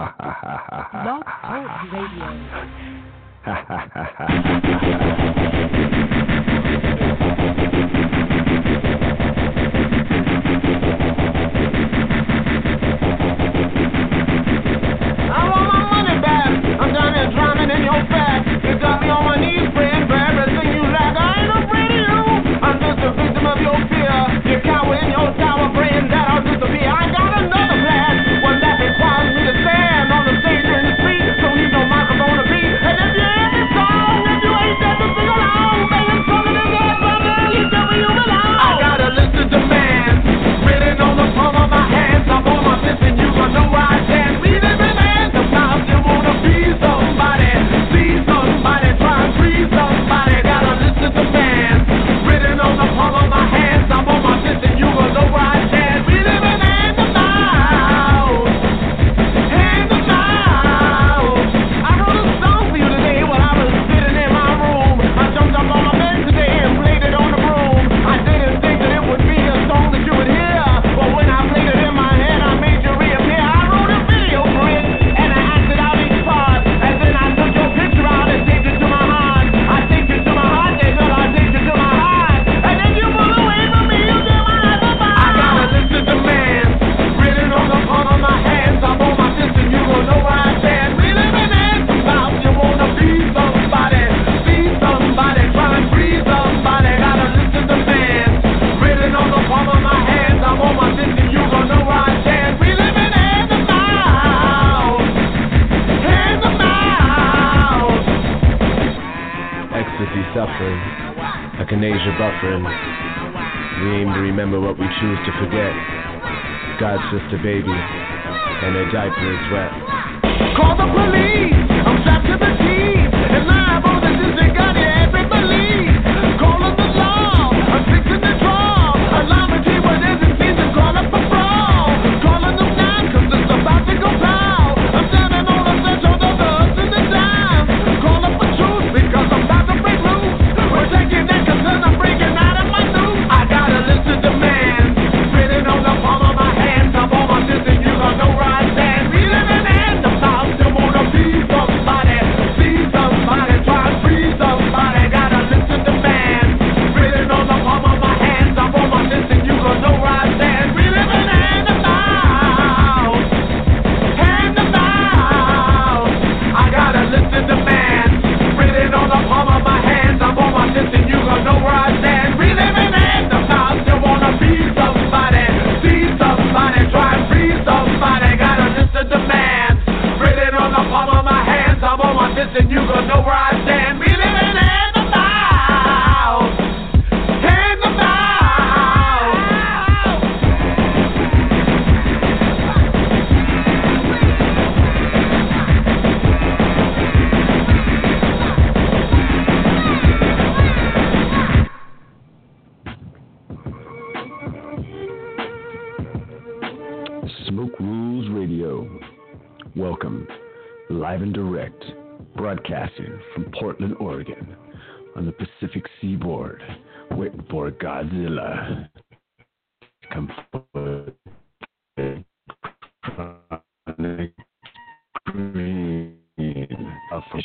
[0.00, 2.26] Blog Talk Radio.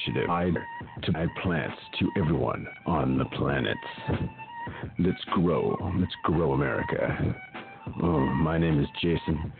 [0.07, 0.55] initiative
[1.03, 3.77] to add plants to everyone on the planet.
[4.99, 5.77] Let's grow.
[5.97, 7.35] Let's grow America.
[8.01, 9.53] Oh, my name is Jason.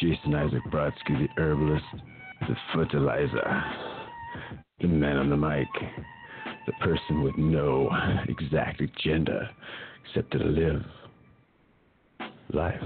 [0.00, 1.84] Jason Isaac Brodsky, the herbalist,
[2.48, 3.64] the fertilizer,
[4.80, 5.66] the man on the mic,
[6.66, 7.90] the person with no
[8.28, 9.50] exact agenda
[10.06, 10.82] except to live
[12.52, 12.80] life.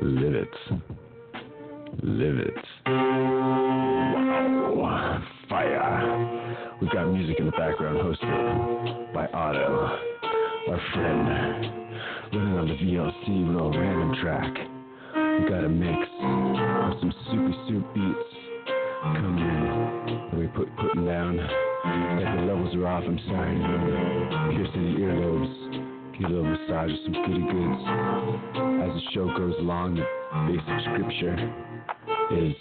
[0.00, 0.48] Live it.
[2.02, 2.64] Live it.
[4.76, 6.76] Wow fire.
[6.80, 9.98] We've got music in the background hosted by Otto,
[10.70, 11.84] our friend.
[12.32, 14.52] Running on the VLC with a random track.
[15.14, 18.44] We got a mix of some soupy soup beats
[19.02, 20.38] coming in.
[20.38, 21.38] We put putting down.
[21.38, 23.56] If the levels are off, I'm sorry.
[24.54, 25.64] Pierce the earlobes
[26.18, 27.82] get a little massage with some goody goods.
[28.82, 30.06] As the show goes along, the
[30.46, 31.34] basic scripture
[32.30, 32.54] is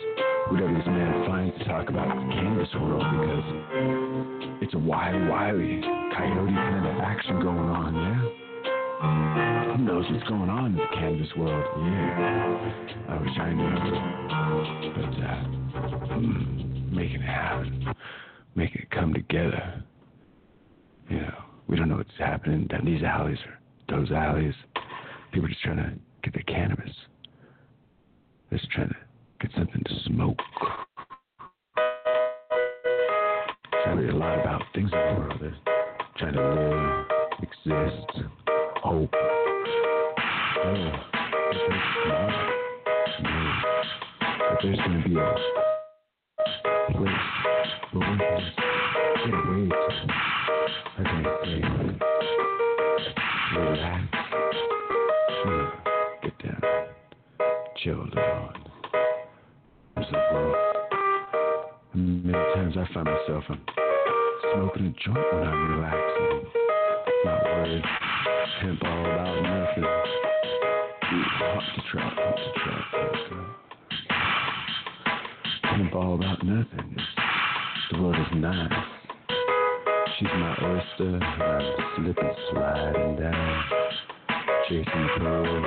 [0.52, 5.82] we got this man finds to talk about cannabis world because it's a wild, wily
[6.16, 9.76] coyote kind of action going on, yeah?
[9.76, 11.66] Who knows what's going on in the cannabis world?
[11.78, 12.84] Yeah.
[13.10, 13.74] I wish I knew.
[14.96, 17.94] But, uh, hmm, making it happen,
[18.56, 19.84] making it come together.
[21.10, 21.34] You know,
[21.68, 24.54] we don't know what's happening down these alleys or those alleys.
[25.32, 26.92] People are just trying to get their cannabis.
[28.52, 28.96] Just trying to
[29.44, 30.40] get something to smoke.
[33.86, 35.44] I read a lot about things in the world.
[36.18, 37.06] Trying to live,
[37.42, 38.12] exist,
[38.82, 39.14] hope.
[40.66, 40.92] Oh,
[44.40, 45.36] but there's going to be a
[46.94, 47.14] place
[47.92, 48.18] where we can
[49.26, 49.76] get away to,
[50.98, 51.04] I
[51.44, 51.62] say,
[53.58, 54.04] relax,
[56.24, 56.62] get down,
[57.84, 58.63] chill a
[60.14, 60.22] little.
[60.22, 60.56] There's a world.
[61.96, 63.62] Many times I find myself I'm
[64.54, 66.46] smoking a joint when I'm relaxing.
[67.26, 67.86] Not worried,
[68.62, 69.84] pimp all about nothing.
[69.84, 72.84] Ooh, hot to trap, hot to trap,
[73.30, 73.36] to
[75.78, 76.98] Pimp all about nothing.
[77.92, 78.72] The world is nice.
[80.20, 81.62] She's my oyster, and I'm
[81.96, 83.64] slipping, sliding down,
[84.68, 85.66] chasing pearls.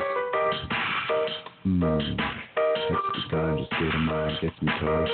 [1.67, 2.46] Mmm,
[2.89, 5.13] that's the ganja state of mind gets me tossed.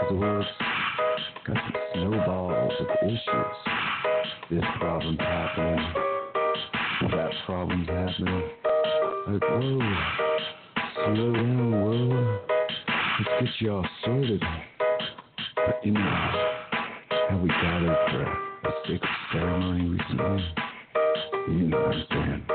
[0.00, 0.48] Cause the world's
[1.46, 3.20] got some snowballs of issues.
[4.50, 5.84] This problem's happening,
[7.10, 8.42] that problem's happening.
[9.26, 9.94] Like, whoa,
[10.94, 12.40] slow down, world.
[13.18, 14.42] Let's get you all sorted.
[15.56, 16.52] But anyhow,
[17.28, 20.54] how we gathered uh, for a sacred ceremony recently?
[21.48, 22.53] You know what I'm.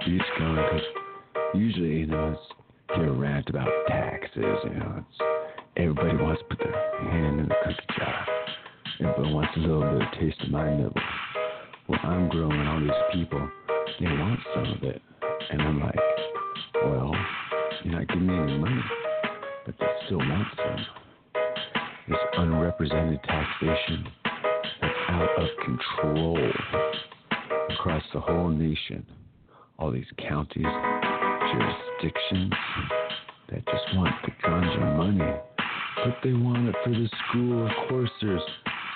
[0.00, 0.86] Some going because
[1.54, 2.36] usually, you know,
[2.88, 4.56] it's a rant about taxes.
[4.64, 5.20] You know, it's
[5.76, 8.26] everybody wants to put their hand in the cookie jar.
[9.00, 11.00] Everybody wants a little bit of taste of my nibble.
[11.88, 13.48] Well, I'm growing all these people.
[14.00, 15.02] They want some of it,
[15.50, 15.96] and I'm like,
[16.84, 17.14] well,
[17.84, 18.82] you're not giving me any money,
[19.66, 20.86] but they still want some.
[22.08, 24.06] This unrepresented taxation
[24.80, 26.50] that's out of control
[27.70, 29.06] across the whole nation.
[29.78, 30.64] All these counties,
[31.52, 32.52] jurisdictions
[33.50, 35.32] that just want the ganja money,
[36.04, 37.66] but they want it for the school.
[37.66, 38.42] Of course, there's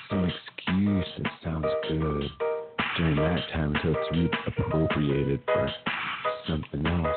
[0.09, 2.29] some excuse that sounds good
[2.97, 5.71] during that time until it's reappropriated for
[6.47, 7.15] something else.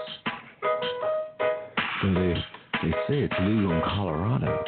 [2.03, 2.35] So they
[2.83, 4.65] they say it's legal in Colorado.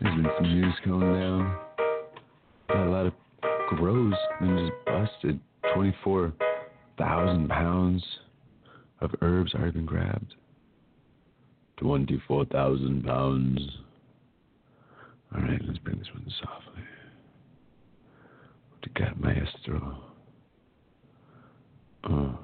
[0.00, 1.58] There's been some news going down.
[2.68, 3.12] Got a lot of
[3.76, 5.40] grows been just busted.
[6.96, 8.04] 24,000 pounds
[9.00, 10.34] of herbs already been grabbed.
[11.78, 13.60] 24,000 pounds.
[15.34, 16.82] All right, let's bring this one softly.
[18.84, 19.98] You got, maestro?
[22.04, 22.38] Oh.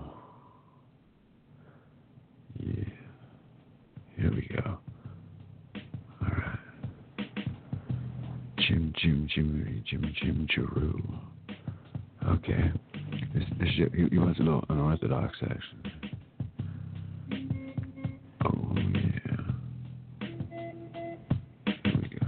[2.58, 2.84] Yeah.
[4.16, 4.78] Here we go.
[6.22, 6.58] All right.
[8.58, 10.98] Jim, Jim, Jim, Jim, Jim, Jeru.
[12.26, 12.72] Okay.
[13.34, 15.92] This, this, he, he wants a little unorthodox, actually.
[18.44, 19.40] Oh, yeah.
[21.84, 22.26] We go.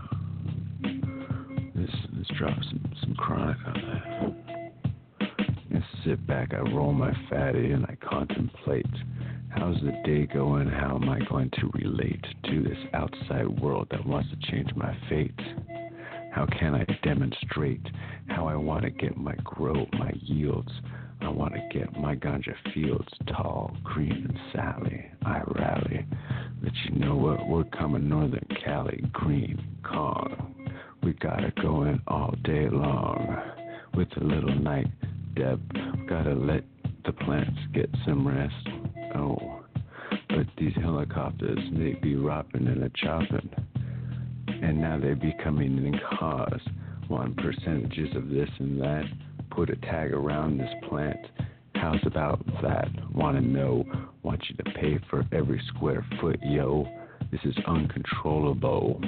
[1.75, 4.03] Let's, let's drop some, some chronic on that.
[6.05, 8.87] Sit back, I roll my fatty, and I contemplate
[9.51, 10.67] how's the day going?
[10.69, 14.97] How am I going to relate to this outside world that wants to change my
[15.09, 15.39] fate?
[16.33, 17.87] How can I demonstrate
[18.29, 20.73] how I want to get my growth, my yields?
[21.21, 25.05] I want to get my ganja fields tall, green, and sally.
[25.27, 26.07] I rally.
[26.63, 30.71] Let you know what we're coming Northern Cali, green, Kong.
[31.03, 33.37] We got it going all day long
[33.95, 34.89] with a little night.
[35.35, 35.61] Deb,
[36.09, 36.65] gotta let
[37.05, 38.69] the plants get some rest.
[39.15, 39.61] Oh,
[40.31, 43.51] but these helicopters, they be ropping and a chopping.
[44.63, 46.63] And now they're becoming in cars,
[47.11, 49.05] want percentages of this and that.
[49.51, 51.19] Put a tag around this plant,
[51.83, 52.89] How's about that?
[53.13, 53.85] Wanna know?
[54.23, 56.87] Want you to pay for every square foot, yo.
[57.33, 59.01] This is uncontrollable.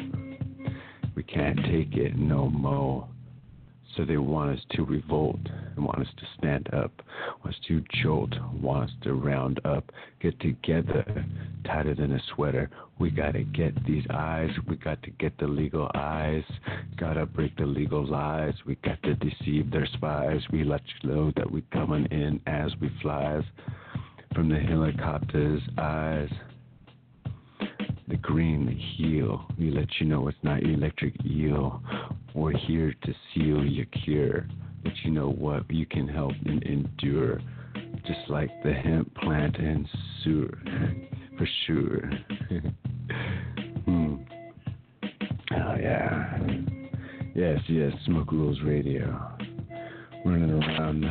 [1.15, 3.07] We can't take it no more.
[3.97, 5.39] So they want us to revolt
[5.77, 6.91] and want us to stand up,
[7.45, 11.25] want us to jolt, want us to round up, get together,
[11.65, 12.71] tighter than a sweater.
[12.99, 16.45] We gotta get these eyes, we got to get the legal eyes,
[16.97, 20.41] gotta break the legal lies, we got to deceive their spies.
[20.51, 23.45] We let you know that we coming in as we flies.
[24.35, 26.31] From the helicopter's eyes
[28.09, 29.47] the green, the heel.
[29.59, 31.83] We let you know it's not electric eel.
[32.35, 34.47] We're here to seal your cure.
[34.85, 37.41] Let you know what you can help and endure.
[38.07, 39.89] Just like the hemp plant and
[40.23, 40.59] sewer,
[41.39, 42.11] for sure.
[43.85, 44.17] hmm.
[45.53, 46.39] Oh, yeah.
[47.35, 49.37] Yes, yes, Smoke Rules Radio.
[50.25, 51.05] Running around.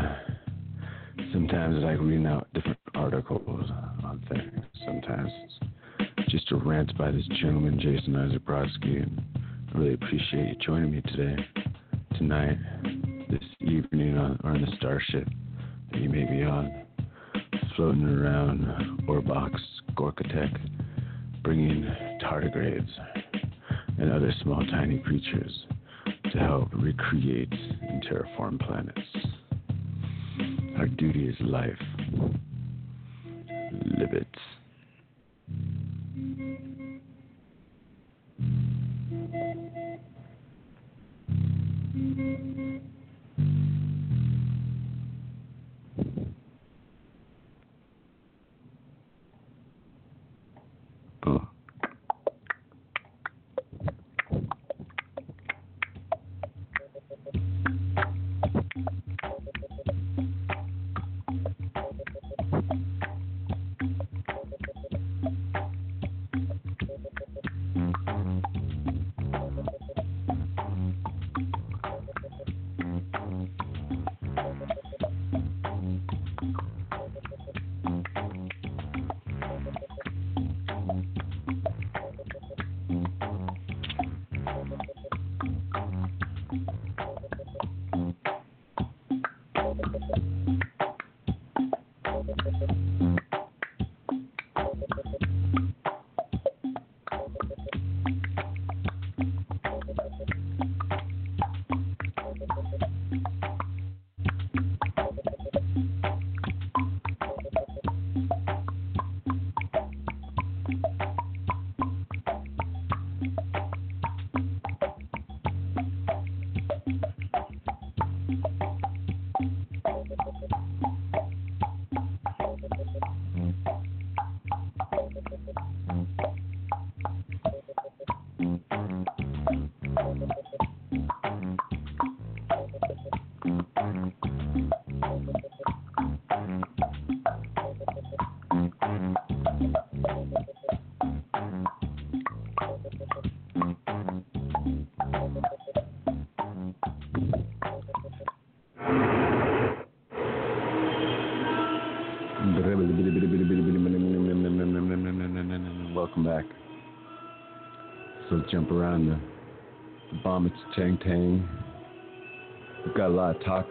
[1.32, 3.70] Sometimes it's like reading out different articles
[4.04, 4.64] on things.
[4.86, 5.70] Sometimes it's
[6.34, 8.42] just a rant by this gentleman, Jason Isaac.
[8.48, 11.36] I really appreciate you joining me today,
[12.18, 12.58] tonight,
[13.30, 15.28] this evening, on, on the starship
[15.92, 16.86] that you may be on,
[17.76, 18.66] floating around
[19.08, 19.52] Orbox,
[19.94, 20.58] Gorkatech,
[21.44, 21.84] bringing
[22.24, 22.90] tardigrades
[24.00, 25.68] and other small, tiny creatures
[26.32, 29.00] to help recreate and terraform planets.
[30.80, 31.78] Our duty is life.
[34.00, 34.23] Live it.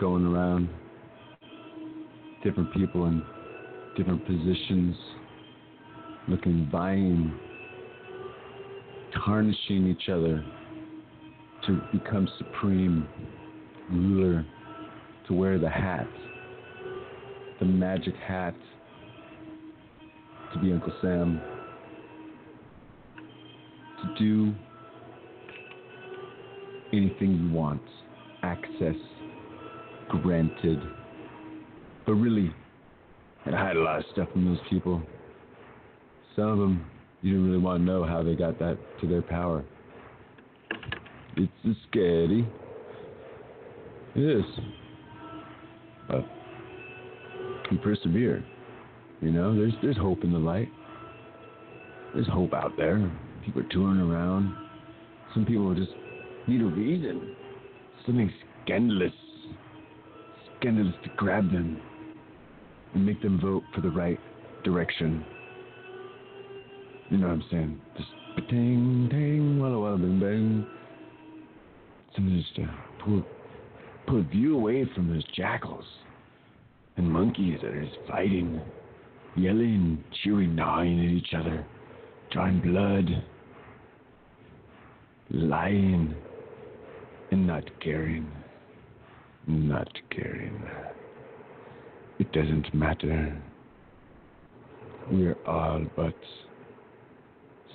[0.03, 0.69] Going around.
[2.43, 3.23] Different people in
[3.97, 4.97] different positions,
[6.27, 7.33] looking, vying,
[9.25, 10.45] tarnishing each other
[11.69, 13.07] to become supreme
[13.93, 14.45] ruler,
[15.29, 16.09] to wear the hat,
[17.61, 18.57] the magic hat,
[20.53, 21.41] to be Uncle Sam,
[24.03, 24.53] to do
[26.93, 27.83] anything you want,
[30.23, 30.79] granted.
[32.07, 32.53] But really,
[33.47, 35.03] I had a lot of stuff from those people.
[36.37, 36.87] Some of them,
[37.21, 39.65] you didn't really want to know how they got that to their power.
[41.37, 42.47] It's a scary.
[44.15, 44.45] It is.
[46.09, 46.27] But
[47.71, 48.45] you persevere.
[49.21, 50.69] You know, there's there's hope in the light.
[52.13, 53.11] There's hope out there.
[53.45, 54.55] People are touring around.
[55.33, 55.93] Some people just
[56.47, 57.35] need a reason.
[58.05, 58.31] Something
[58.65, 59.13] scandalous.
[60.63, 61.81] Scandalous to grab them
[62.95, 64.21] and make them vote for the right
[64.63, 65.25] direction.
[67.11, 67.81] You know what I'm saying?
[67.97, 68.09] Just
[68.49, 70.67] ting ting walla walla bing bang.
[72.15, 72.71] Something just to
[73.05, 73.25] pull
[74.07, 75.85] pull a view away from those jackals.
[76.97, 78.61] and monkeys that are just fighting,
[79.37, 81.67] yelling, chewing, gnawing at each other,
[82.31, 83.25] drawing blood,
[85.31, 86.15] lying,
[87.31, 88.31] and not caring.
[89.47, 90.63] Not caring.
[92.19, 93.43] It doesn't matter.
[95.11, 96.15] We're all but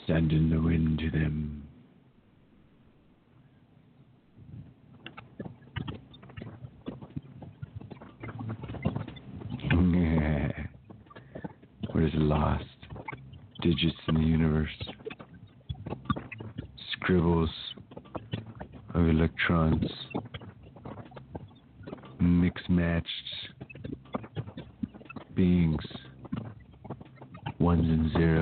[0.05, 1.63] sand in the wind to them.
[11.93, 12.63] We're just lost
[13.62, 14.69] digits in the universe,
[16.93, 17.50] scribbles
[18.93, 19.91] of electrons,
[22.27, 23.05] mix matched
[25.36, 25.84] beings,
[27.60, 28.37] ones and zeros,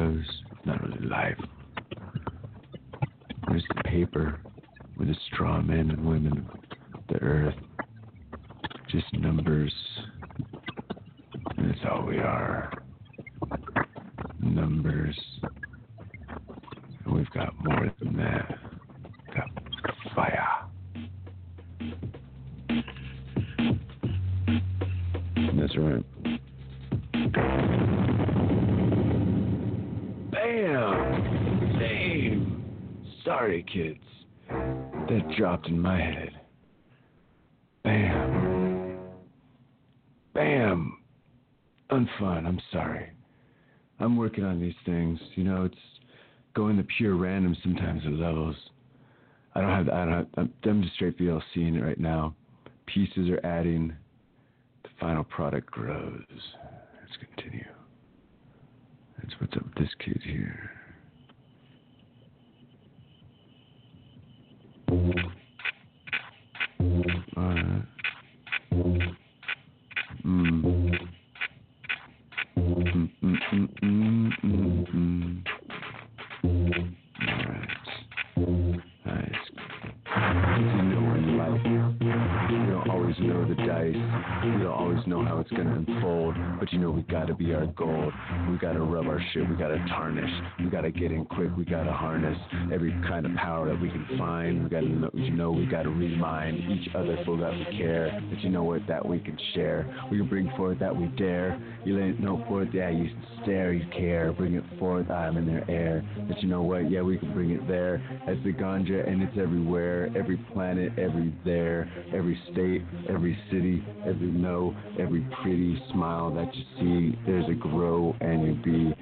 [93.15, 94.63] kind of power that we can find.
[94.63, 98.11] We gotta know, you know we gotta remind each other for that we care.
[98.29, 99.87] That you know what that we can share.
[100.11, 101.57] We can bring forth that we dare.
[101.85, 103.09] You let it know forth, yeah, you
[103.41, 104.33] stare, you care.
[104.33, 106.03] Bring it forth, I'm in their air.
[106.27, 108.03] That you know what, yeah, we can bring it there.
[108.27, 114.27] As the ganja, and it's everywhere, every planet, every there, every state, every city, every
[114.27, 117.19] no, every pretty smile that you see.
[117.25, 118.95] There's a grow and you be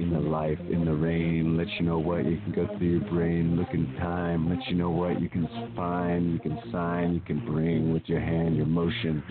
[0.00, 1.56] in the life, in the rain.
[1.56, 3.56] Let you know what you can go through your brain.
[3.56, 4.48] Look in time.
[4.48, 8.20] Let you know what you can find, you can sign, you can bring with your
[8.20, 9.22] hand, your motion.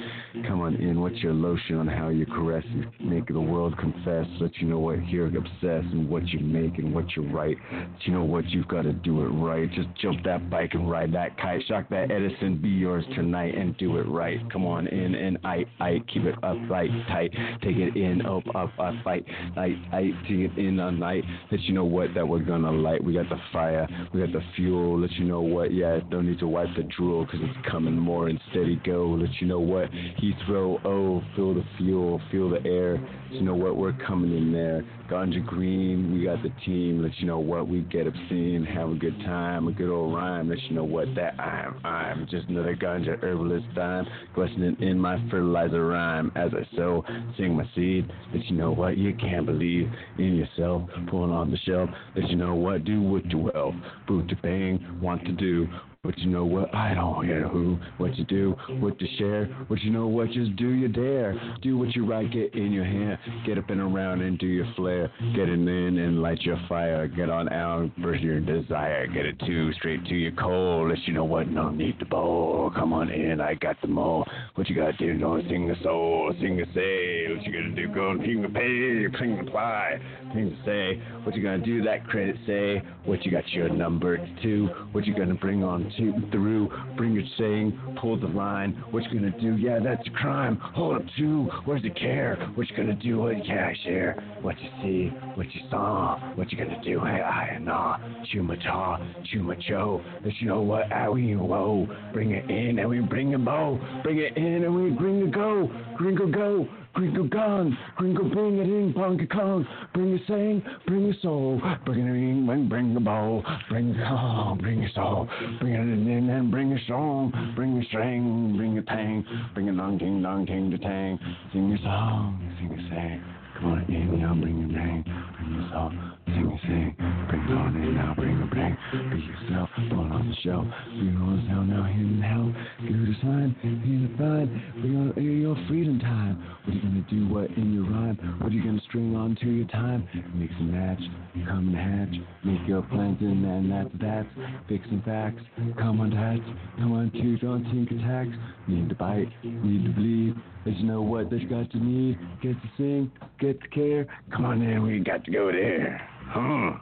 [0.48, 1.02] Come on in.
[1.02, 2.66] What's your lotion on how you caress
[3.00, 4.26] make the world confess?
[4.40, 7.58] Let you know what here obsess and what you make and what you write.
[7.72, 9.70] Let you know what you've got to do it right.
[9.72, 11.64] Just jump that bike and ride that kite.
[11.68, 12.60] Shock that Edison.
[12.62, 14.40] Be yours tonight and do it right.
[14.52, 17.32] Come on in and I, I keep it upright, tight.
[17.62, 19.26] Take it in, up, up, I fight.
[19.58, 21.24] I, I take it in all night.
[21.52, 23.04] Let you know what that we're gonna light.
[23.04, 25.00] We got the fire, we got the fuel.
[25.00, 28.28] Let you know what, yeah, don't need to wipe the drool because it's coming more
[28.28, 29.08] and steady go.
[29.08, 33.00] Let you know what, Heathrow, oh, feel the fuel, feel the air.
[33.32, 34.84] Let you know what, we're coming in there.
[35.10, 37.02] Ganja Green, we got the team.
[37.02, 40.50] Let you know what, we get obscene, have a good time, a good old rhyme.
[40.50, 45.18] Let you know what, that I'm, I'm just another ganja herbalist dime, glistening in my
[45.32, 47.04] fertilizer rhyme as I sow,
[47.38, 48.08] sing my seed.
[48.34, 51.90] Let you know what, you can't believe in yourself, pulling on the shelf.
[52.16, 53.74] Let you know what, do what you will,
[54.08, 55.68] boot to bang, want to do.
[56.02, 56.74] But you know what?
[56.74, 59.54] I don't hear who, what you do, what to share.
[59.68, 60.32] But you know what?
[60.32, 61.36] Just do your dare.
[61.62, 63.18] Do what you right, get in your hand.
[63.46, 65.12] Get up and around and do your flair.
[65.36, 67.06] Get in and light your fire.
[67.06, 69.08] Get on out, burst your desire.
[69.08, 70.88] Get it too, straight to your coal.
[70.88, 71.50] Let you know what?
[71.50, 72.72] No need to bowl.
[72.74, 74.26] Come on in, I got them all.
[74.56, 75.14] What you gotta do?
[75.16, 77.28] No, sing a soul, sing a say.
[77.28, 77.94] What you gonna do?
[77.94, 80.00] Go and sing the pay, sing the ply.
[80.34, 81.04] Things to say.
[81.24, 81.84] What you gonna do?
[81.84, 82.82] That credit say.
[83.04, 84.70] What you got your number two.
[84.94, 86.72] What you gonna bring on to through?
[86.98, 87.80] Bring your saying.
[88.00, 88.72] Pull the line.
[88.92, 89.56] What you gonna do?
[89.58, 90.58] Yeah, that's a crime.
[90.58, 91.50] Hold up two.
[91.66, 92.36] Where's the care?
[92.56, 93.20] What you gonna do?
[93.20, 94.24] What yeah, I share.
[94.42, 95.08] What you see?
[95.36, 96.20] What you saw?
[96.36, 97.00] What you gonna do?
[97.00, 97.98] Hey, I and nah.
[98.34, 98.98] Chuma cha.
[99.34, 100.02] Chuma cho.
[100.24, 100.92] Let you know what?
[100.92, 101.88] Ah, we whoa.
[102.14, 103.80] Bring it in and we bring a bow.
[104.04, 105.70] Bring it in and we bring a go.
[105.98, 106.68] Gringo go.
[106.94, 112.00] Gringo gone, gringo bring it in, bonka kong, bring a saying, bring a soul, bring
[112.00, 116.30] it in, bring, bring a bowl, bring a call, bring a soul, bring it in
[116.30, 119.26] and bring a song, bring a string, bring a tang.
[119.54, 121.20] Bring it on, ting dong, ting to tang.
[121.54, 123.24] Sing your song, sing a sang.
[123.58, 125.04] Come on in now, bring your bang.
[125.38, 126.96] Bring your song, sing a sing.
[127.30, 128.78] Bring it on in now, bring a bang.
[129.12, 130.66] Be yourself, fall on the shelf.
[130.90, 132.50] Bring know the sound now, in hell.
[132.82, 134.48] Give it a sign, here to find.
[134.82, 136.42] Bring on your freedom time.
[136.66, 137.34] What are you gonna do?
[137.34, 138.18] What in your rhyme?
[138.42, 140.08] What are you gonna string on to your time?
[140.36, 141.02] Mix and match,
[141.48, 142.16] come and hatch.
[142.44, 144.26] Make your plans and then that's that.
[144.68, 145.44] Fixing facts,
[145.78, 146.46] come on tats.
[146.78, 148.36] Come on to don't think attacks.
[148.68, 150.36] Need to bite, need to bleed.
[150.66, 152.20] Let you know what that you got to need.
[152.42, 154.08] Get to sing, get to care.
[154.32, 156.02] Come on in, we got to go there.
[156.30, 156.78] Huh?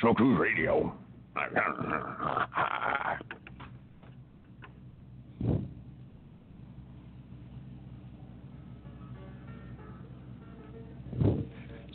[0.00, 0.94] Smoke Rules Radio.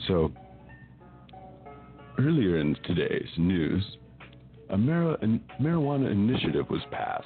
[0.07, 0.31] So,
[2.19, 3.83] earlier in today's news,
[4.69, 5.17] a mar-
[5.59, 7.25] marijuana initiative was passed.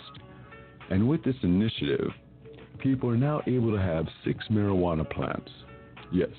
[0.89, 2.09] And with this initiative,
[2.79, 5.51] people are now able to have six marijuana plants.
[6.11, 6.29] Yes,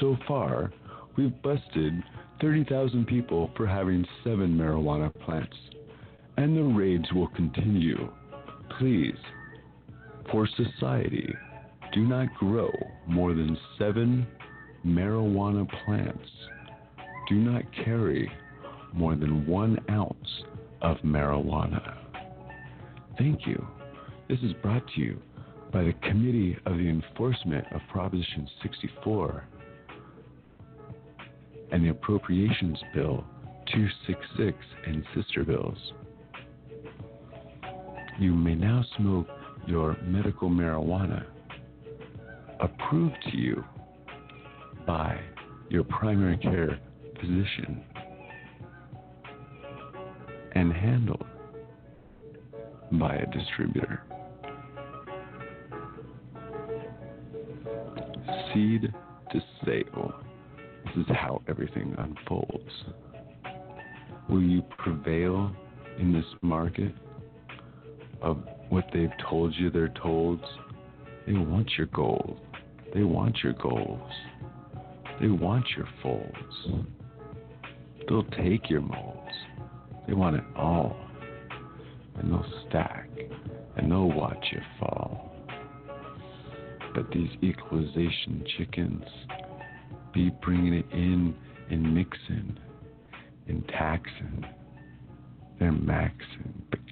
[0.00, 0.72] so far,
[1.16, 2.02] we've busted
[2.40, 5.56] 30,000 people for having seven marijuana plants.
[6.36, 8.12] And the raids will continue.
[8.78, 9.16] Please,
[10.30, 11.34] for society,
[11.92, 12.70] do not grow
[13.06, 14.26] more than seven
[14.84, 16.28] marijuana plants.
[17.28, 18.30] Do not carry
[18.92, 20.42] more than one ounce
[20.82, 21.96] of marijuana.
[23.18, 23.66] Thank you.
[24.28, 25.20] This is brought to you
[25.72, 29.44] by the Committee of the Enforcement of Proposition 64
[31.72, 33.24] and the Appropriations Bill
[33.72, 35.78] 266 and sister bills.
[38.18, 39.26] You may now smoke
[39.66, 41.26] your medical marijuana
[42.60, 43.64] approved to you
[44.86, 45.20] by
[45.68, 46.78] your primary care
[47.20, 47.82] physician
[50.54, 51.26] and handled
[52.92, 54.02] by a distributor.
[58.54, 58.92] Seed
[59.32, 60.14] to sale.
[60.86, 62.70] This is how everything unfolds.
[64.28, 65.52] Will you prevail
[65.98, 66.92] in this market
[68.22, 70.40] of what they've told you they're told?
[71.26, 72.40] They want your gold.
[72.94, 74.12] They want your goals.
[75.20, 76.86] They want your folds.
[78.08, 79.32] They'll take your molds.
[80.06, 80.96] They want it all.
[82.16, 83.08] And they'll stack.
[83.76, 85.32] And they'll watch you fall.
[86.94, 89.04] But these equalization chickens
[90.16, 91.34] be bringing it in
[91.68, 92.58] and mixing
[93.48, 94.46] and taxing.
[95.60, 96.52] They're maxing.
[96.70, 96.85] Peacock!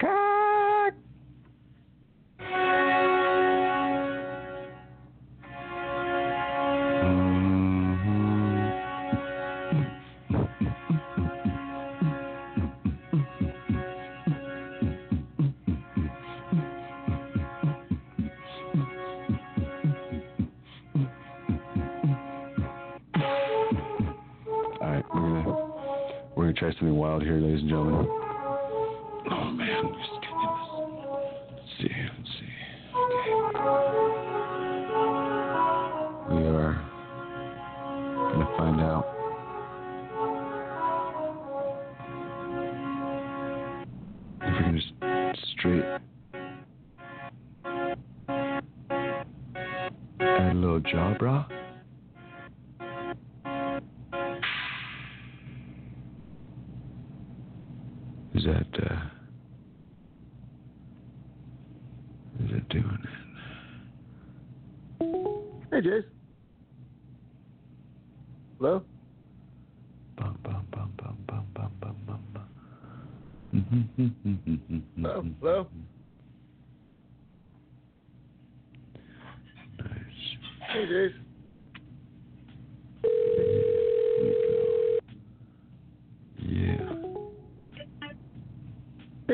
[27.64, 28.23] And gentlemen.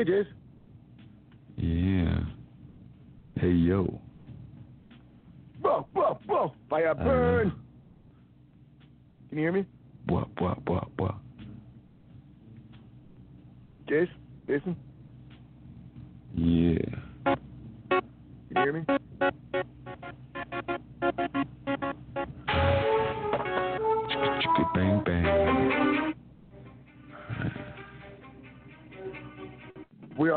[0.01, 0.40] They did.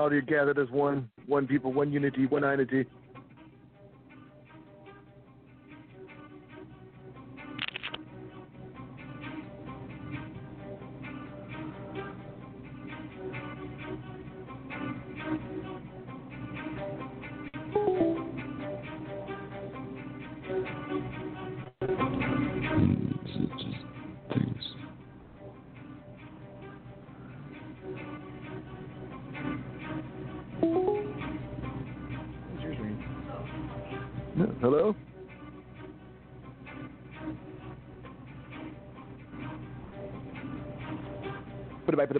[0.04, 2.84] All gathered as one, one people, one unity, one entity.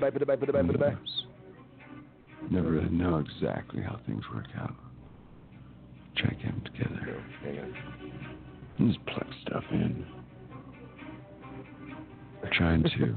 [0.05, 2.51] Back, put it back, put it back, put it back, put it back.
[2.51, 4.75] Never really know exactly how things work out.
[6.17, 7.25] Check to get them together.
[8.79, 10.05] Just plug stuff in.
[12.53, 13.17] Trying to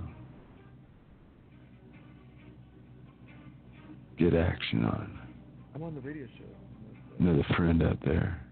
[4.17, 5.19] get action on
[5.76, 6.43] I'm on the radio show.
[7.19, 8.46] another friend out there.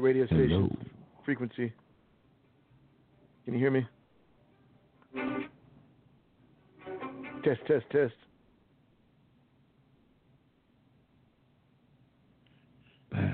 [0.00, 0.48] Right radio station.
[0.48, 0.76] Hello.
[1.24, 1.72] Frequency.
[3.44, 3.86] Can you hear me?
[7.44, 8.12] Test, test, test.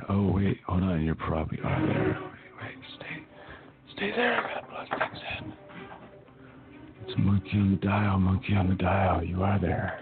[0.08, 1.04] Oh wait, hold on.
[1.04, 2.18] You're probably are there.
[2.20, 4.38] Wait, wait, stay, stay there.
[4.38, 5.52] I gotta plug things in.
[7.04, 8.18] It's a monkey on the dial.
[8.18, 9.22] Monkey on the dial.
[9.22, 10.00] You are there.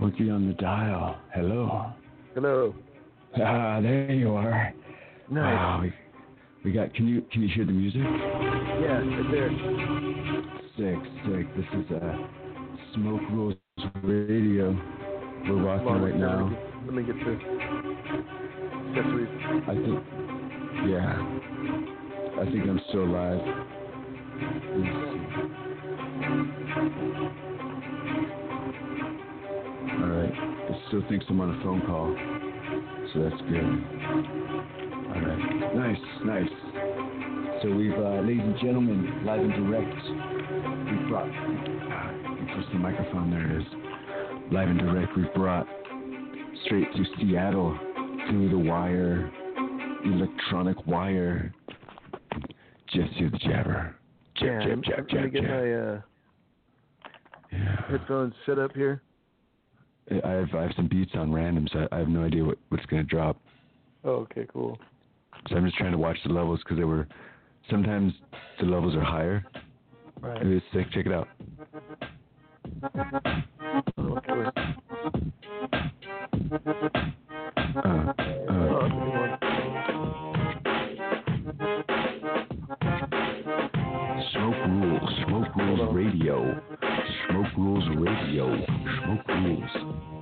[0.00, 1.18] Monkey on the dial.
[1.34, 1.92] Hello.
[2.34, 2.74] Hello.
[3.36, 4.72] Ah, there you are.
[5.30, 5.54] Nice.
[5.54, 5.80] Wow.
[5.82, 5.92] We,
[6.64, 6.94] we got.
[6.94, 8.00] Can you can you hear the music?
[8.00, 9.50] Yeah, right there.
[10.78, 11.54] Sick, sick.
[11.54, 12.16] This is uh,
[12.94, 13.56] Smoke Rules
[14.02, 14.72] Radio.
[15.46, 16.50] We're rocking right now.
[16.86, 17.32] Let me get the
[18.88, 19.28] accessories.
[19.68, 20.02] I think,
[20.88, 21.12] yeah.
[22.40, 23.40] I think I'm still alive.
[30.90, 32.10] Still thinks I'm on a phone call,
[33.14, 33.62] so that's good.
[35.06, 35.74] All right.
[35.76, 37.62] Nice, nice.
[37.62, 39.94] So we've, uh, ladies and gentlemen, live and direct.
[40.90, 41.26] We've brought.
[41.28, 43.30] You push the microphone.
[43.30, 44.52] There it is.
[44.52, 45.16] Live and direct.
[45.16, 45.68] We've brought
[46.64, 47.78] straight to Seattle
[48.28, 49.30] through the wire,
[50.04, 51.54] electronic wire.
[52.92, 53.94] Just Jesse the Jabber.
[54.34, 56.00] Jab, Yeah, jab, jab, let me jab, get my uh,
[57.52, 57.76] Yeah.
[57.88, 59.02] headphones set up here.
[60.10, 62.84] I have I have some beats on random, so I have no idea what what's
[62.86, 63.36] gonna drop.
[64.04, 64.78] Oh, okay, cool.
[65.48, 67.06] So I'm just trying to watch the levels because they were
[67.70, 68.12] sometimes
[68.58, 69.44] the levels are higher.
[70.20, 70.62] Right.
[70.72, 70.90] Sick.
[70.92, 71.28] Check it out.
[72.82, 73.32] Uh, uh,
[78.06, 78.26] that's
[78.86, 79.38] a good one.
[84.32, 85.10] Smoke rules.
[85.26, 86.89] Smoke rules radio.
[87.40, 88.66] Smoke rules radio.
[89.02, 90.19] Smoke rules.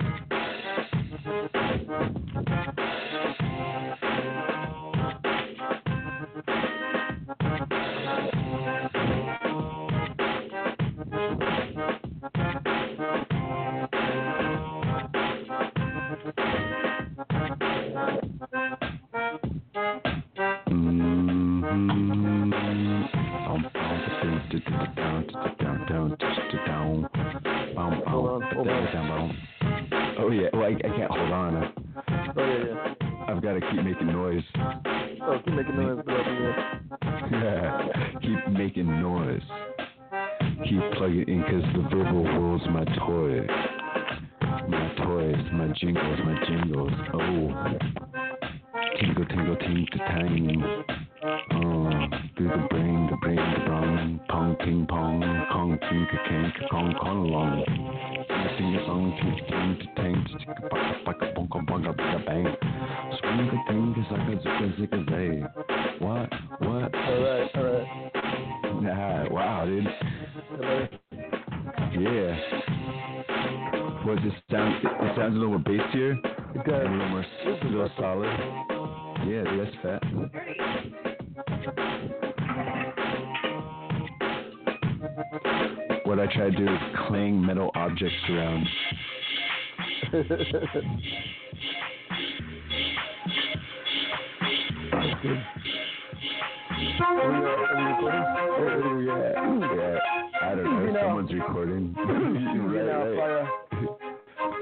[97.49, 99.37] Where are we at?
[99.37, 100.85] I don't know.
[100.85, 100.99] You know.
[101.01, 101.95] Someone's recording.
[101.97, 103.49] You know, right, right.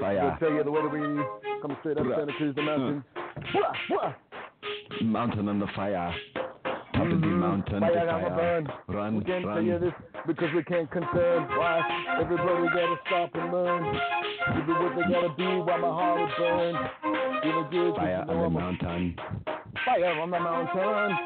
[0.00, 0.20] Fire.
[0.32, 1.00] I'll tell you the way we
[1.62, 2.16] come straight up Blah.
[2.16, 3.04] Santa Cruz, the mountain.
[3.52, 4.14] Blah, blah.
[5.02, 6.14] Mountain on the fire.
[6.94, 7.38] Top of the Mhm.
[7.38, 8.64] mountain, Fire the fire.
[8.88, 9.54] Run, We can't run.
[9.56, 9.92] tell you this
[10.26, 11.44] because we can't concern.
[11.56, 11.80] Why?
[12.20, 13.47] Everybody gotta stop and
[15.08, 15.22] learn.
[15.22, 16.78] To be what they gotta be while my heart is burned.
[17.42, 19.16] Feeling good, Fire on the mountain.
[19.84, 21.18] Fire on the mountain.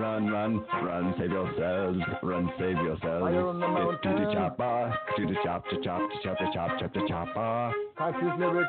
[0.00, 1.98] Run, run, run, save yourselves.
[2.22, 3.22] Run, save yourselves.
[3.22, 4.34] Fire on the Get to the mountain.
[4.34, 4.98] chopper.
[5.16, 7.72] To the chop, to chop, to chop, to chop, chop, to chopper.
[7.96, 8.68] Conscious lyrics,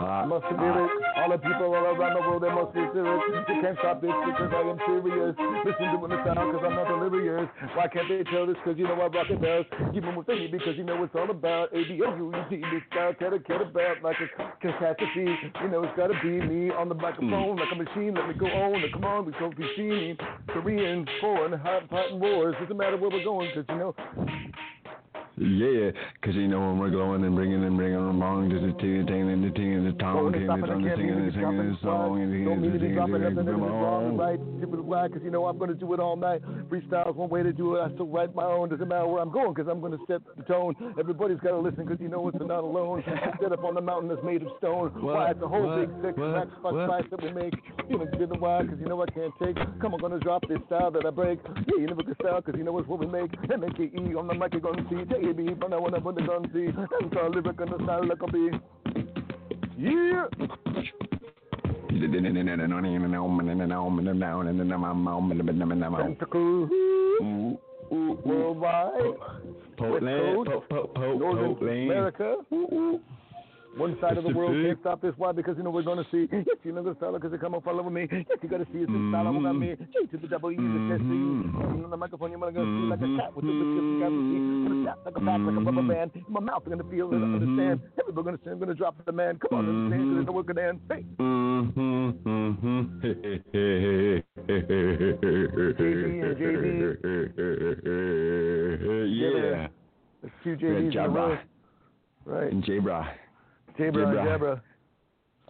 [0.00, 0.62] Ah, must be ah.
[0.62, 0.94] lyrics.
[1.18, 3.20] All the people all around the world, they must be serious.
[3.48, 5.34] You can't stop this because I am serious.
[5.66, 7.48] Listen to the sound because I'm not delirious.
[7.74, 8.56] Why can't they tell this?
[8.64, 9.66] Because you know I rock it bells.
[9.92, 12.56] Keep them with me because you know it's all about A-B-O-U-D.
[12.72, 14.28] This style, to care about like a
[14.62, 15.28] catastrophe.
[15.62, 18.07] You know it's gotta be me on the microphone like a machine.
[18.14, 18.82] Let me go on.
[18.92, 20.16] Come on, we don't be seen.
[20.48, 22.54] Korean, foreign, hot, fighting wars.
[22.60, 23.94] Doesn't matter where we're going because you know
[25.40, 28.72] Yeah, because you know when we're going and bringing and bringing them along, just a
[28.82, 31.08] ting ting and the ting and the tong, Going ting and and the can't ting
[31.10, 32.88] and the mean to be singing dropping the song and the Don't mean to be
[32.94, 34.04] dropping nothing that is wrong on.
[34.10, 34.40] and right.
[34.58, 35.08] Stupid why?
[35.08, 36.42] Because you know I'm going to do it all night.
[36.68, 37.80] Freestyle's one way to do it.
[37.80, 38.68] I still write my own.
[38.68, 40.74] Doesn't matter where I'm going because I'm going to set the tone.
[40.98, 43.02] Everybody's got to listen because you know it's not alone.
[43.40, 44.90] Set up on the mountain that's made of stone.
[45.00, 45.78] why it's a whole What?
[45.78, 46.34] big six What?
[46.34, 46.88] rack fuck What?
[46.88, 47.54] spice that we make.
[47.88, 48.62] Feeling good and why?
[48.62, 49.56] Because you know I can't take.
[49.80, 51.38] Come on, gonna drop this style that I break.
[51.68, 53.30] Yeah, you never can style because you know it's what we make.
[53.50, 55.04] M-A-K-E on the mic you're gonna see.
[55.32, 56.66] J-A-B, but now when I'm gonna gun see.
[56.70, 58.50] That's our lyric and the style like a be.
[59.78, 60.26] Yeah.
[67.90, 69.16] Worldwide.
[69.76, 71.58] Portland, po- po- po- Portland.
[71.90, 72.36] America.
[73.76, 74.68] One side of the world Pacific.
[74.70, 75.14] can't stop this.
[75.18, 75.30] Why?
[75.32, 76.26] Because you know we're gonna see.
[76.32, 78.08] Yes, you know the style because they come and follow with me.
[78.10, 79.76] Yes, you gotta see it's the style I got me.
[79.92, 81.02] J to the double E to the C.
[81.04, 81.84] Mhm.
[81.84, 84.18] On the microphone, you're gonna see like a cat with the lips you got to
[84.18, 84.38] see.
[84.38, 84.82] Gonna mm-hmm.
[84.82, 86.10] snap like a back, like a rubber band.
[86.16, 87.34] In my mouth, I'm gonna feel and Mhm.
[87.38, 87.80] understand.
[88.00, 89.38] Everybody gonna say I'm gonna drop the man.
[89.38, 90.02] Come on, understand?
[90.02, 90.80] Because there's no work in hand.
[90.90, 91.04] Hey.
[91.18, 92.10] Mm-hmm.
[92.26, 92.84] Mm-hmm.
[99.18, 99.68] Yeah.
[100.20, 101.38] There's two Yeah, JDs in a row.
[102.24, 102.52] Right.
[102.52, 103.06] And Jabra.
[103.78, 104.38] Jabra Jabra.
[104.38, 104.60] Jabra.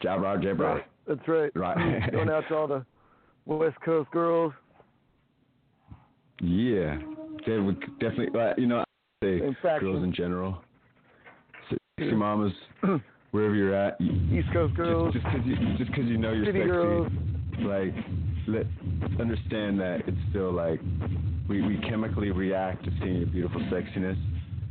[0.03, 0.83] Jabra, Jabra.
[1.07, 1.51] That's right.
[1.57, 2.11] Right.
[2.13, 2.85] Going out to all the
[3.47, 4.53] West Coast girls.
[6.41, 6.99] Yeah.
[7.47, 8.85] They would definitely, uh, you know, I
[9.25, 10.63] say In fact, girls in general.
[11.99, 12.53] Sexy mamas,
[13.33, 14.01] wherever you're at.
[14.01, 15.13] you- East Coast girls.
[15.15, 16.71] Just because you, just 'cause you know you're City sexy.
[16.71, 17.09] girls.
[17.61, 17.95] like
[18.47, 18.67] let
[19.21, 20.81] understand that it's still like
[21.49, 24.17] we, we chemically react to seeing your beautiful sexiness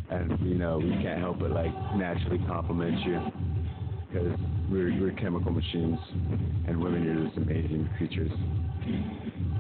[0.09, 3.19] and you know we can't help but like naturally compliment you
[4.07, 4.39] because
[4.69, 5.99] we're, we're chemical machines
[6.67, 8.31] and women are just amazing creatures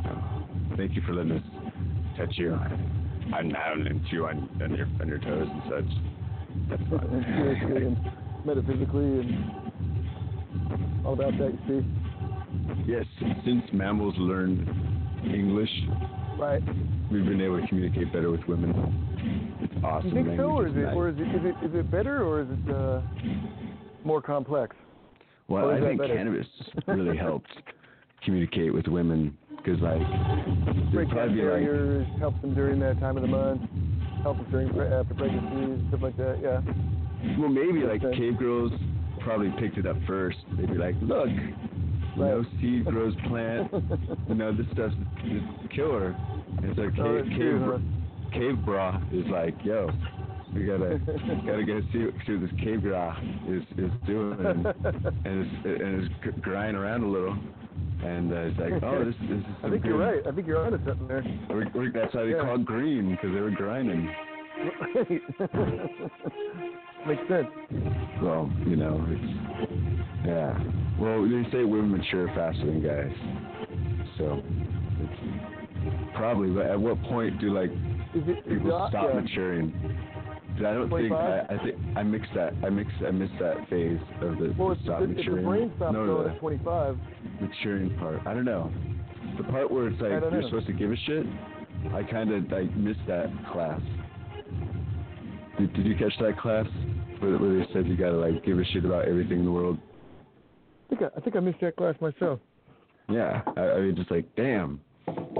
[0.03, 1.43] so, thank you for letting us
[2.17, 2.53] touch you
[3.33, 3.55] and
[3.87, 5.97] and you on, on your on your toes and such
[6.69, 7.97] that's and spiritually and
[8.45, 9.61] metaphysically and
[11.05, 12.91] all about that, you see.
[12.91, 13.05] yes
[13.45, 14.67] since mammals learned
[15.25, 15.69] English
[16.37, 16.61] Right.
[17.11, 19.06] we've been able to communicate better with women.
[19.61, 20.09] It's Do awesome.
[20.17, 22.41] you think so, or is it, or is it, is it, is it better, or
[22.41, 23.01] is it uh,
[24.03, 24.75] more complex?
[25.47, 26.15] well, I think better?
[26.15, 26.47] cannabis
[26.87, 27.49] really helped
[28.23, 30.01] communicate with women because, like,
[30.91, 33.61] Break be like, barriers, helps them during that time of the month,
[34.23, 36.39] helps them during after pregnancy, stuff like that.
[36.41, 36.61] Yeah.
[37.39, 38.71] well, maybe like cave girls
[39.21, 40.37] probably picked it up first.
[40.57, 41.29] They'd be like, look,
[42.17, 42.43] Right.
[42.59, 43.71] seed grows plant.
[44.27, 45.41] you know, this stuff's is
[45.75, 46.15] killer.
[46.57, 47.96] And it's like Oh, cave, true, huh?
[48.31, 49.89] Cave bra is like, yo,
[50.53, 50.99] we gotta
[51.45, 54.39] gotta go see, see what this cave bra is is doing.
[54.39, 54.65] And,
[55.25, 57.37] and it's and gr- grinding around a little,
[58.03, 60.25] and uh, it's like, oh, this, this is I think you're right.
[60.27, 61.23] I think you're onto something there.
[61.49, 62.41] We're, we're, that's why they Yeah.
[62.43, 64.05] call it green because they were grinding.
[64.05, 65.21] Right.
[67.07, 67.47] Makes sense.
[68.21, 69.77] Well, you know, it's
[70.25, 70.57] yeah.
[70.99, 73.13] Well, they say women mature faster than guys,
[74.17, 74.41] so
[74.99, 76.49] it's probably.
[76.49, 77.69] But at what point do like
[78.15, 78.37] Is it?
[78.39, 79.19] Is people it stop yeah.
[79.19, 79.97] maturing?
[80.57, 82.53] I don't think I, I think I mixed that.
[82.63, 82.95] I mixed.
[83.05, 85.45] I missed that phase of the Well, the stop if, if the maturing.
[85.45, 86.97] brain stops no, the at 25,
[87.41, 88.25] maturing part.
[88.25, 88.71] I don't know.
[89.37, 90.47] The part where it's like you're know.
[90.47, 91.25] supposed to give a shit.
[91.93, 93.81] I kind of like missed that class.
[95.59, 96.65] Did, did you catch that class
[97.19, 99.77] where, where they said you gotta like give a shit about everything in the world?
[100.85, 102.39] I think I, I think I missed that class myself.
[103.09, 104.81] Yeah, I, I mean, just like, damn.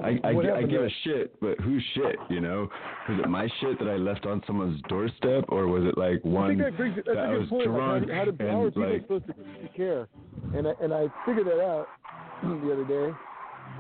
[0.08, 2.16] I I, I give a shit, but who's shit?
[2.30, 2.70] You know,
[3.10, 6.28] was it my shit that I left on someone's doorstep, or was it like I
[6.28, 7.64] one think that brings that's that a I was point.
[7.66, 10.08] drunk Like how, do, how, do, how are and people like, supposed to, to care?
[10.56, 11.88] And I, and I figured that out
[12.44, 13.16] the other day.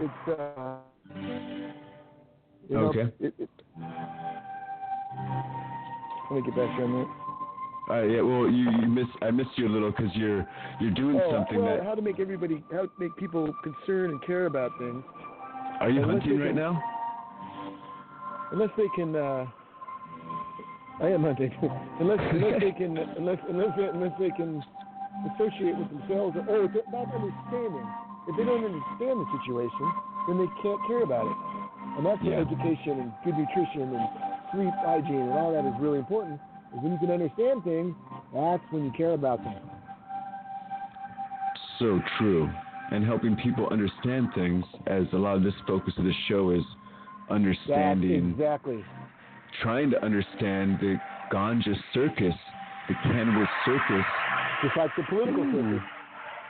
[0.01, 0.78] It's uh,
[2.69, 3.11] you know, Okay.
[3.19, 3.49] It, it,
[6.30, 7.93] let me get back on that.
[7.93, 10.45] uh, yeah, well, you, you miss I missed you a little because you're
[10.82, 11.86] you're doing Oh, something well, that.
[11.86, 15.03] how to make everybody, how to make people concerned and care about things,
[15.80, 16.84] Are you unless hunting right can- now?
[18.51, 19.15] unless they can.
[19.15, 19.45] uh
[20.99, 21.51] I am hunting.
[21.99, 24.63] unless unless they can unless unless they, unless they can
[25.36, 26.36] associate with themselves.
[26.38, 27.86] Or oh, it's about understanding.
[28.28, 29.86] If they don't understand the situation,
[30.28, 31.38] then they can't care about it.
[31.97, 32.41] And that's Yeah.
[32.41, 34.09] education and good nutrition and
[34.51, 36.39] sleep hygiene and all that is really important.
[36.75, 37.95] Is when you can understand things,
[38.34, 39.61] that's when you care about them.
[41.80, 42.49] So true.
[42.91, 46.61] And helping people understand things, as a lot of this focus of the show is
[46.61, 48.83] That's understanding, exactly.
[49.61, 50.95] trying to understand the
[51.31, 52.33] ganja circus,
[52.88, 54.05] the cannabis circus.
[54.63, 55.73] Just like the political hmm.
[55.73, 55.83] circus.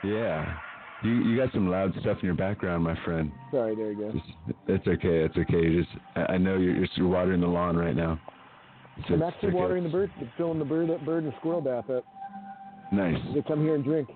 [0.04, 0.54] Yeah.
[1.02, 3.30] You you got some loud stuff in your background, my friend.
[3.52, 4.12] Sorry, there you go.
[4.12, 5.24] Just, it's okay.
[5.24, 5.62] It's okay.
[5.62, 8.20] You just I I know you're, you're you're watering the lawn right now.
[9.06, 9.58] So I'm actually okay.
[9.58, 12.04] watering the birds, filling the bird, bird and squirrel bath up.
[12.92, 13.16] Nice.
[13.32, 14.08] They come here and drink.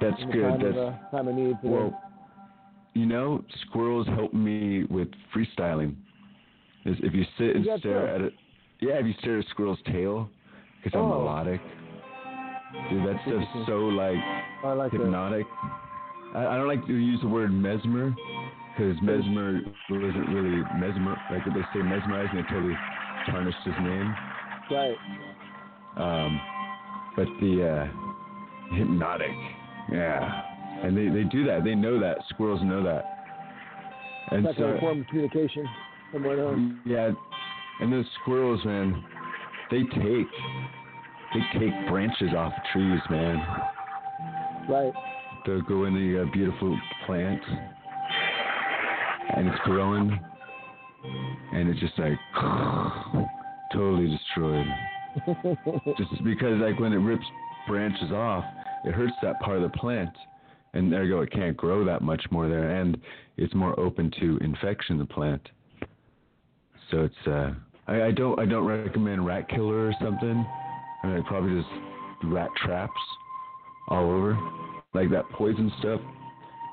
[0.00, 0.52] That's good.
[0.60, 2.00] That's of, uh, time of need well.
[2.94, 5.94] You know, squirrels help me with freestyling.
[6.84, 8.14] Is if you sit and stare so?
[8.14, 8.34] at it.
[8.80, 10.28] Yeah, if you stare at a squirrel's tail,
[10.82, 11.18] because I'm Oh.
[11.20, 11.60] melodic.
[12.88, 14.16] Dude, that stuff's so like
[14.64, 15.00] I like that.
[15.00, 15.46] hypnotic.
[16.34, 18.14] I, I don't like to use the word mesmer
[18.72, 21.16] because mesmer wasn't really mesmer.
[21.30, 22.74] Like they say mesmerizing, it totally
[23.26, 24.14] tarnished his name.
[24.70, 24.96] Right.
[25.96, 26.40] Um,
[27.16, 29.32] but the uh, hypnotic,
[29.92, 30.42] yeah.
[30.82, 31.64] And they, they do that.
[31.64, 32.18] They know that.
[32.30, 33.04] Squirrels know that.
[34.30, 35.66] And That's like a form of communication.
[36.12, 36.80] On.
[36.84, 37.10] yeah,
[37.80, 39.04] and those squirrels, man,
[39.70, 40.26] they take
[41.32, 43.36] they take branches off trees, man.
[44.68, 44.92] Right.
[45.46, 46.76] They'll go in the uh, beautiful
[47.06, 47.40] plant,
[49.36, 50.18] and it's growing,
[51.52, 52.18] and it's just like
[53.72, 54.66] totally destroyed.
[55.96, 57.24] just because like when it rips
[57.68, 58.44] branches off,
[58.84, 60.10] it hurts that part of the plant,
[60.74, 62.98] and there you go, it can't grow that much more there, and
[63.36, 65.48] it's more open to infection the plant.
[66.90, 67.52] So it's uh,
[67.86, 70.46] I, I don't I don't recommend rat killer or something.
[71.02, 71.72] I mean, probably just
[72.24, 72.92] rat traps
[73.88, 74.38] all over,
[74.94, 76.00] like that poison stuff.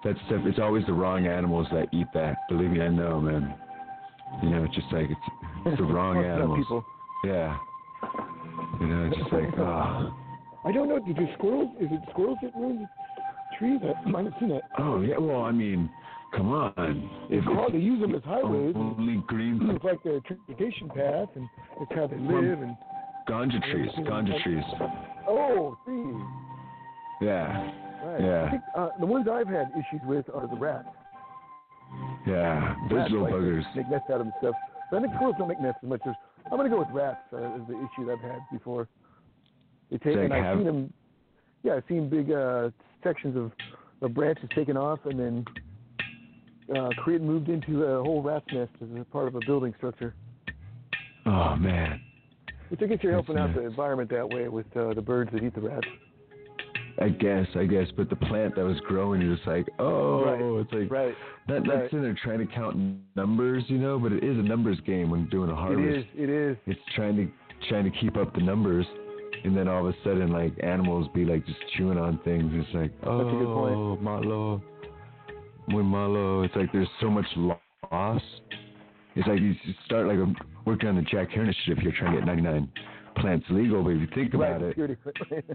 [0.04, 0.42] That stuff.
[0.46, 2.38] It's always the wrong animals that eat that.
[2.50, 3.56] Believe me, I know, man.
[4.44, 6.84] You know, it's just like it's it's the wrong animals.
[7.24, 7.58] Yeah.
[8.80, 10.14] You know, it's just like, oh,
[10.68, 11.00] I don't know.
[11.00, 11.70] Did you squirrels?
[11.80, 12.88] Is it squirrels that ruin
[13.58, 13.80] trees?
[13.84, 14.62] I might have seen it.
[14.80, 15.18] oh yeah.
[15.18, 15.90] Well, I mean,
[16.36, 17.10] come on.
[17.30, 18.76] It's hard to use them as highways.
[18.76, 21.48] only green It's like their transportation path, and
[21.82, 22.62] it's how they live.
[22.62, 22.76] And
[23.30, 24.64] ganja trees, ganja trees.
[25.28, 26.16] oh, trees.
[27.22, 27.72] Yeah,
[28.04, 28.22] Right.
[28.22, 28.46] Yeah.
[28.46, 30.88] I think, uh, the ones I've had issues with are the rats.
[32.28, 32.76] yeah.
[32.90, 33.76] Those Rats little like to buggers.
[33.76, 34.56] Make nests out of them stuff.
[34.92, 36.14] But I think squirrels don't make nests as much as.
[36.52, 37.20] I'm gonna go with rats.
[37.34, 38.88] Uh, is the issue that I've had before.
[39.92, 40.94] They take and I've have- seen them.
[41.64, 42.70] Yeah, I've seen big uh,
[43.04, 43.52] sections of,
[44.02, 45.46] of branches taken off and then
[46.76, 50.14] uh, create moved into a whole rat's nest as a part of a building structure.
[51.26, 52.02] Oh man.
[52.72, 53.60] I guess you're That's helping out nuts.
[53.60, 55.88] the environment that way with uh, the birds that eat the rats.
[57.00, 60.62] I guess, I guess, but the plant that was growing is just like, oh, Right,
[60.62, 61.16] it's like Right.
[61.48, 61.64] that.
[61.64, 61.94] That's right.
[61.94, 62.76] in there trying to count
[63.16, 64.00] numbers, you know.
[64.00, 65.80] But it is a numbers game when doing a harvest.
[65.88, 66.06] It is.
[66.16, 66.58] It is.
[66.66, 67.28] It's trying to
[67.70, 68.86] trying to keep up the numbers,
[69.48, 72.52] and then all of a sudden, like animals be like just chewing on things.
[72.54, 74.02] It's like, oh, That's a good point.
[74.04, 74.62] malo,
[75.68, 76.44] muy malo.
[76.44, 78.22] It's like there's so much loss.
[79.16, 80.36] It's like you start like um,
[80.66, 81.80] working on the Jack Herer initiative.
[81.84, 82.70] You're trying to get 99
[83.16, 84.76] plants legal, but if you think about right.
[84.78, 85.00] it,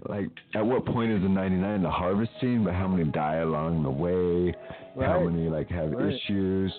[0.09, 3.89] like at what point is the 99 the harvesting but how many die along the
[3.89, 4.53] way
[4.99, 6.13] how many like have Right.
[6.13, 6.73] issues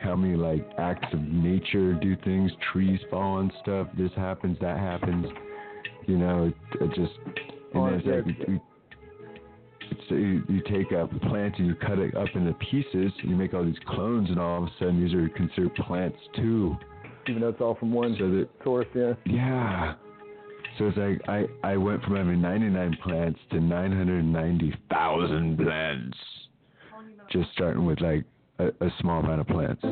[0.00, 4.78] how many like acts of nature do things trees fall on stuff this happens that
[4.78, 5.26] happens
[6.10, 7.12] you know it, it just
[7.74, 8.60] Oh, and then it's like you,
[9.90, 13.36] it's, you, you take a plant and you cut it up into pieces and you
[13.36, 16.76] make all these clones and all of a sudden these are considered plants too
[17.28, 18.86] Even though it's all from one so that source.
[18.94, 19.12] Yeah.
[19.26, 19.94] yeah.
[20.78, 26.18] So it's like I, I went from having 99 plants to 990,000 plants.
[27.30, 28.24] Just starting with like
[28.58, 29.82] a, a small amount of plants.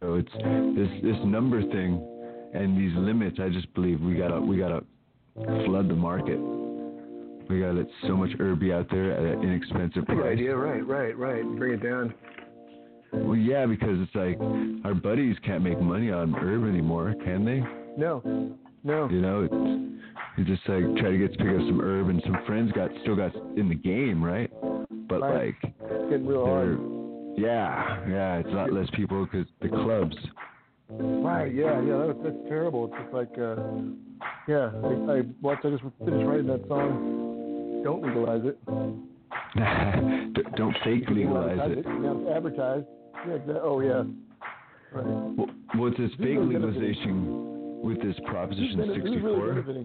[0.00, 0.32] So it's
[0.76, 2.13] this this number thing
[2.54, 3.38] and these limits.
[3.40, 4.84] I just believe we gotta we gotta
[5.66, 6.38] flood the market.
[7.48, 10.32] We gotta let so much herb be out there at an inexpensive Good price.
[10.32, 10.56] idea.
[10.56, 10.86] Right.
[10.86, 11.16] Right.
[11.16, 11.42] Right.
[11.58, 12.14] Bring it down.
[13.12, 14.38] Well, yeah, because it's like
[14.84, 17.60] our buddies can't make money on herb anymore, can they?
[17.96, 18.56] No.
[18.82, 19.08] No.
[19.08, 22.20] You know, it's you just like try to get to pick up some herb, and
[22.24, 24.50] some friends got still got in the game, right?
[25.08, 25.54] But Right.
[25.62, 26.80] like, It's getting real hard.
[27.36, 30.16] yeah, yeah, it's a lot less people because the clubs.
[30.90, 32.86] Right, yeah, yeah, that was, that's terrible.
[32.86, 33.56] It's just like, uh,
[34.46, 37.82] yeah, I, I watched, I just finished writing that song.
[37.82, 38.58] Don't legalize it.
[40.56, 41.86] Don't fake legalize it.
[41.86, 42.86] Now it's advertised.
[43.26, 44.02] Yeah, oh, yeah.
[44.92, 45.06] Right.
[45.36, 49.84] Well, well, it's this fake legalization with this Proposition This is really 64.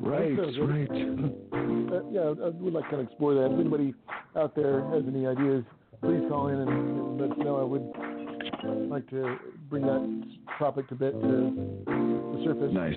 [0.00, 0.90] Right, That's so right.
[0.90, 3.52] Uh, yeah, I would like to kind of explore that.
[3.52, 3.94] If anybody
[4.36, 5.64] out there has any ideas,
[6.02, 7.60] please call in and let us know.
[7.60, 7.92] I would
[8.88, 9.36] like to
[9.68, 10.24] bring that
[10.58, 12.70] topic a bit to the surface.
[12.72, 12.96] Nice.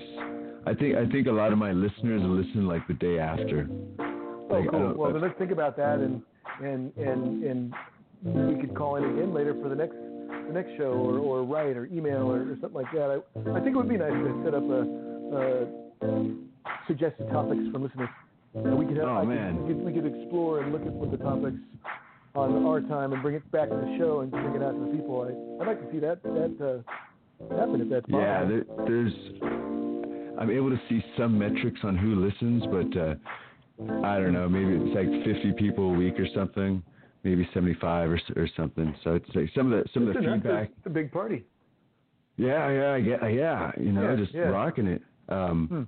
[0.66, 3.68] I think I think a lot of my listeners listen like the day after.
[3.98, 4.94] Oh, Like, cool.
[4.96, 6.22] Well, then let's think about that, and
[6.62, 7.74] and and and
[8.24, 9.94] we could call in again later for the next
[10.46, 13.10] the next show, or or write, or email, or, or something like that.
[13.10, 15.66] I I think it would be nice to set up a,
[16.06, 16.34] a
[16.86, 18.08] suggested topics from listeners.
[18.54, 19.62] And we could have, Oh, I could- man.
[19.66, 21.56] we, could, we could explore and look at what the topics
[22.34, 24.80] on our time and bring it back to the show and bring it out to
[24.80, 25.22] the people.
[25.22, 28.20] I I'd like to see that that uh, happen if that's possible.
[28.20, 29.12] Yeah, there, there's.
[30.38, 33.14] I'm able to see some metrics on who listens, but uh,
[34.04, 34.48] I don't know.
[34.48, 36.82] Maybe it's like 50 people a week or something.
[37.22, 38.94] Maybe 75 or or something.
[39.04, 40.70] So it's like some of the some of the feedback.
[40.76, 41.44] It's a big party.
[42.36, 43.70] Yeah, yeah, yeah, yeah.
[43.78, 44.42] You know, Yeah, just yeah.
[44.42, 45.02] rocking it.
[45.28, 45.82] Um, Hmm.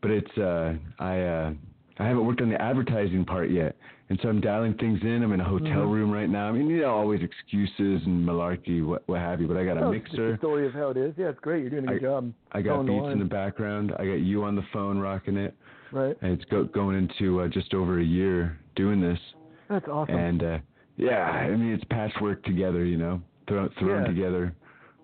[0.00, 1.52] But it's uh, I uh,
[1.98, 3.76] I haven't worked on the advertising part yet,
[4.10, 5.22] and so I'm dialing things in.
[5.22, 5.92] I'm in a hotel Mhm.
[5.92, 6.48] room right now.
[6.48, 9.48] I mean, you know, always excuses and malarkey, what what have you.
[9.48, 10.30] But I got a mixer.
[10.32, 11.14] it's the story of how it is.
[11.16, 11.62] Yeah, it's great.
[11.62, 12.32] You're doing a good job.
[12.52, 13.92] I got Towing the beats in the background.
[13.98, 15.54] I got you on the phone rocking it,
[15.92, 16.16] Right.
[16.22, 19.18] and it's go, going into uh, just over a year doing this.
[19.68, 20.14] That's awesome.
[20.16, 20.58] And uh,
[20.96, 24.06] yeah, I mean it's patchwork together, you know, thrown thrown Yeah.
[24.08, 24.52] together.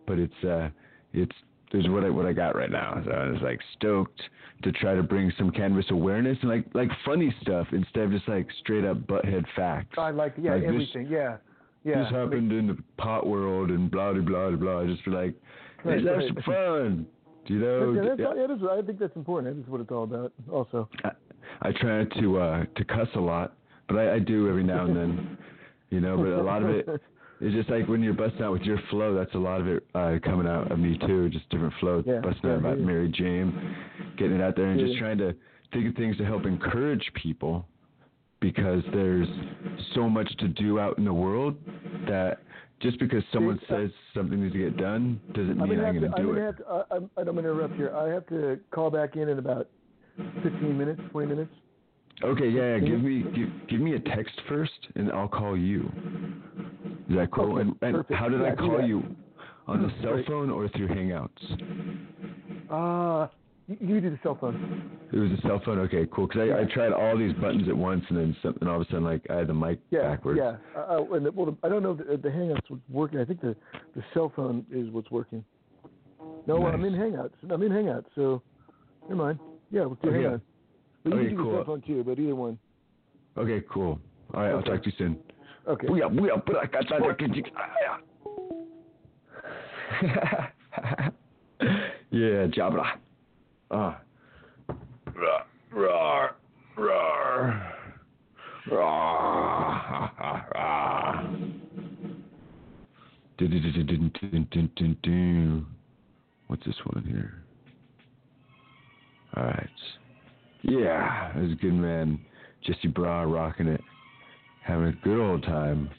[0.07, 0.69] But it's uh,
[1.15, 1.35] it's
[1.73, 3.01] there's what I what I got right now.
[3.05, 4.21] So I was like stoked
[4.63, 8.29] to try to bring some cannabis awareness and like like funny stuff instead of just
[8.29, 9.97] like straight up butthead facts.
[9.99, 11.07] I like yeah Like this- everything.
[11.11, 11.37] yeah.
[11.83, 12.03] Yeah.
[12.03, 14.85] This happened in the pot world and blah blah blah blah.
[14.85, 15.35] Just be like,
[15.83, 16.27] Right, let's have right.
[16.35, 17.07] some fun.
[17.47, 18.35] You know, That's, that's, Yeah.
[18.43, 19.57] yeah, that's, I think that's important.
[19.57, 20.33] That's what it's all about.
[20.53, 20.89] Also.
[21.05, 21.11] I,
[21.63, 23.55] I try to uh to cuss a lot,
[23.89, 25.39] but I, I do every now and then.
[25.89, 26.87] You know, but a lot of it
[27.41, 29.15] it's just like when you're busting out with your flow.
[29.15, 31.29] That's a lot of it uh, coming out of me too.
[31.31, 32.85] Just different flow, Yeah, busting yeah, out about yeah.
[32.85, 33.77] Mary Jane,
[34.17, 35.35] getting it out there, and just trying to
[35.73, 37.67] think of things to help encourage people,
[38.41, 39.29] because there's
[39.95, 41.57] so much to do out in the world
[42.09, 42.39] that
[42.81, 45.99] just because someone See, uh, says something needs to get done doesn't I'm mean I'm
[45.99, 46.09] going to.
[46.09, 46.57] to I'm do it.
[46.59, 46.67] to.
[46.67, 47.95] Uh, I'm, I'm gonna interrupt here.
[47.95, 49.69] I have to call back in in about
[50.43, 51.51] 15 minutes, 20 minutes.
[52.23, 52.79] Okay, yeah, yeah.
[52.81, 55.91] Give me give, give me a text first, and I'll call you.
[57.11, 57.55] Is that cool?
[57.59, 58.15] Okay, and and perfect.
[58.19, 59.03] how did Yeah, I call you?
[59.67, 61.29] On the cell phone or through Hangouts?
[62.71, 63.29] Uh,
[63.67, 64.99] you, you do the cell phone.
[65.13, 65.81] It was a cell phone.
[65.81, 66.29] Okay, cool.
[66.29, 68.85] Because I, I tried all these buttons at once, and then something all of a
[68.87, 70.03] sudden, like I had the mic Yeah.
[70.03, 70.39] backwards.
[70.41, 70.57] Yeah.
[70.77, 73.19] Uh, uh, and the, well, the, I don't know if the, the Hangouts was working.
[73.19, 73.57] I think the
[73.97, 75.45] the cell phone is what's working.
[76.47, 77.33] No, I'm in Hangouts.
[77.51, 78.07] I'm in Hangouts.
[78.15, 78.41] So,
[79.09, 79.39] never mind.
[79.71, 80.19] Yeah, we'll do Okay.
[80.19, 80.43] Hangouts.
[81.03, 81.53] But you Okay, can do cool.
[81.53, 82.05] the cell phone too.
[82.05, 82.59] But either one.
[83.37, 83.99] Okay, cool.
[84.33, 85.19] All right, I'll talk to you soon.
[85.69, 85.87] Okay.
[85.87, 87.15] Booyah, booyah, booyah, katana,
[92.11, 92.99] yeah, Jabra.
[93.71, 93.77] Ah.
[93.77, 93.95] Uh.
[95.73, 96.37] Roar,
[96.77, 97.71] roar.
[106.47, 107.43] What's this one here?
[109.37, 109.69] All right.
[110.63, 112.19] Yeah, it a good man.
[112.65, 113.81] Jesse Bra rocking it
[114.71, 115.91] having a good old time.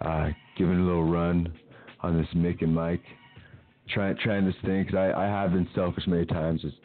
[0.00, 0.28] Uh,
[0.58, 1.52] giving a little run
[2.00, 3.02] on this Mick and Mike.
[3.88, 6.76] Trying trying this thing because I, I have been selfish many times, just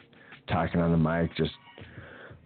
[0.48, 1.50] talking on the mic, just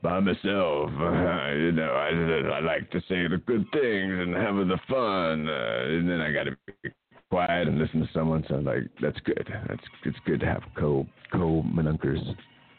[0.02, 0.90] by myself.
[1.56, 5.96] You know, I, I like to say the good things and have the fun, uh,
[5.96, 6.90] and then I got to be
[7.30, 8.44] quiet and listen to someone.
[8.48, 9.48] So I'm like, that's good.
[9.68, 12.20] That's it's good to have co co manunkers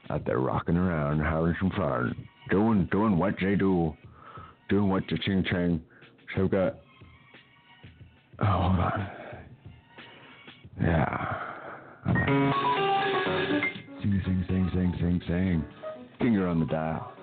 [0.09, 2.15] out there rocking around, having some fun,
[2.49, 3.95] doing doing what they do,
[4.70, 5.82] doing what the ching chang.
[6.36, 6.76] So we've got.
[8.39, 9.09] Oh, hold on.
[10.82, 11.36] Yeah.
[14.01, 15.65] Sing, sing, sing, sing, sing, sing.
[16.20, 17.13] Finger on the dial.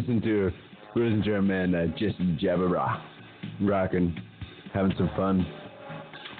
[0.00, 0.50] Listen to
[0.96, 1.86] We're listening to our man uh,
[3.60, 4.16] rocking,
[4.72, 5.46] having some fun.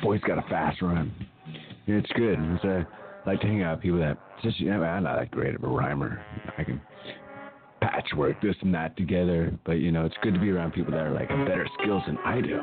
[0.02, 0.78] Boy's got a fast.
[0.80, 1.04] Yeah,
[1.86, 2.38] it's good.
[2.40, 2.84] It's, uh,
[3.26, 5.54] I like to hang out with people that just you know, I'm not that great
[5.54, 6.24] of a rhymer.
[6.56, 6.80] I can
[7.82, 11.02] patchwork this and that together, but you know, it's good to be around people that
[11.02, 12.62] are like better skills than I do.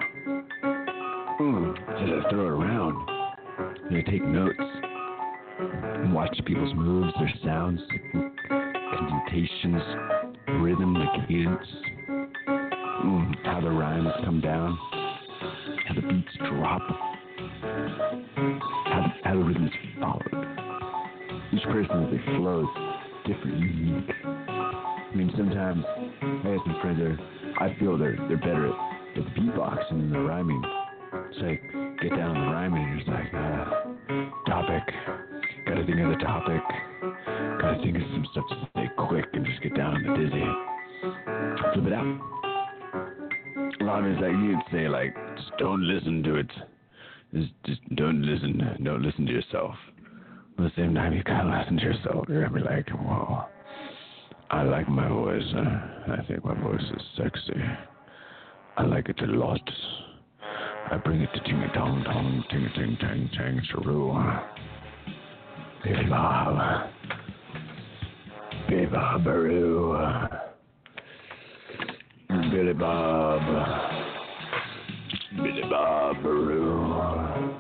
[1.40, 1.76] Mm,
[2.08, 3.08] just throw it around.
[3.92, 4.58] You know, take notes
[5.60, 7.82] and watch people's moves, their sounds,
[8.50, 11.68] connotations, rhythm, the cadence,
[12.08, 14.78] mm, how the rhymes come down,
[15.88, 16.82] how the beats drop,
[18.86, 20.48] how the, how the rhythms followed.
[21.54, 22.68] Each person as they flow is
[23.28, 24.16] different, unique.
[24.26, 25.84] I mean, sometimes
[26.22, 27.18] I have some friends that
[27.60, 28.76] I feel they're they're better at,
[29.16, 30.62] the beatboxing and the rhyming.
[31.14, 31.62] It's like
[32.02, 33.66] get down on the rhyming, it's like uh,
[34.48, 34.84] topic.
[35.66, 36.62] Gotta think of the topic.
[37.60, 38.77] Gotta think of some stuff to
[39.62, 40.46] get down the dizzy.
[41.74, 42.22] Flip it out.
[43.80, 46.52] A lot of it's like you'd say like, just don't listen to it.
[47.34, 48.78] Just, just don't listen.
[48.84, 49.76] Don't listen to yourself.
[50.58, 52.26] At the same time, you gotta listen to yourself.
[52.28, 53.46] You're gonna be like, whoa.
[54.50, 55.44] I like my voice.
[55.56, 57.62] I think my voice is sexy.
[58.78, 59.60] I like it a lot.
[60.90, 64.44] I bring it to ting a tong tong, ting a ting tang tang saroo.
[65.84, 66.90] Baby Bob.
[68.70, 70.30] Bob Baroo.
[72.52, 73.42] Billy Bob.
[75.38, 77.60] Billy Bob Baroo.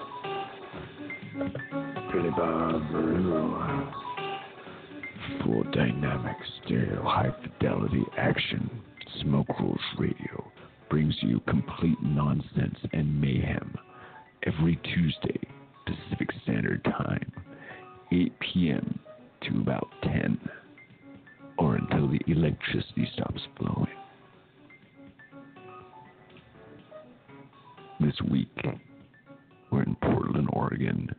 [2.11, 3.93] Billy Bob Baroo.
[5.43, 8.69] Full dynamic stereo high fidelity action.
[9.21, 10.51] Smoke Rules Radio
[10.89, 13.73] brings you complete nonsense and mayhem
[14.43, 15.39] every Tuesday,
[15.85, 17.31] Pacific Standard Time,
[18.11, 18.99] 8 p.m.
[19.43, 20.39] to about 10,
[21.57, 23.87] or until the electricity stops flowing.
[27.99, 28.55] This week,
[29.71, 31.09] we're in Portland, Oregon,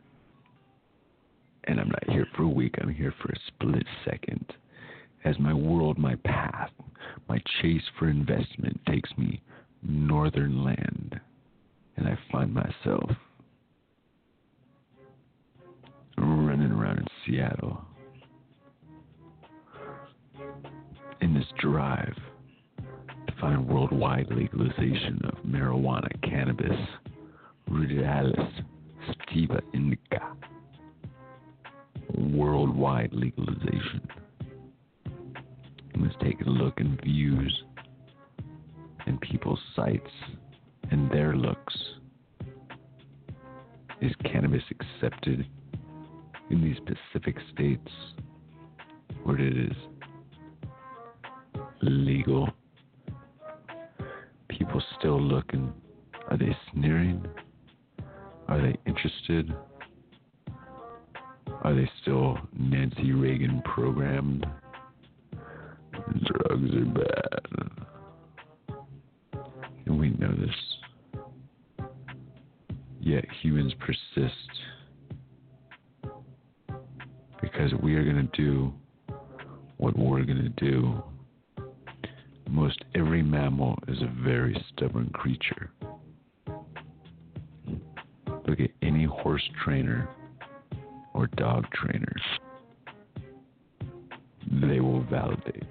[1.65, 4.53] and I'm not here for a week, I'm here for a split second.
[5.25, 6.71] As my world, my path,
[7.27, 9.41] my chase for investment takes me
[9.83, 11.19] northern land,
[11.97, 13.11] and I find myself
[16.17, 17.81] running around in Seattle
[21.21, 22.15] in this drive
[23.27, 26.77] to find worldwide legalization of marijuana, cannabis,
[27.69, 28.63] ruderalis,
[29.07, 30.33] sativa indica.
[32.15, 34.01] Worldwide legalization.
[35.97, 37.63] Let's take a look and views
[39.05, 40.09] and people's sights
[40.91, 41.75] and their looks.
[44.01, 45.45] Is cannabis accepted
[46.49, 47.91] in these specific states
[49.23, 49.75] where it is
[51.81, 52.49] legal?
[54.47, 55.73] People still looking.
[56.29, 57.25] Are they sneering?
[58.47, 59.53] Are they interested?
[61.63, 64.45] Are they still Nancy Reagan programmed?
[65.91, 67.39] Drugs are bad.
[69.85, 70.55] And we know this.
[73.01, 74.33] Yet humans persist
[77.41, 78.73] because we are going to do
[79.77, 81.01] what we're going to do.
[82.49, 85.69] Most every mammal is a very stubborn creature.
[88.47, 90.09] Look at any horse trainer
[91.13, 92.11] or dog trainer.
[94.51, 95.63] They will validate.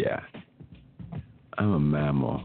[0.00, 0.20] Yeah,
[1.58, 2.42] I'm a mammal.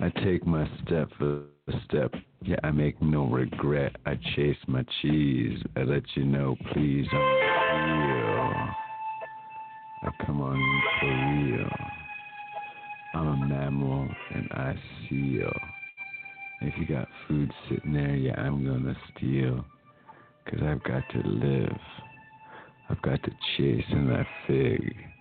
[0.00, 1.44] I take my step for
[1.86, 2.12] step.
[2.42, 3.96] Yeah, I make no regret.
[4.04, 5.62] I chase my cheese.
[5.76, 8.68] I let you know, please, I'm real.
[10.02, 11.70] I come on for real.
[13.14, 14.74] I'm a mammal and I
[15.08, 15.54] seal.
[16.60, 19.64] If you got food sitting there, yeah, I'm gonna steal.
[20.50, 21.78] Cause I've got to live.
[22.90, 25.11] I've got to chase in that fig.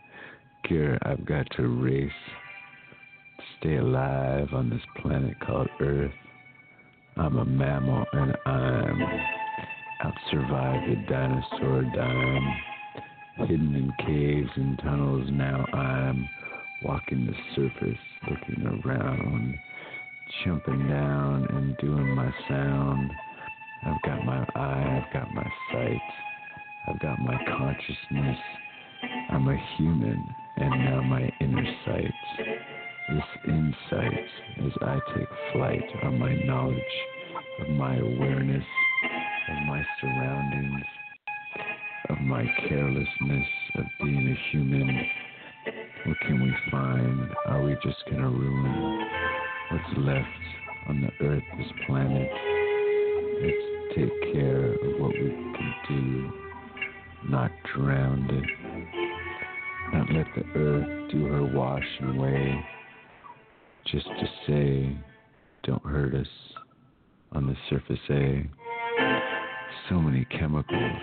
[0.72, 2.10] Gear, I've got to race.
[3.60, 6.14] Stay alive on this planet called Earth.
[7.18, 9.02] I'm a mammal and I'm
[10.02, 12.56] out survive the dinosaur dime.
[13.50, 16.30] Hidden in caves and tunnels, now I'm
[16.86, 18.00] walking the surface,
[18.30, 19.60] looking around,
[20.46, 23.12] jumping down and doing my sound.
[23.84, 26.02] I've got my eye, I've got my sight,
[26.88, 28.38] I've got my consciousness.
[29.32, 30.24] I'm a human,
[30.62, 32.14] and now my inner sight.
[33.10, 34.26] This insight
[34.64, 36.78] as I take flight on my knowledge
[37.62, 38.64] of my awareness
[39.50, 40.86] of my surroundings,
[42.10, 45.06] of my carelessness of being a human.
[46.06, 47.30] What can we find?
[47.48, 49.08] Are we just gonna ruin
[49.72, 50.28] what's left
[50.88, 52.30] on the earth, this planet?
[53.42, 56.32] Let's take care of what we can do,
[57.30, 58.61] not drown it,
[59.94, 62.66] not let the earth do her washing away,
[63.86, 64.98] just to say,
[65.64, 66.28] don't hurt us
[67.34, 68.50] on the surface A.
[69.90, 71.02] So many chemicals,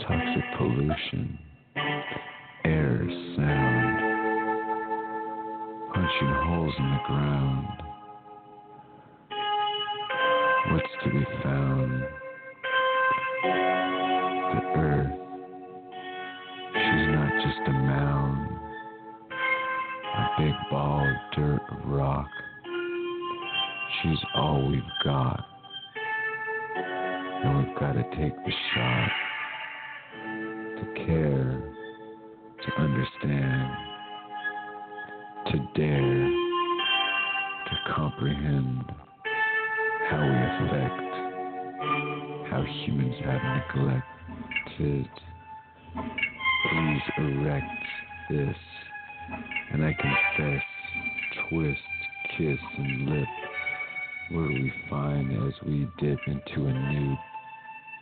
[0.00, 1.38] toxic pollution,
[2.64, 3.04] air,
[3.36, 3.98] sound,
[5.92, 7.82] punching holes in the ground.
[10.72, 12.05] What's to be found?
[20.38, 22.28] Big ball of dirt of rock.
[24.02, 25.44] She's all we've got.
[26.76, 29.10] And we've got to take the shot
[30.76, 31.72] to care,
[32.62, 33.70] to understand,
[35.46, 36.30] to dare,
[37.66, 38.84] to comprehend
[40.10, 41.12] how we affect,
[42.50, 43.42] how humans have
[43.76, 45.08] neglected.
[46.68, 47.82] Please erect
[48.30, 48.56] this,
[56.26, 57.16] into a new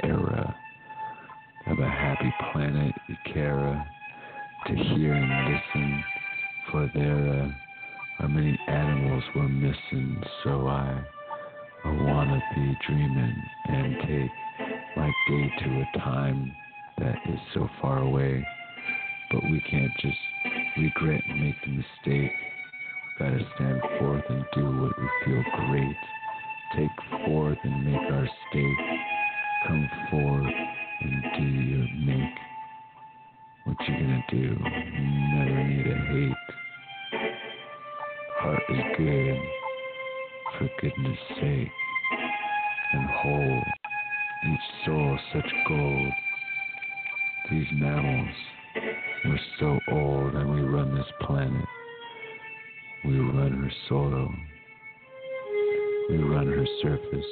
[0.03, 0.57] era
[1.67, 3.87] of a happy planet, Ikara,
[4.67, 6.05] to hear and listen,
[6.71, 11.05] for there uh, are many animals we're missing, so I,
[11.85, 14.31] I wanna be dreaming and take
[14.97, 16.55] my day to a time
[16.99, 18.47] that is so far away,
[19.33, 20.19] but we can't just
[20.79, 22.33] regret and make the mistake.
[23.21, 25.97] We gotta stand forth and do what we feel great.
[26.77, 26.91] Take
[27.27, 28.99] forth and make our stake.
[29.69, 30.55] Come forth
[31.03, 32.35] and do your make.
[33.65, 34.57] What you gonna do?
[34.59, 36.35] Never need a hate.
[38.39, 39.39] Heart is good,
[40.59, 41.71] for goodness sake,
[42.93, 43.63] and whole.
[44.47, 46.13] Each soul such gold.
[47.51, 48.37] These mammals,
[49.25, 51.69] we're so old, and we run this planet.
[53.05, 54.35] We run her soil.
[56.11, 57.25] We run her surface.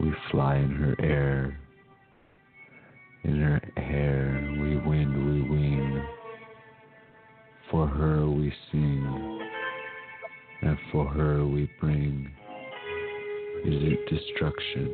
[0.00, 1.58] We fly in her air.
[3.24, 6.02] In her hair, we wind, we wing.
[7.70, 9.48] For her we sing,
[10.62, 12.30] and for her we bring.
[13.64, 14.92] Is it destruction,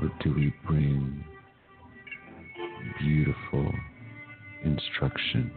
[0.00, 1.24] or do we bring
[2.98, 3.72] beautiful
[4.64, 5.52] instruction?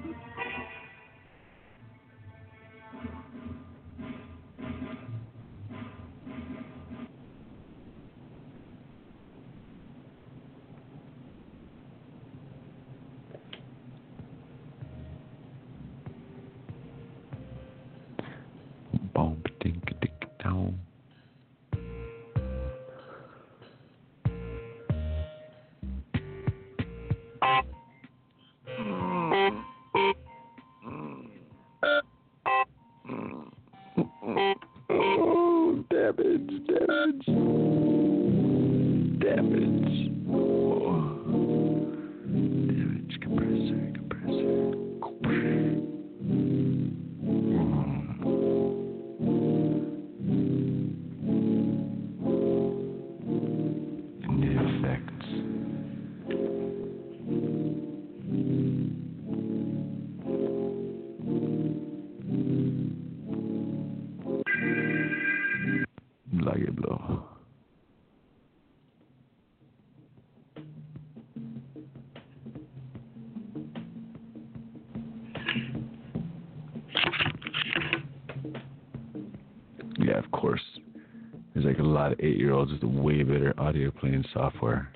[82.66, 84.92] Year olds with way better audio playing software.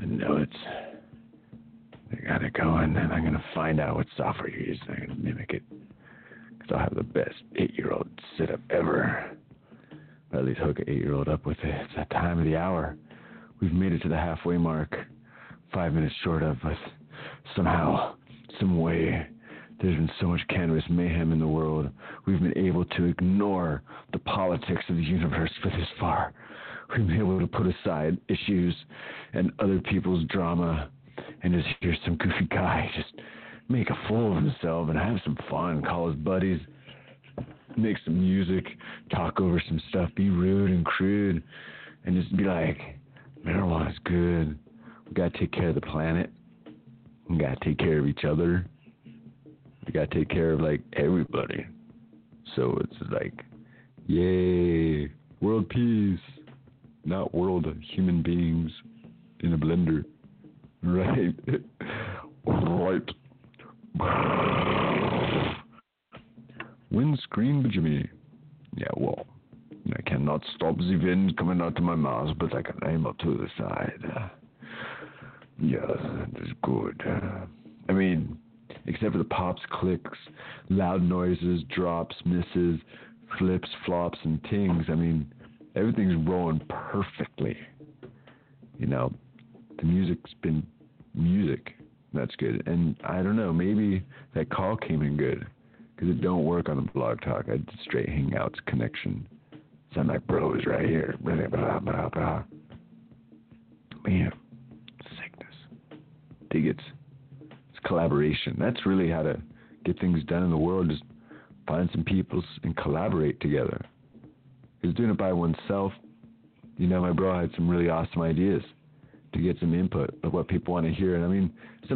[0.00, 0.52] I know it's.
[2.12, 4.88] I got it going, and I'm gonna find out what software you're using.
[4.88, 5.62] I'm gonna mimic it.
[6.58, 9.36] Because I'll have the best eight year old sit up ever.
[10.32, 11.74] At least hook an eight year old up with it.
[11.84, 12.96] It's that time of the hour
[13.60, 14.94] we've made it to the halfway mark.
[15.72, 16.76] Five minutes short of, us
[17.56, 18.13] somehow,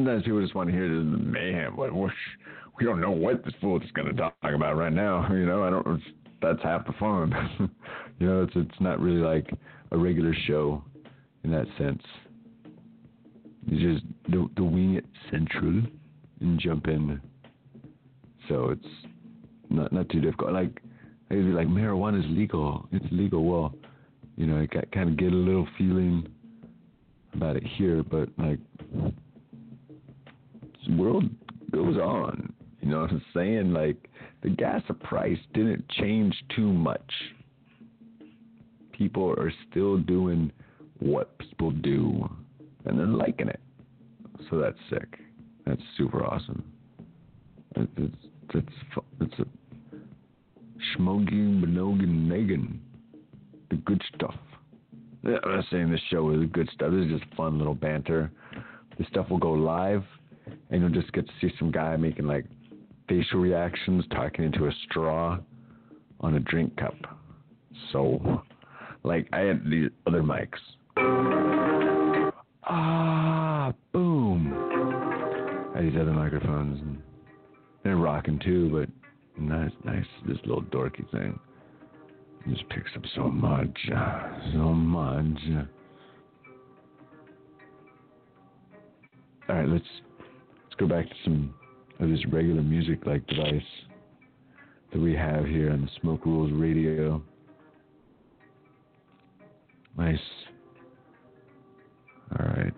[0.09, 1.75] sometimes people just want to hear the mayhem.
[1.77, 5.29] But we don't know what this fool is going to talk about right now.
[5.33, 6.03] You know, I don't.
[6.41, 7.33] That's half the fun.
[8.19, 9.51] you know, it's it's not really like
[9.91, 10.83] a regular show
[11.45, 12.03] in that sense.
[13.67, 15.83] You just the the wing it central
[16.41, 17.21] and jump in.
[18.49, 18.87] So it's
[19.69, 20.53] not not too difficult.
[20.53, 20.81] Like
[21.29, 22.89] they'd be like marijuana is legal.
[22.93, 23.45] It's legal.
[23.45, 23.75] Well,
[24.37, 26.29] you know, I got kind of get a little feeling
[27.35, 28.61] about it here, but like
[30.89, 31.25] world
[31.71, 32.53] goes on.
[32.81, 33.73] You know what I'm saying?
[33.73, 34.09] Like
[34.43, 37.13] the gas price didn't change too much.
[38.93, 40.51] People are still doing
[40.99, 42.29] what people do,
[42.85, 43.61] and they're liking it.
[44.51, 45.19] So that's sick.
[45.67, 46.65] That's super awesome.
[47.77, 48.15] It's it's
[48.55, 48.73] it's,
[49.21, 49.47] it's a
[50.97, 52.79] schmogin, benogin, negan.
[53.71, 54.35] The good stuff.
[55.25, 56.93] I'm not saying this show is good stuff.
[56.93, 58.31] This is just fun little banter.
[58.97, 60.05] This stuff will go live,
[60.71, 62.45] and you'll just get to see some guy making like
[63.09, 65.39] facial reactions, talking into a straw
[66.21, 66.95] on a drink cup.
[67.93, 68.43] So,
[69.03, 70.59] like, I had these other mics.
[72.65, 74.53] Ah, boom.
[75.75, 77.03] I had these other microphones, and
[77.83, 78.89] they're rocking too, but
[79.41, 81.39] nice, nice, this little dorky thing.
[82.47, 83.79] It just picks up so much,
[84.53, 85.39] so much.
[89.49, 90.08] All right, let's let's
[90.79, 91.55] go back to some
[91.99, 93.61] of this regular music like device
[94.93, 97.21] that we have here on the Smoke Rules Radio.
[99.99, 100.19] Nice.
[102.39, 102.73] All right.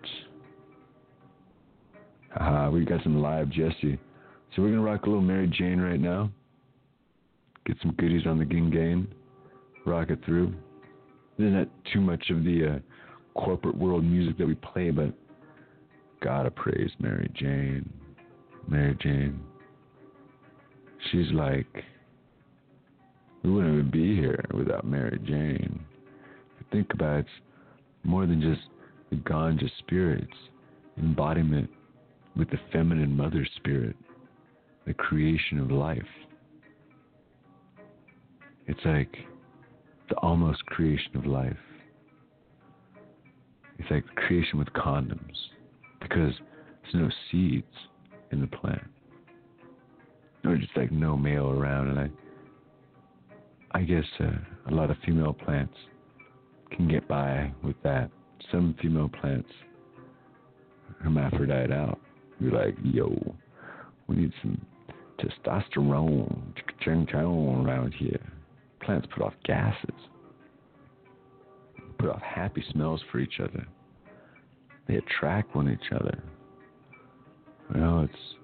[2.30, 3.98] Haha, we got some live Jesse.
[4.54, 6.30] So we're gonna rock a little Mary Jane right now.
[7.66, 9.06] Get some goodies on the Ging
[9.84, 10.54] Rock it through.
[11.38, 15.12] There's not that too much of the uh, corporate world music that we play, but
[16.20, 17.88] gotta praise Mary Jane.
[18.68, 19.40] Mary Jane.
[21.10, 21.84] She's like,
[23.42, 25.80] we wouldn't even be here without Mary Jane.
[26.70, 27.28] Think about it, it's
[28.04, 28.60] more than just
[29.10, 30.32] the ganja spirits,
[30.98, 31.68] embodiment
[32.36, 33.96] with the feminine mother spirit,
[34.86, 35.98] the creation of life.
[38.68, 39.16] It's like
[40.10, 41.56] the almost creation of life.
[43.78, 45.34] It's like creation with condoms
[46.00, 46.34] because
[46.82, 47.66] there's no seeds
[48.32, 48.82] in the plant.
[50.44, 52.10] Or just like no male around, and I,
[53.78, 55.74] I guess uh, a lot of female plants
[56.70, 58.10] can get by with that.
[58.50, 59.50] Some female plants
[61.02, 61.98] hermaphrodite out.
[62.38, 63.34] You're like, yo,
[64.06, 64.60] we need some
[65.18, 66.54] testosterone
[67.66, 68.20] around here.
[68.82, 69.94] Plants put off gases,
[71.98, 73.66] put off happy smells for each other.
[74.88, 76.22] They attract one each other.
[77.74, 78.34] You know, it's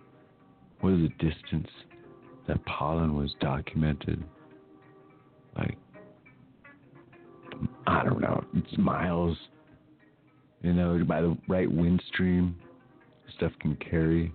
[0.81, 1.69] what is the distance
[2.47, 4.23] that pollen was documented?
[5.57, 5.77] Like,
[7.87, 9.37] I don't know, it's miles.
[10.63, 12.57] You know, by the right wind stream,
[13.37, 14.33] stuff can carry.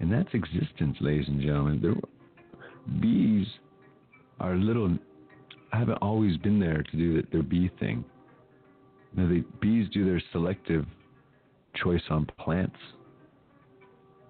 [0.00, 1.80] And that's existence, ladies and gentlemen.
[1.82, 1.94] There,
[3.00, 3.46] bees
[4.40, 4.96] are little,
[5.72, 8.04] haven't always been there to do their bee thing.
[9.16, 10.86] You know, the bees do their selective
[11.82, 12.76] choice on plants,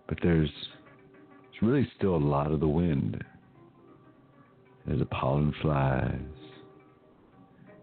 [0.09, 3.23] but there's, there's really still a lot of the wind.
[4.91, 6.15] As the pollen flies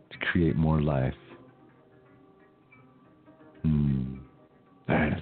[0.09, 1.13] to create more life.
[3.61, 4.15] Hmm.
[4.87, 5.13] Right,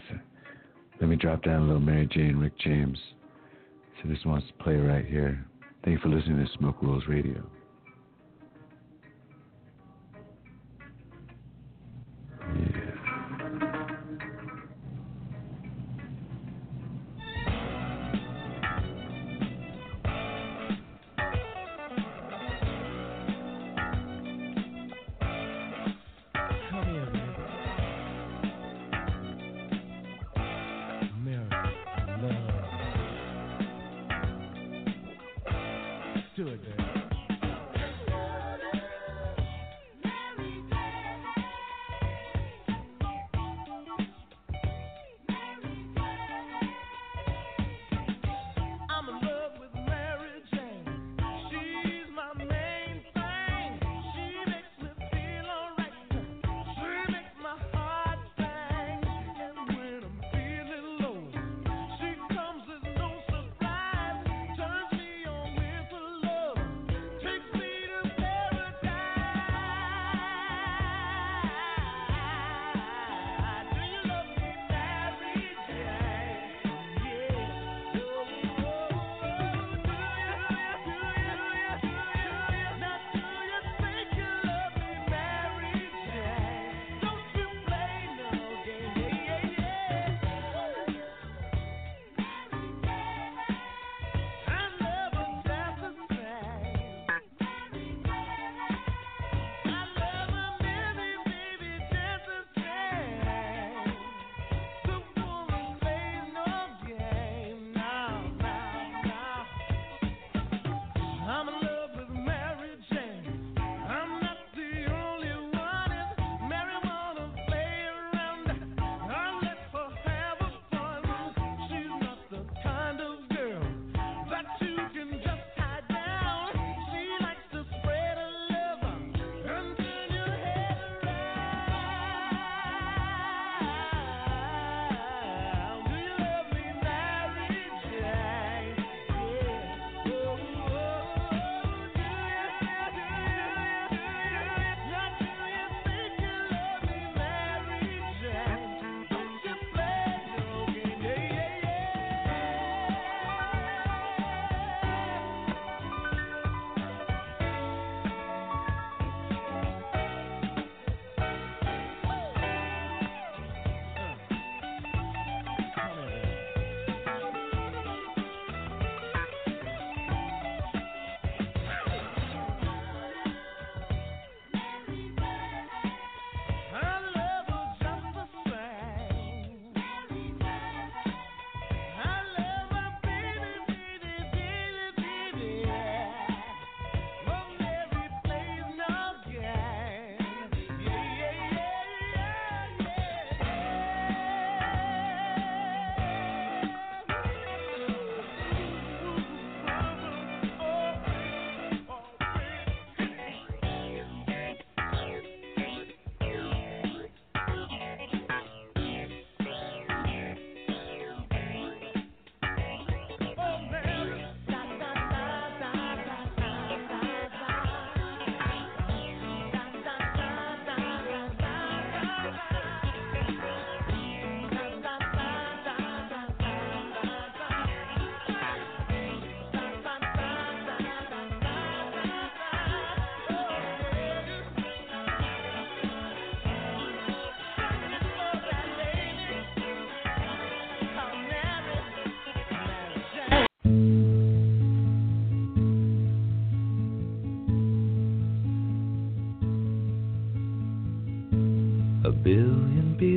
[0.99, 2.97] let me drop down a little Mary Jane, Rick James.
[4.01, 5.45] So this wants to play right here.
[5.83, 7.43] Thank you for listening to Smoke Rules Radio.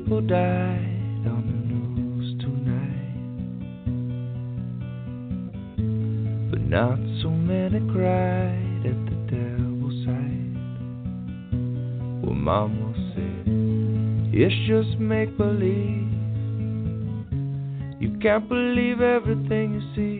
[0.07, 3.14] People died on the news tonight,
[6.48, 10.54] but not so many cried at the devil's side.
[12.22, 13.46] Well, Mama said,
[14.32, 16.07] It's just make believe.
[18.00, 20.15] You can't believe everything you see.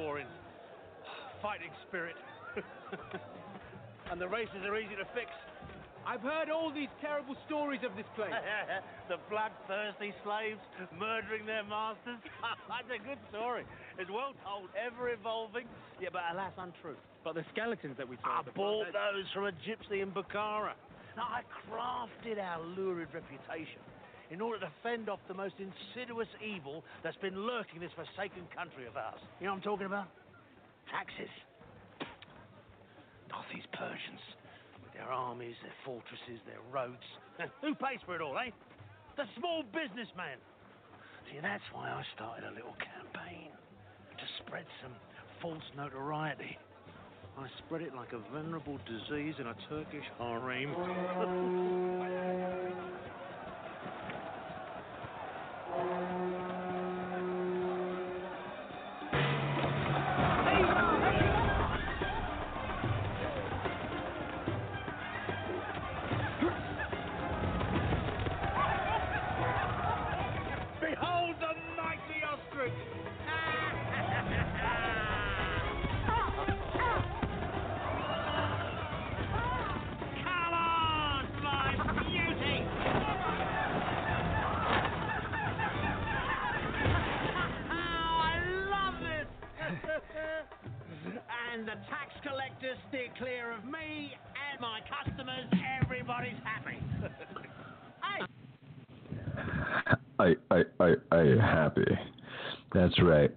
[0.00, 0.26] For in
[1.44, 2.16] fighting spirit.
[4.10, 5.28] and the races are easy to fix.
[6.08, 8.32] I've heard all these terrible stories of this place.
[9.12, 10.60] the bloodthirsty slaves
[10.96, 12.16] murdering their masters.
[12.72, 13.68] That's a good story.
[14.00, 15.68] It's well told, ever evolving,
[16.00, 16.96] yeah, but alas untrue.
[17.20, 18.42] But the skeletons that we I saw.
[18.42, 20.72] the bought blood- those from a gypsy in Bukhara.
[21.16, 23.84] Now, I crafted our lurid reputation
[24.30, 28.46] in order to fend off the most insidious evil that's been lurking in this forsaken
[28.54, 29.18] country of ours.
[29.40, 30.06] You know what I'm talking about?
[30.90, 31.30] Taxes.
[33.28, 34.22] Not these Persians,
[34.82, 37.02] with their armies, their fortresses, their roads.
[37.62, 38.50] Who pays for it all, eh?
[39.16, 40.38] The small businessman.
[41.30, 44.94] See, that's why I started a little campaign to spread some
[45.42, 46.58] false notoriety.
[47.38, 52.56] I spread it like a venerable disease in a Turkish harem.
[101.38, 101.86] Happy.
[102.72, 103.30] That's right.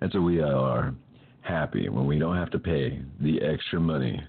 [0.00, 0.94] That's what we all are.
[1.42, 4.22] Happy when we don't have to pay the extra money.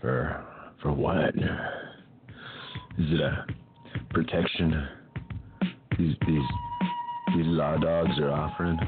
[0.00, 0.44] For
[0.82, 1.34] for what?
[2.98, 3.46] Is it a
[4.10, 4.88] protection
[5.98, 6.42] these these
[7.36, 8.78] these law dogs are offering?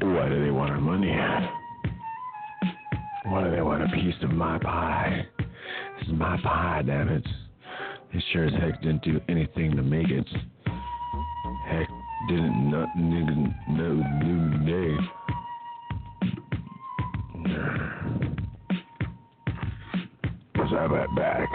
[0.00, 1.12] Why do they want our money?
[3.24, 5.26] Why do they want a piece of my pie?
[6.08, 7.26] My pie, damn it.
[8.12, 10.26] They sure as heck didn't do anything to make it.
[11.68, 11.88] Heck,
[12.28, 14.96] didn't not nigga no new day.
[20.56, 21.48] Let's have that back.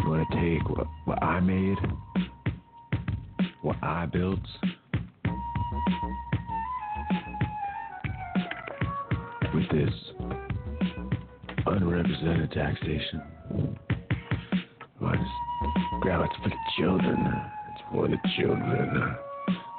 [0.00, 1.78] You wanna take what what I made?
[3.62, 4.38] What I built?
[9.52, 10.15] With this
[11.76, 13.22] unrepresented taxation.
[14.98, 17.26] Why just grab it for the children?
[17.70, 19.16] It's for the children.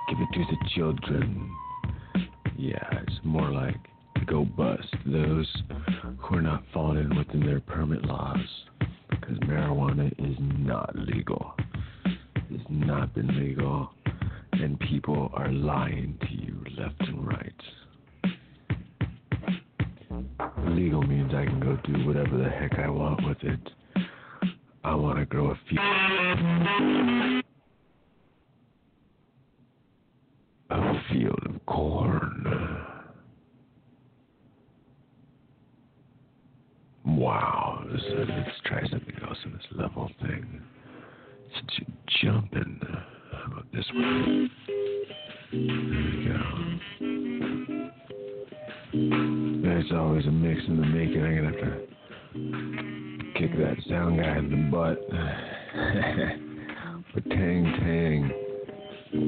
[0.09, 1.51] Give it to the children.
[2.55, 3.77] Yeah, it's more like
[4.27, 5.51] go bust those
[6.19, 8.37] who are not falling within their permit laws.
[9.09, 11.53] Because marijuana is not legal.
[12.49, 13.91] It's not been legal.
[14.53, 17.53] And people are lying to you left and right.
[20.69, 23.59] Legal means I can go do whatever the heck I want with it.
[24.83, 25.79] I want to grow a few.
[30.69, 32.83] A field of corn.
[37.05, 40.61] Wow, uh, let's try something else in this level thing.
[41.55, 41.79] Since
[42.21, 42.81] you're jumping,
[43.31, 44.51] how about this one?
[45.51, 46.56] There we go.
[49.89, 51.23] There's always a mix in the making.
[51.23, 51.79] I'm gonna have to
[53.39, 54.99] kick that sound guy in the butt.
[57.13, 58.29] but tang tang,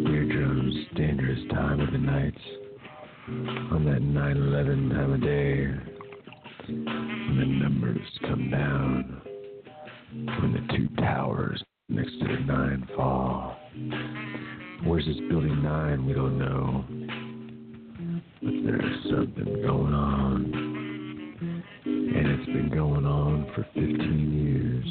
[0.04, 2.38] beer drums, dangerous time of the night.
[3.72, 5.68] On that 9/11 time of day,
[6.68, 9.22] when the numbers come down,
[10.12, 13.56] when the two towers next to the nine fall.
[14.84, 16.06] Where's this building nine?
[16.06, 16.84] We don't know.
[18.42, 20.54] But there's something going on.
[21.86, 23.86] And it's been going on for 15
[24.34, 24.86] years.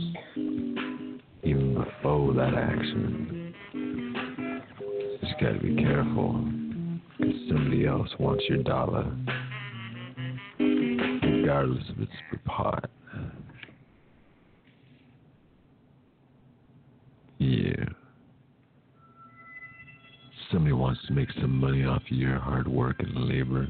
[1.42, 3.54] Even before that accident.
[5.20, 6.44] Just gotta be careful.
[7.16, 9.10] Because somebody else wants your dollar.
[10.58, 12.90] Regardless if it's pot.
[17.38, 17.84] Yeah.
[20.52, 23.68] Somebody wants to make some money off of your hard work and labor.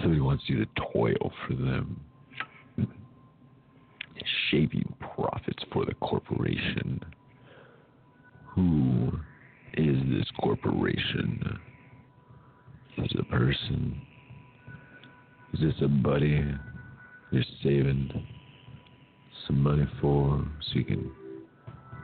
[0.00, 2.00] Somebody wants you to toil for them.
[4.50, 7.00] Shaving profits for the corporation.
[8.54, 9.12] Who
[9.74, 11.58] is this corporation?
[12.96, 14.00] Is it a person?
[15.52, 16.42] Is this a buddy
[17.30, 18.26] you're saving
[19.46, 21.12] some money for so you can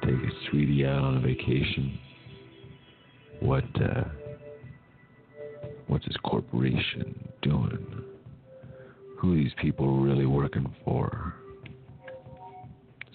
[0.03, 1.99] take a sweetie out on a vacation?
[3.41, 4.05] What uh
[5.87, 8.05] what's this corporation doing?
[9.19, 11.35] Who are these people really working for?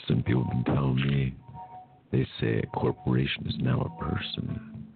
[0.07, 1.35] Some people have been telling me
[2.11, 4.87] they say a corporation is now a person,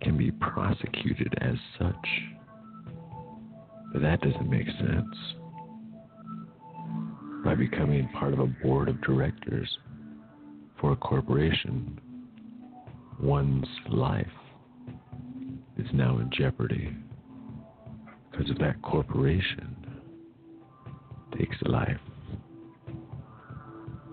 [0.00, 2.08] can be prosecuted as such.
[3.92, 5.16] But that doesn't make sense.
[7.44, 9.78] By becoming part of a board of directors
[10.80, 12.00] for a corporation,
[13.20, 14.26] one's life
[15.84, 16.96] is now in jeopardy
[18.30, 19.76] because of that corporation
[21.38, 21.96] takes a life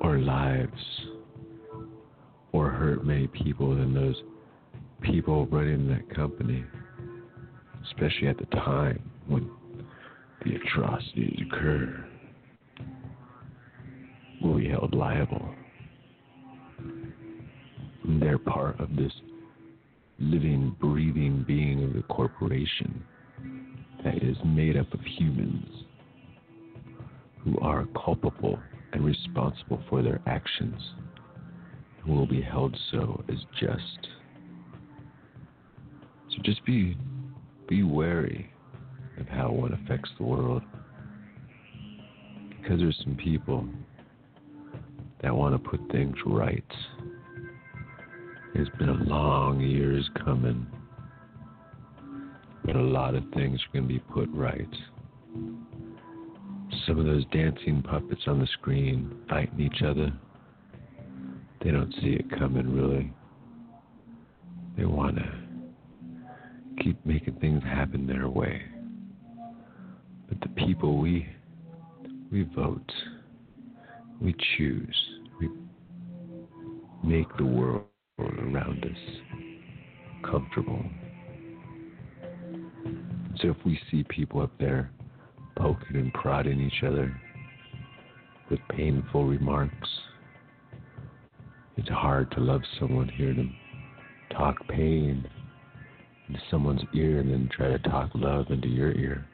[0.01, 0.73] or lives
[2.51, 4.15] or hurt many people than those
[5.01, 6.63] people running that company,
[7.85, 9.49] especially at the time when
[10.43, 12.05] the atrocities occur,
[14.41, 15.47] will be held liable.
[18.03, 19.13] And they're part of this
[20.21, 23.03] living, breathing being of the corporation
[24.03, 25.65] that is made up of humans
[27.43, 28.59] who are culpable
[28.93, 30.79] and responsible for their actions
[32.03, 34.07] and will be held so as just.
[36.29, 36.97] So just be
[37.67, 38.51] be wary
[39.19, 40.61] of how one affects the world.
[42.49, 43.65] Because there's some people
[45.21, 46.63] that want to put things right.
[48.53, 50.67] It's been a long years coming.
[52.65, 54.67] But a lot of things are going to be put right.
[56.85, 60.11] Some of those dancing puppets on the screen fighting each other,
[61.63, 63.13] they don't see it coming really.
[64.77, 68.61] They want to keep making things happen their way.
[70.27, 71.27] But the people we
[72.31, 72.91] we vote,
[74.21, 74.95] we choose,
[75.39, 75.49] we
[77.03, 77.83] make the world
[78.19, 79.41] around us
[80.29, 80.83] comfortable.
[83.41, 84.91] So if we see people up there
[85.55, 87.15] poking and prodding each other
[88.49, 89.89] with painful remarks,
[91.77, 93.55] it's hard to love someone hearing them
[94.31, 95.27] talk pain
[96.27, 99.25] into someone's ear and then try to talk love into your ear.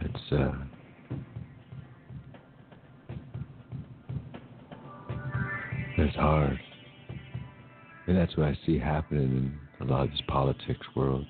[0.00, 0.52] It's uh
[6.00, 6.58] it's hard.
[8.06, 11.26] And that's what I see happening in a lot of this politics world.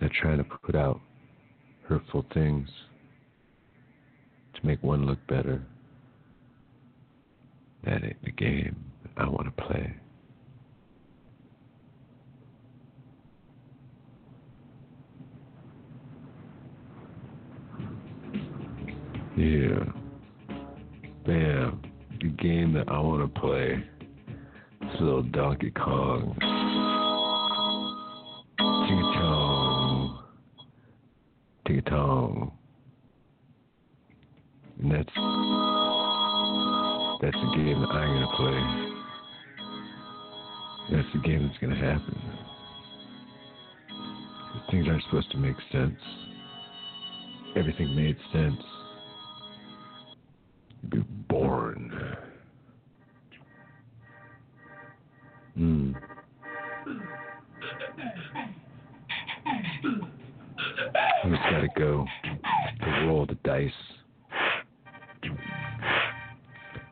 [0.00, 1.00] They're trying to put out
[1.86, 2.68] hurtful things
[4.54, 5.62] to make one look better.
[7.84, 8.76] That ain't the game
[9.16, 9.94] I want to play.
[19.36, 19.99] Yeah.
[21.26, 21.82] Bam.
[22.20, 23.82] The game that I want to play.
[24.82, 26.36] It's little Donkey Kong.
[28.58, 30.24] Ching chong.
[31.66, 32.52] Ting tong.
[34.82, 35.14] And that's
[37.20, 38.60] that's the game that I'm gonna play.
[40.90, 42.18] That's the game that's gonna happen.
[44.70, 46.00] Things aren't supposed to make sense.
[47.56, 48.62] Everything made sense.
[50.88, 50.98] Be
[51.28, 51.92] born.
[55.54, 55.92] Hmm.
[61.24, 62.06] We just gotta go
[62.80, 63.70] to roll the dice.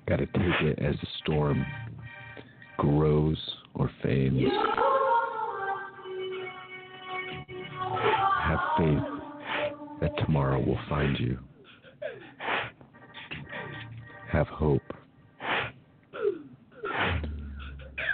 [0.06, 1.65] Gotta take it as the storm
[2.77, 3.39] grows
[3.74, 4.36] or fades.
[8.43, 9.02] Have faith
[10.01, 11.39] that tomorrow will find you.
[14.30, 14.82] Have hope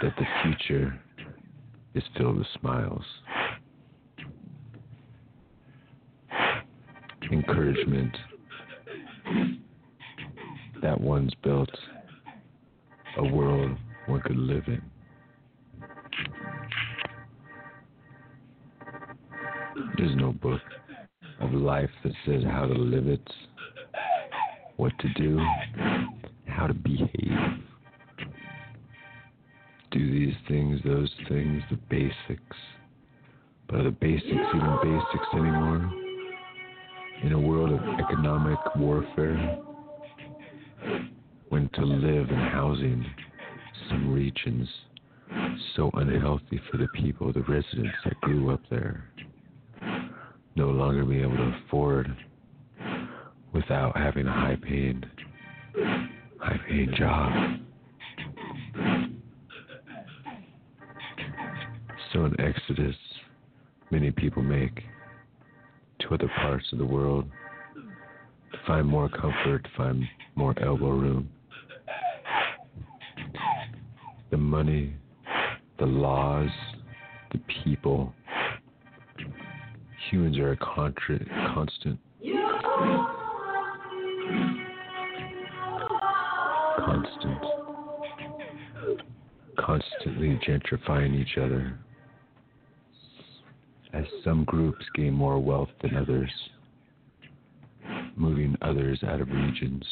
[0.01, 0.99] that the future
[1.93, 3.03] is filled with smiles.
[7.31, 8.15] Encouragement
[10.81, 11.69] that one's built
[13.17, 14.81] a world one could live in.
[19.97, 20.61] There's no book
[21.39, 23.27] of life that says how to live it,
[24.77, 25.39] what to do,
[26.47, 27.59] how to behave.
[29.91, 32.57] Do these things, those things, the basics.
[33.67, 35.91] But are the basics even basics anymore?
[37.23, 39.57] In a world of economic warfare,
[41.49, 43.05] when to live in housing,
[43.89, 44.67] some regions
[45.75, 49.09] so unhealthy for the people, the residents that grew up there,
[50.55, 52.15] no longer be able to afford
[53.55, 55.05] without having a high paid
[56.39, 57.31] high paid job.
[62.11, 62.95] So an exodus
[63.91, 64.83] many people make
[66.01, 67.25] to other parts of the world
[68.51, 70.03] to find more comfort, to find
[70.35, 71.29] more elbow room.
[74.31, 74.93] The money,
[75.79, 76.49] the laws,
[77.31, 78.13] the people.
[80.11, 81.99] Humans are a contra- constant.
[86.77, 87.43] Constant.
[89.57, 91.79] Constantly gentrifying each other
[93.93, 96.29] as some groups gain more wealth than others,
[98.15, 99.85] moving others out of regions.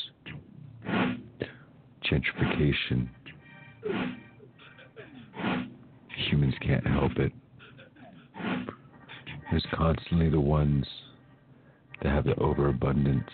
[2.12, 3.10] Gentrification.
[6.30, 7.32] Humans can't help it.
[9.50, 10.86] There's constantly the ones
[12.02, 13.30] that have the overabundance,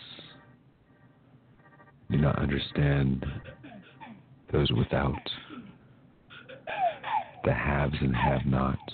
[2.11, 3.25] do not understand
[4.51, 5.13] those without,
[7.45, 8.93] the haves and have nots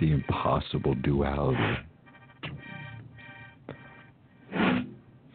[0.00, 1.78] the impossible duality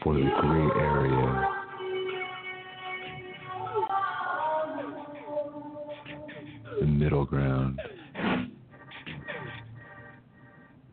[0.02, 1.50] for the gray area.
[6.80, 7.80] The middle ground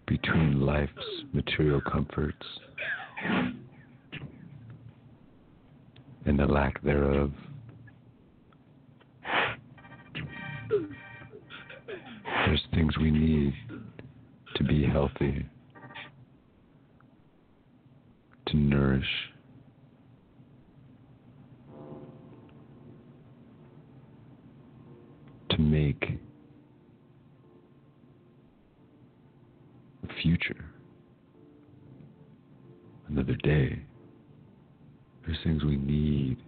[0.07, 0.90] between life's
[1.32, 2.47] material comforts
[6.27, 7.33] and the lack thereof.
[12.47, 13.55] There's things we need
[14.57, 15.47] to be healthy,
[18.47, 19.05] to nourish.
[25.51, 26.19] To make
[30.09, 30.65] a future,
[33.09, 33.83] another day.
[35.27, 36.39] There's things we need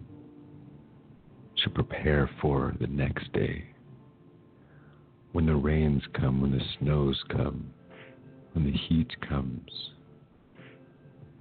[1.62, 3.64] to prepare for the next day
[5.32, 7.70] when the rains come, when the snows come,
[8.52, 9.70] when the heat comes,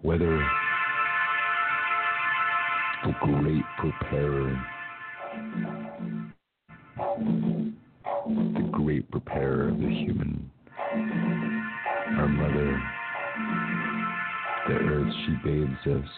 [0.02, 0.38] whether
[3.06, 4.66] the great preparer,
[8.28, 10.50] the great preparer of the human,
[12.18, 12.84] our mother,
[14.68, 16.10] the earth, she bathes us.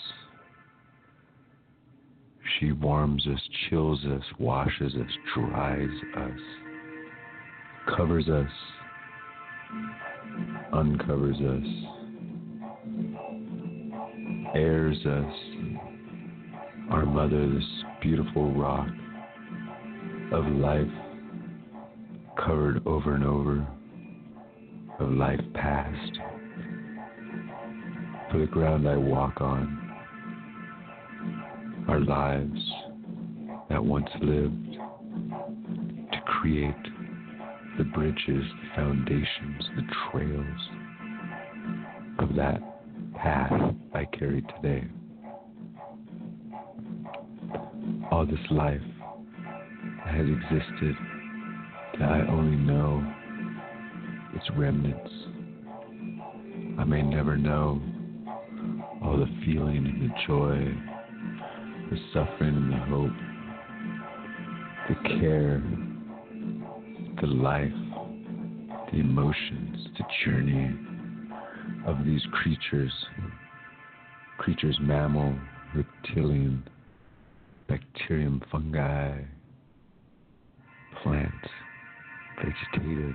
[2.63, 6.39] She warms us, chills us, washes us, dries us
[7.97, 8.49] covers us,
[10.71, 11.67] uncovers us,
[14.55, 15.33] airs us,
[16.89, 17.65] our mother, this
[18.01, 18.87] beautiful rock
[20.31, 20.87] of life
[22.37, 23.67] covered over and over,
[25.01, 26.19] of life past,
[28.31, 29.82] for the ground I walk on,
[31.87, 32.59] our lives
[33.69, 34.77] that once lived
[36.11, 36.73] to create
[37.77, 40.59] the bridges, the foundations, the trails
[42.19, 42.61] of that
[43.15, 43.51] path
[43.93, 44.85] I carry today.
[48.11, 48.81] All this life
[50.05, 50.95] that has existed
[51.99, 53.03] that I only know
[54.35, 55.11] its remnants.
[56.79, 57.81] I may never know
[59.03, 60.92] all the feeling and the joy,
[61.93, 63.11] the suffering and the hope,
[64.89, 65.61] the care,
[67.21, 67.71] the life,
[68.91, 70.75] the emotions, the journey
[71.85, 72.91] of these creatures,
[74.39, 75.35] creatures mammal,
[75.75, 76.67] reptilian,
[77.67, 79.19] bacterium, fungi,
[81.03, 81.47] plants,
[82.37, 83.13] vegetative,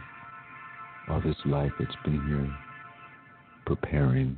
[1.09, 2.57] all this life that's been here
[3.67, 4.37] preparing,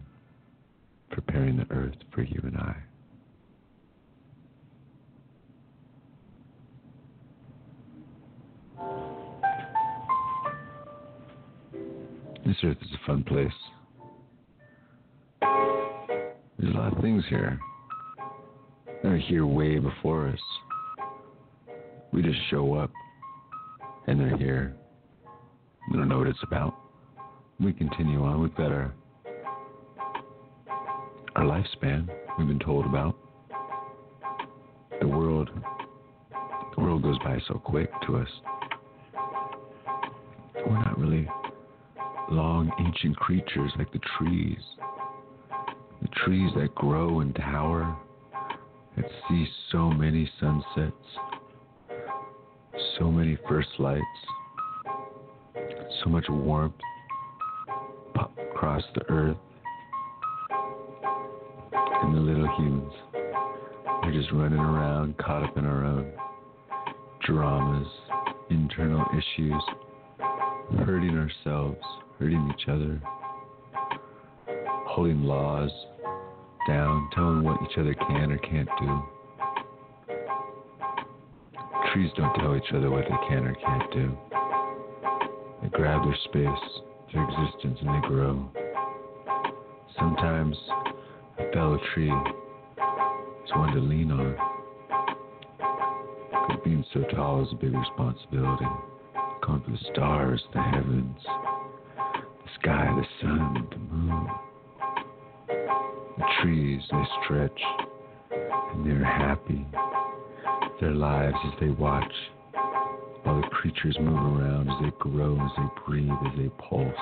[1.10, 2.76] preparing the earth for you and I.
[12.51, 13.52] This earth is a fun place.
[16.59, 17.60] There's a lot of things here.
[19.05, 20.40] They're here way before us.
[22.12, 22.90] We just show up
[24.09, 24.74] and they're here.
[25.93, 26.74] We don't know what it's about.
[27.60, 28.43] We continue on.
[28.43, 28.94] We've got our
[31.36, 33.16] our lifespan we've been told about.
[35.01, 35.51] The world
[36.74, 38.28] the world goes by so quick to us.
[40.66, 41.28] We're not really
[42.31, 44.59] long ancient creatures like the trees.
[46.02, 47.97] The trees that grow and tower,
[48.97, 50.94] that see so many sunsets,
[52.98, 54.05] so many first lights,
[56.02, 56.74] so much warmth
[58.15, 59.36] pop across the earth.
[61.73, 62.93] And the little humans
[63.85, 66.12] are just running around, caught up in our own
[67.27, 67.86] dramas,
[68.48, 69.62] internal issues,
[70.85, 71.78] hurting ourselves,
[72.20, 73.01] hurting each other,
[74.86, 75.70] holding laws
[76.68, 79.02] down, telling what each other can or can't do.
[81.92, 84.16] Trees don't tell each other what they can or can't do.
[85.62, 86.82] They grab their space,
[87.12, 88.51] their existence, and they grow.
[89.98, 90.56] Sometimes
[91.38, 94.36] a fellow tree is one to lean on.
[96.48, 98.66] But being so tall is a big responsibility.
[99.42, 101.16] Calling for the stars, the heavens,
[102.62, 104.28] sky, the sun, the moon.
[106.19, 107.61] The trees, they stretch,
[108.31, 109.66] and they're happy.
[110.81, 112.12] Their lives as they watch
[113.27, 116.95] all the creatures move around, as they grow, as they breathe, as they pulse.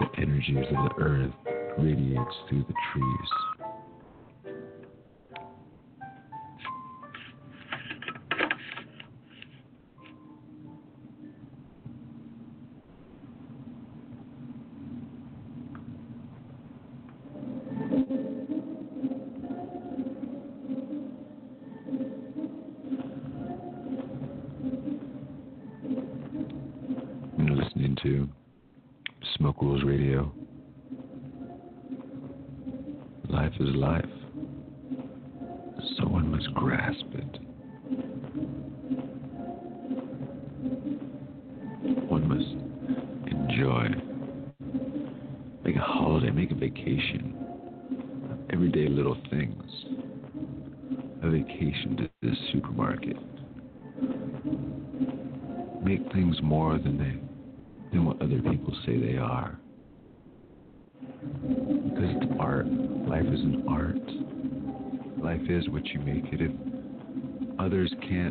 [0.00, 1.32] The energies of the earth
[1.78, 3.53] radiates through the trees.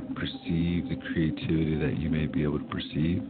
[0.04, 3.24] Can't perceive the creativity that you may be able to perceive,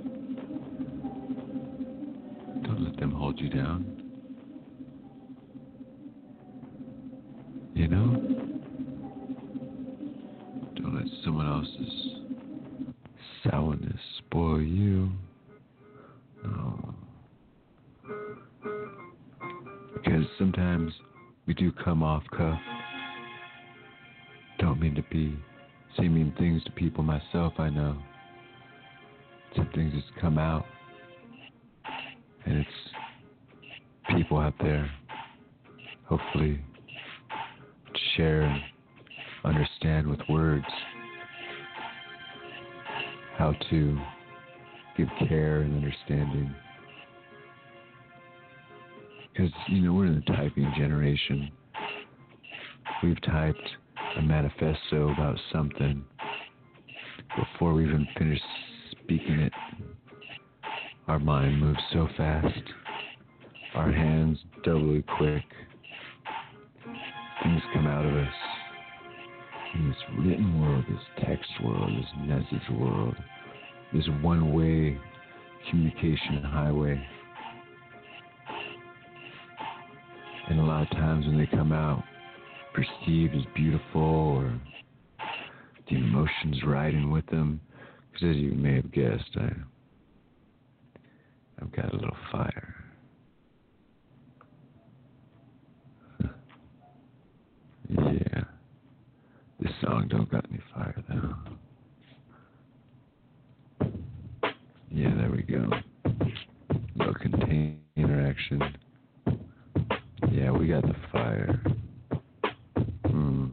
[2.63, 4.01] don't let them hold you down.
[7.73, 8.15] You know?
[10.75, 12.11] Don't let someone else's
[13.43, 15.09] sourness spoil you.
[16.43, 16.95] No.
[19.95, 20.93] Because sometimes
[21.47, 22.59] we do come off cuff.
[24.59, 25.35] Don't mean to be
[25.97, 27.97] say mean things to people myself, I know.
[29.55, 30.65] Some things just come out
[32.45, 32.69] And it's
[34.15, 34.89] people out there,
[36.05, 36.59] hopefully,
[38.15, 38.61] share and
[39.45, 40.65] understand with words
[43.37, 43.99] how to
[44.97, 46.53] give care and understanding.
[49.31, 51.49] Because, you know, we're in the typing generation.
[53.01, 53.57] We've typed
[54.17, 56.03] a manifesto about something
[57.35, 58.39] before we even finish
[58.91, 59.53] speaking it.
[61.07, 62.63] Our mind moves so fast,
[63.75, 65.43] our hands doubly quick.
[67.43, 68.33] Things come out of us
[69.75, 73.15] in this written world, this text world, this message world,
[73.93, 74.97] this one way
[75.69, 77.05] communication highway.
[80.49, 82.03] And a lot of times when they come out,
[82.73, 84.59] perceived as beautiful or
[85.89, 87.59] the emotions riding with them,
[88.11, 89.49] because as you may have guessed, I,
[91.61, 92.75] I've got a little fire.
[97.89, 98.43] yeah.
[99.59, 101.35] This song don't got any fire though.
[104.91, 105.69] Yeah, there we go.
[106.95, 108.61] No container action.
[110.31, 111.61] Yeah, we got the fire.
[113.13, 113.45] Hmm.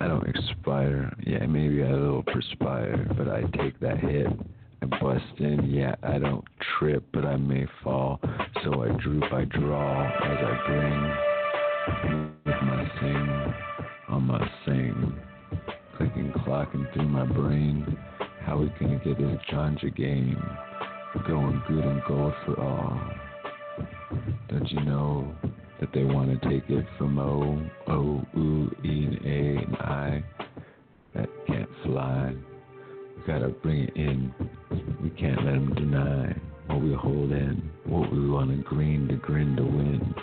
[0.00, 1.12] I don't expire.
[1.26, 4.28] Yeah, maybe I a little perspire, but I take that hit.
[4.80, 5.70] I bust in.
[5.70, 6.42] Yeah, I don't
[6.78, 8.18] trip, but I may fall.
[8.64, 13.54] So I droop, I draw as I bring with my sing
[14.08, 15.14] on my sing.
[15.98, 17.98] Clicking, clocking through my brain.
[18.40, 20.42] How we gonna get this ganja game
[21.28, 22.98] going good and gold for all?
[24.48, 25.36] Don't you know
[25.82, 30.22] that they want to take it from O, O, U, E, and A, and I
[31.12, 32.32] that can't fly?
[33.16, 34.32] We gotta bring it in.
[35.02, 36.36] We can't let them deny
[36.68, 40.14] what we hold in, what we want to green to grin to win.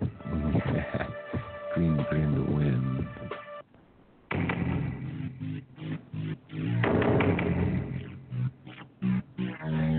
[1.74, 3.06] green to grin to win.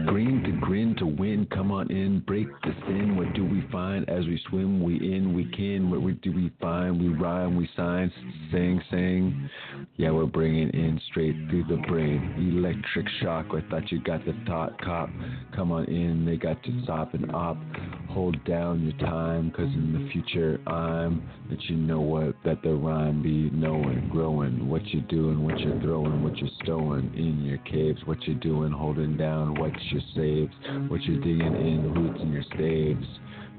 [0.08, 2.71] Green to grin to win, come on in, break the
[4.32, 4.82] we swim?
[4.82, 5.92] We in, we can.
[5.92, 7.02] What we- do we find?
[7.02, 8.12] We rhyme, we sign,
[8.50, 9.50] sing, sing.
[9.98, 12.34] Yeah, we're bringing in straight through the brain.
[12.38, 13.48] Electric shock.
[13.54, 15.10] I thought you got the thought cop.
[15.54, 17.58] Come on in, they got to stop and op.
[18.10, 22.74] Hold down your time, cause in the future I'm that you know what that the
[22.74, 27.58] rhyme be knowing, growing, what you doing, what you're throwing, what you're stowing in your
[27.60, 30.54] caves, what you're doing, holding down what your saves,
[30.90, 33.06] what you're digging in roots in your staves.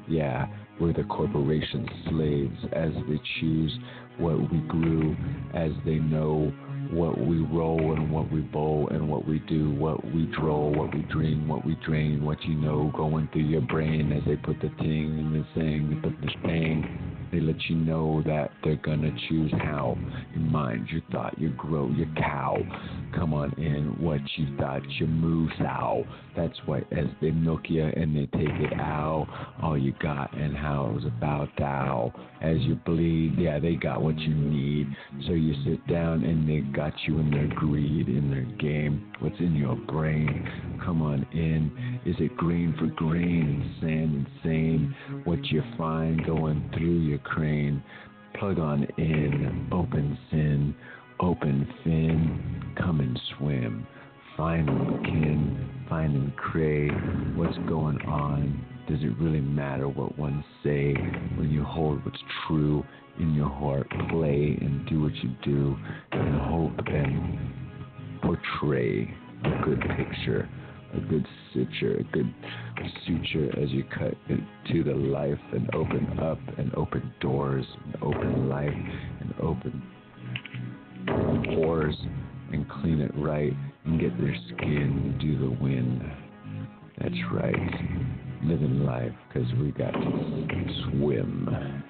[0.08, 0.46] Yeah,
[0.80, 3.72] we're the corporation's slaves as they choose
[4.18, 5.16] what we grew,
[5.54, 6.52] as they know
[6.90, 10.94] what we roll and what we bowl and what we do, what we droll, what
[10.94, 14.60] we dream, what we drain, what you know going through your brain as they put
[14.60, 17.12] the thing in the thing, they put the thing.
[17.32, 19.96] They let you know that they're gonna choose how.
[20.34, 22.58] Your mind, your thought, your grow, your cow.
[23.14, 26.04] Come on in, what you thought, your moo sow.
[26.36, 29.28] That's why as they milk you and they take it out,
[29.62, 32.12] all you got and how it was about thou.
[32.40, 34.86] As you bleed, yeah, they got what you need.
[35.26, 39.12] So you sit down and they got you in their greed, in their game.
[39.20, 40.48] What's in your brain?
[40.84, 42.00] Come on in.
[42.04, 44.94] Is it green for green, and sand insane?
[45.24, 47.82] What you find going through your crane?
[48.38, 50.74] Plug on in, open sin,
[51.20, 53.86] open fin, come and swim.
[54.36, 56.88] Finding kin, finding cray,
[57.36, 58.64] what's going on?
[58.88, 60.94] Does it really matter what one say
[61.36, 62.82] when you hold what's true
[63.20, 63.88] in your heart?
[64.08, 65.76] Play and do what you do
[66.12, 67.38] and hope and
[68.22, 69.14] portray
[69.44, 70.48] a good picture,
[70.94, 72.32] a good suture, a good
[73.06, 78.48] suture as you cut into the life and open up and open doors and open
[78.48, 78.70] life
[79.20, 79.82] and open
[81.54, 81.96] pores
[82.52, 83.52] and clean it right
[83.84, 86.02] and get their skin do the wind.
[86.98, 87.54] That's right.
[88.44, 91.48] Living life because we got to swim.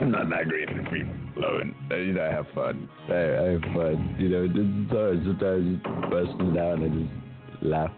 [0.00, 1.04] I'm not that great at free
[1.34, 1.72] flowing.
[1.90, 2.88] Uh, You know, I have fun.
[3.08, 4.16] I, I have fun.
[4.18, 4.46] You know.
[5.24, 5.78] Sometimes you
[6.10, 7.08] busting down and
[7.50, 7.90] just laugh,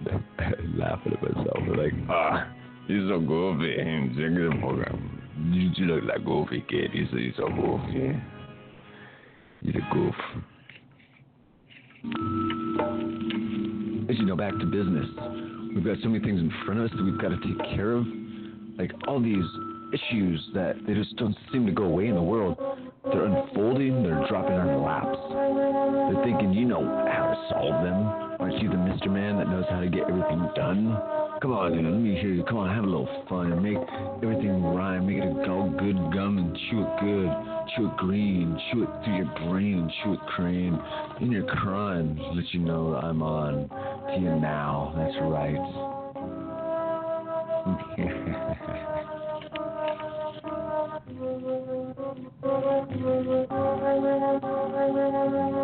[0.75, 1.57] laughing at myself.
[1.57, 2.49] I'm like, ah,
[2.89, 3.77] you're so goofy.
[3.77, 5.23] Check the program.
[5.39, 6.91] You, you look like goofy kid.
[6.95, 8.23] You you're so goofy.
[9.63, 10.15] You're the goof.
[14.11, 15.07] As you know, back to business.
[15.75, 17.93] We've got so many things in front of us that we've got to take care
[17.93, 18.07] of.
[18.79, 19.45] Like all these
[19.93, 22.57] issues that they just don't seem to go away in the world.
[23.05, 25.19] They're unfolding, they're dropping on our laps.
[26.13, 28.27] They're thinking you know how to solve them.
[28.41, 29.09] Aren't you the Mr.
[29.11, 30.97] Man that knows how to get everything done?
[31.41, 32.43] Come on, dude, let me hear you.
[32.45, 33.77] Come on, have a little fun make
[34.23, 35.07] everything rhyme.
[35.07, 37.31] Make it a all good gum and chew it good.
[37.77, 38.59] Chew it green.
[38.73, 39.91] Chew it through your brain.
[40.03, 40.81] Chew it cream.
[41.21, 44.95] In your crime, let you know I'm on to you now.
[44.97, 45.61] That's right.
[51.17, 51.23] Too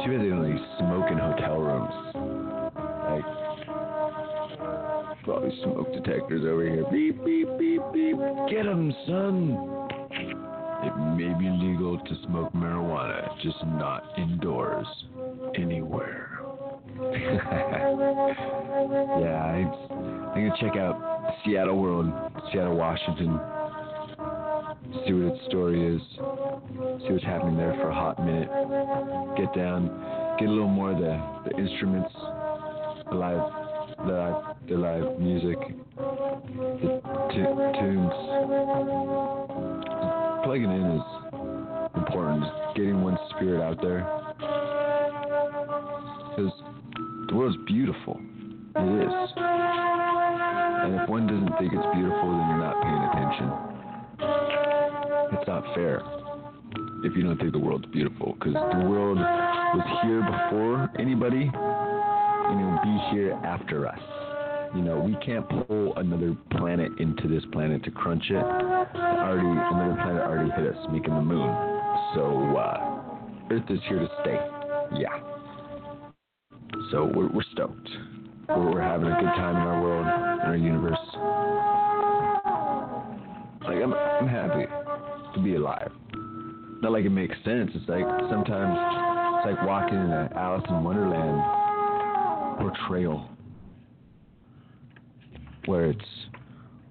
[0.09, 1.95] bad they smoke in hotel rooms.
[3.05, 3.27] Like,
[5.24, 6.87] probably smoke detectors over here.
[6.91, 8.16] Beep, beep, beep, beep.
[8.49, 9.59] Get 'em, son.
[10.85, 14.87] It may be legal to smoke marijuana, just not indoors,
[15.55, 16.41] anywhere.
[19.20, 20.97] yeah, I, I'm gonna check out
[21.45, 22.11] Seattle World,
[22.53, 23.39] Seattle, Washington.
[25.06, 26.02] See what its story is.
[27.02, 28.48] See what's happening there for a hot minute.
[29.36, 29.88] Get down,
[30.38, 32.12] get a little more of the, the instruments,
[33.09, 33.40] the live,
[34.06, 35.59] the live, the live music,
[35.96, 37.00] the
[37.32, 38.12] tu- tunes.
[40.44, 41.06] Plugging in is
[41.96, 42.44] important.
[42.76, 44.04] Getting one's spirit out there.
[46.30, 46.52] Because
[47.28, 48.20] the world's beautiful.
[48.76, 49.32] It is.
[49.36, 53.72] And if one doesn't think it's beautiful, then you're not paying attention.
[55.53, 56.03] Not fair
[57.05, 58.39] if you don't think the world's beautiful.
[58.39, 63.99] Because the world was here before anybody, and it will be here after us.
[64.74, 68.37] You know, we can't pull another planet into this planet to crunch it.
[68.37, 71.55] Already, another planet already hit us, making the moon.
[72.15, 74.39] So, uh, Earth is here to stay.
[74.99, 75.12] Yeah.
[76.91, 77.91] So we're, we're stoked.
[78.49, 80.97] We're, we're having a good time in our world, in our universe.
[83.69, 84.81] Like I'm, I'm happy
[85.34, 85.90] to be alive.
[86.82, 87.70] Not like it makes sense.
[87.74, 88.76] It's like sometimes
[89.38, 91.40] it's like walking in an Alice in Wonderland
[92.59, 93.28] portrayal
[95.66, 96.04] where it's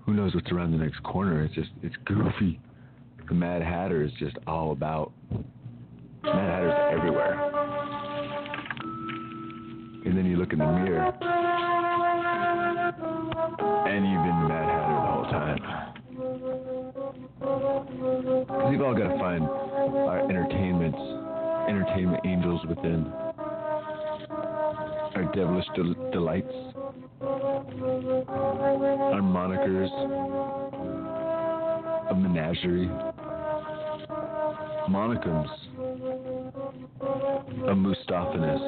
[0.06, 1.44] who knows what's around the next corner.
[1.44, 2.60] It's just it's goofy.
[3.28, 5.44] The Mad Hatter is just all about Mad
[6.24, 7.52] Hatter's everywhere.
[10.06, 11.14] And then you look in the mirror
[13.88, 15.91] and you've been Mad Hatter the whole time.
[17.40, 21.00] Because we've all got to find our entertainments,
[21.70, 23.12] entertainment angels within,
[25.16, 26.54] our devilish del- delights,
[29.12, 29.92] our monikers,
[32.12, 32.90] a menagerie,
[34.90, 35.50] monikums,
[37.68, 38.62] a Mustaphanus,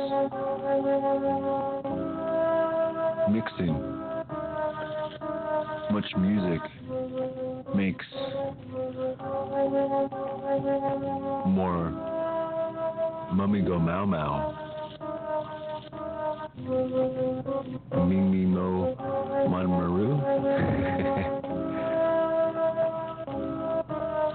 [3.31, 3.75] mixing.
[5.91, 6.61] Much music
[7.75, 8.05] makes
[11.45, 11.89] more
[13.33, 14.53] mummy go mau mau.
[18.07, 18.95] Ming me mo
[19.49, 20.21] mon maru.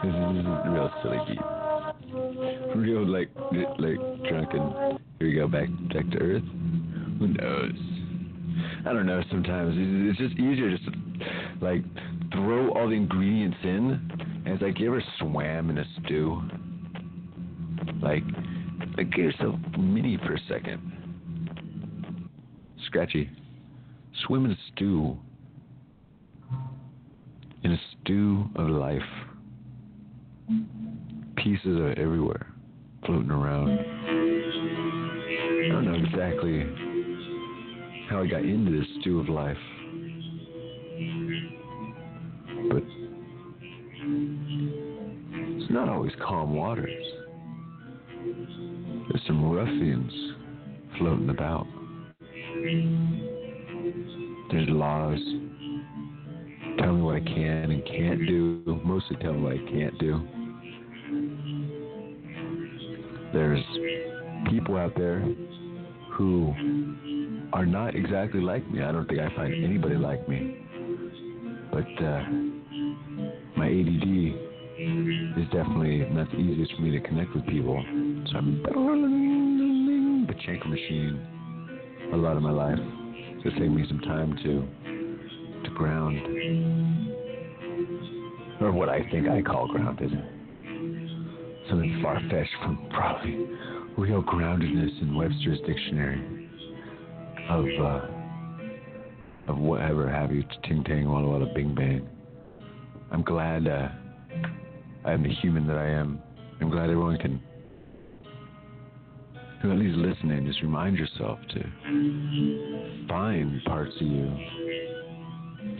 [0.02, 1.42] this is real silly beat.
[2.76, 3.30] Real like
[3.78, 4.98] like drunken.
[5.18, 6.42] Here we go back back to earth.
[7.18, 7.98] Who knows?
[8.84, 9.22] I don't know.
[9.30, 10.88] Sometimes it's just easier just
[11.60, 11.84] like
[12.38, 14.10] throw all the ingredients in,
[14.44, 16.40] and it's like you ever swam in a stew.
[18.00, 18.22] Like,
[18.96, 20.80] like get yourself mini for a second.
[22.86, 23.28] Scratchy.
[24.24, 25.18] Swim in a stew.
[27.64, 29.02] In a stew of life.
[31.36, 32.46] Pieces are everywhere,
[33.04, 33.70] floating around.
[33.70, 36.66] I don't know exactly
[38.08, 39.56] how I got into this stew of life.
[45.68, 46.88] It's not always calm waters.
[48.24, 50.10] There's some ruffians
[50.96, 51.66] floating about.
[54.50, 55.18] There's laws.
[56.78, 58.80] Tell me what I can and can't do.
[58.82, 60.26] Mostly tell me what I can't do.
[63.34, 63.62] There's
[64.50, 65.20] people out there
[66.12, 66.54] who
[67.52, 68.82] are not exactly like me.
[68.82, 70.64] I don't think I find anybody like me.
[71.70, 72.24] But uh,
[73.54, 74.47] my ADD
[74.78, 77.82] is definitely not the easiest for me to connect with people.
[78.30, 78.62] So I'm
[80.26, 81.20] the chanker machine
[82.12, 82.78] a lot of my life.
[83.42, 84.68] So it's me some time to
[85.64, 86.16] to ground.
[88.60, 90.12] Or what I think I call grounded.
[91.68, 93.48] Something far fetched from probably
[93.96, 96.48] real groundedness in Webster's dictionary
[97.50, 98.06] of uh,
[99.48, 102.08] of whatever have you, ting tang, walla walla, bing bang.
[103.10, 103.88] I'm glad uh,
[105.08, 106.20] I am the human that I am.
[106.60, 107.40] I'm glad everyone can
[109.62, 114.30] who at least listening, just remind yourself to find parts of you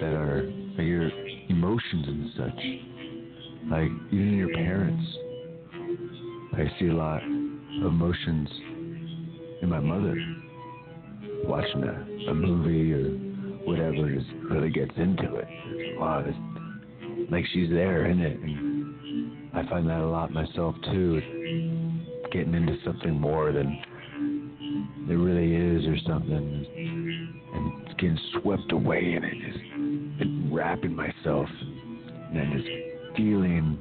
[0.00, 1.10] that are like your
[1.50, 3.70] emotions and such.
[3.70, 5.04] Like even your parents.
[6.54, 8.48] I see a lot of emotions
[9.60, 10.16] in my mother.
[11.44, 13.10] Watching a, a movie or
[13.66, 15.48] whatever just really gets into it.
[15.66, 18.38] It's, wow, it's like she's there in it.
[18.40, 18.77] And
[19.54, 21.20] I find that a lot myself too.
[22.32, 23.82] Getting into something more than
[25.08, 26.66] it really is or something.
[27.54, 29.34] And getting swept away in it.
[30.18, 31.48] Just wrapping myself
[32.28, 33.78] and then just feeling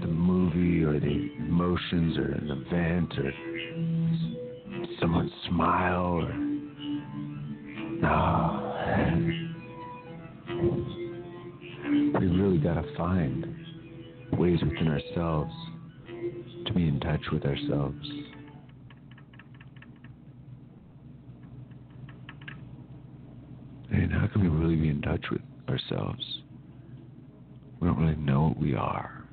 [0.00, 3.32] the movie or the emotions or an event or
[4.98, 6.32] someone smile or
[8.04, 8.76] ah,
[10.48, 10.86] no.
[12.18, 13.49] We really gotta find
[14.40, 15.52] ways within ourselves
[16.66, 18.08] to be in touch with ourselves.
[23.90, 26.24] And how can we really be in touch with ourselves?
[27.80, 29.24] We don't really know what we are.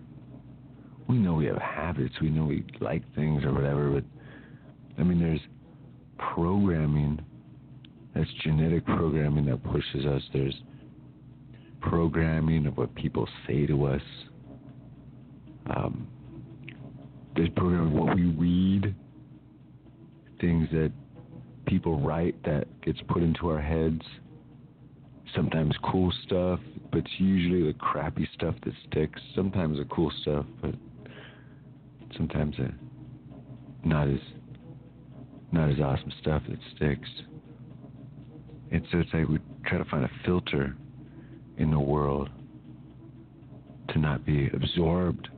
[1.08, 4.04] We know we have habits, we know we like things or whatever, but
[5.00, 5.40] I mean, there's
[6.18, 7.22] programming
[8.14, 10.22] that's genetic programming that pushes us.
[10.34, 10.56] There's
[11.80, 14.02] programming of what people say to us.
[15.76, 16.08] Um,
[17.36, 18.96] there's programming what we read,
[20.42, 20.92] things that
[21.66, 24.02] people write that gets put into our heads.
[25.36, 26.60] Sometimes cool stuff,
[26.92, 29.22] but it's usually the crappy stuff that sticks.
[29.36, 30.74] Sometimes the cool stuff, but
[32.16, 32.72] sometimes the
[33.84, 34.20] not as
[35.52, 37.10] not as awesome stuff that sticks.
[38.72, 40.76] And so it's like we try to find a filter
[41.58, 42.30] in the world
[43.90, 45.30] to not be absorbed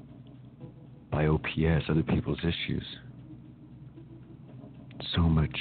[1.11, 2.83] by OPS, other people's issues.
[5.15, 5.57] So much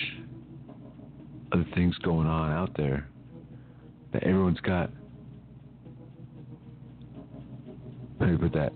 [1.52, 3.08] other things going on out there
[4.12, 4.90] that everyone's got.
[8.20, 8.72] How put that?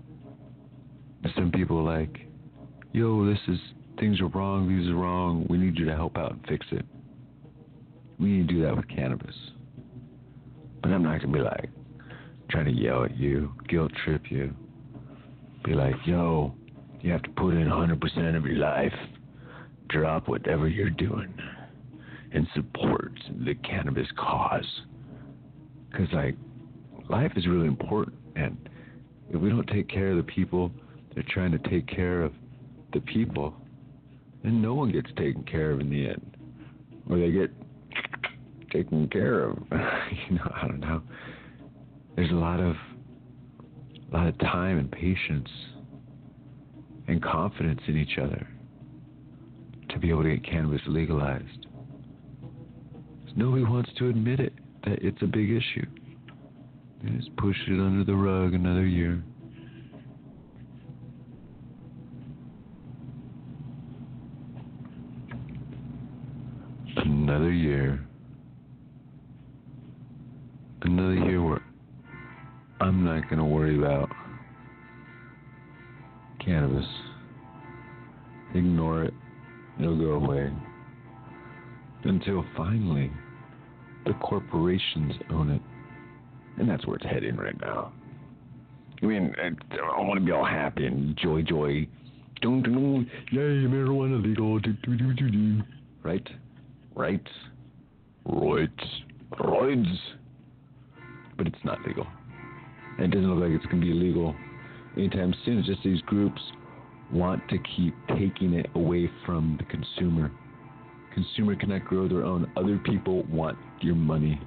[1.35, 2.27] Some people like,
[2.91, 3.59] yo, this is,
[3.99, 6.85] things are wrong, these are wrong, we need you to help out and fix it.
[8.19, 9.35] We need to do that with cannabis.
[10.81, 11.69] But I'm not going to be like,
[12.49, 14.53] trying to yell at you, guilt trip you.
[15.63, 16.53] Be like, yo,
[17.03, 18.93] you have to put in 100% of your life.
[19.89, 21.33] Drop whatever you're doing
[22.31, 23.11] and support
[23.45, 24.65] the cannabis cause.
[25.91, 26.35] Because, like,
[27.09, 28.15] life is really important.
[28.37, 28.69] And
[29.29, 30.71] if we don't take care of the people,
[31.13, 32.31] they're trying to take care of
[32.93, 33.53] the people,
[34.41, 36.37] then no one gets taken care of in the end.
[37.09, 37.51] Or they get
[38.71, 39.57] taken care of.
[39.71, 41.01] you know, I don't know.
[42.15, 42.75] There's a lot of
[44.11, 45.49] a lot of time and patience
[47.07, 48.47] and confidence in each other
[49.89, 51.67] to be able to get cannabis legalized.
[53.35, 54.53] Nobody wants to admit it
[54.85, 55.85] that it's a big issue.
[57.03, 59.23] They just push it under the rug another year.
[66.97, 68.05] Another year.
[70.83, 71.63] Another year where
[72.79, 74.09] I'm not going to worry about
[76.45, 76.85] cannabis.
[78.53, 79.13] Ignore it.
[79.79, 80.51] It'll go away.
[82.03, 83.11] Until finally,
[84.05, 85.61] the corporations own it.
[86.59, 87.93] And that's where it's heading right now.
[89.01, 91.87] I mean, I, want to be all happy and joy, joy.
[92.41, 93.11] Dun, dun, dun.
[93.31, 94.59] Yay, marijuana legal.
[94.59, 95.61] Do, do, do, do, do.
[96.03, 96.27] Right?
[96.95, 97.27] Right?
[98.25, 98.69] Right.
[99.39, 99.85] Right.
[101.37, 102.05] But it's not legal.
[102.97, 104.35] And it doesn't look like it's going to be illegal
[104.97, 105.59] anytime soon.
[105.59, 106.41] It's just these groups
[107.11, 110.31] want to keep taking it away from the consumer.
[111.13, 112.51] Consumer cannot grow their own.
[112.57, 114.39] Other people want your money.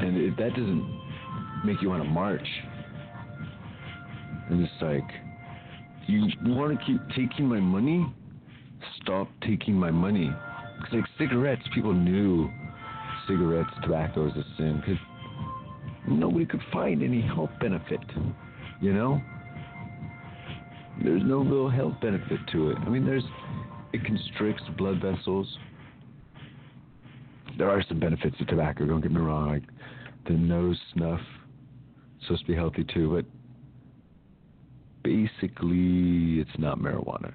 [0.00, 1.00] And if that doesn't
[1.64, 2.46] make you want to march,
[4.50, 5.08] and it's like,
[6.06, 8.04] you want to keep taking my money?
[9.00, 10.30] Stop taking my money.
[10.76, 12.50] Because like cigarettes, people knew
[13.26, 15.00] cigarettes, tobacco is a sin because
[16.08, 18.00] nobody could find any health benefit.
[18.80, 19.20] You know,
[21.02, 22.78] there's no real health benefit to it.
[22.78, 23.24] I mean, there's
[23.92, 25.58] it constricts blood vessels.
[27.58, 28.86] There are some benefits to tobacco.
[28.86, 29.48] Don't get me wrong.
[29.48, 29.64] Like
[30.26, 31.20] the nose snuff,
[32.22, 33.24] supposed to be healthy too, but
[35.02, 37.34] basically it's not marijuana.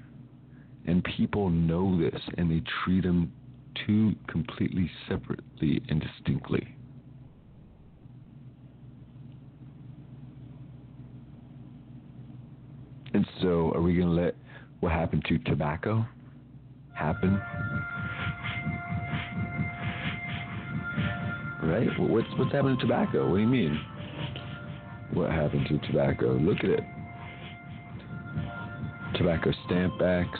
[0.85, 3.31] And people know this, and they treat them
[3.85, 6.76] two completely separately and distinctly.
[13.17, 14.35] And So, are we going to let
[14.79, 16.05] what happened to tobacco
[16.93, 17.41] happen?
[21.63, 21.87] Right?
[21.97, 23.27] What's what's happened to tobacco?
[23.27, 23.81] What do you mean?
[25.15, 26.33] What happened to tobacco?
[26.33, 26.83] Look at it.
[29.15, 30.39] Tobacco stamp backs,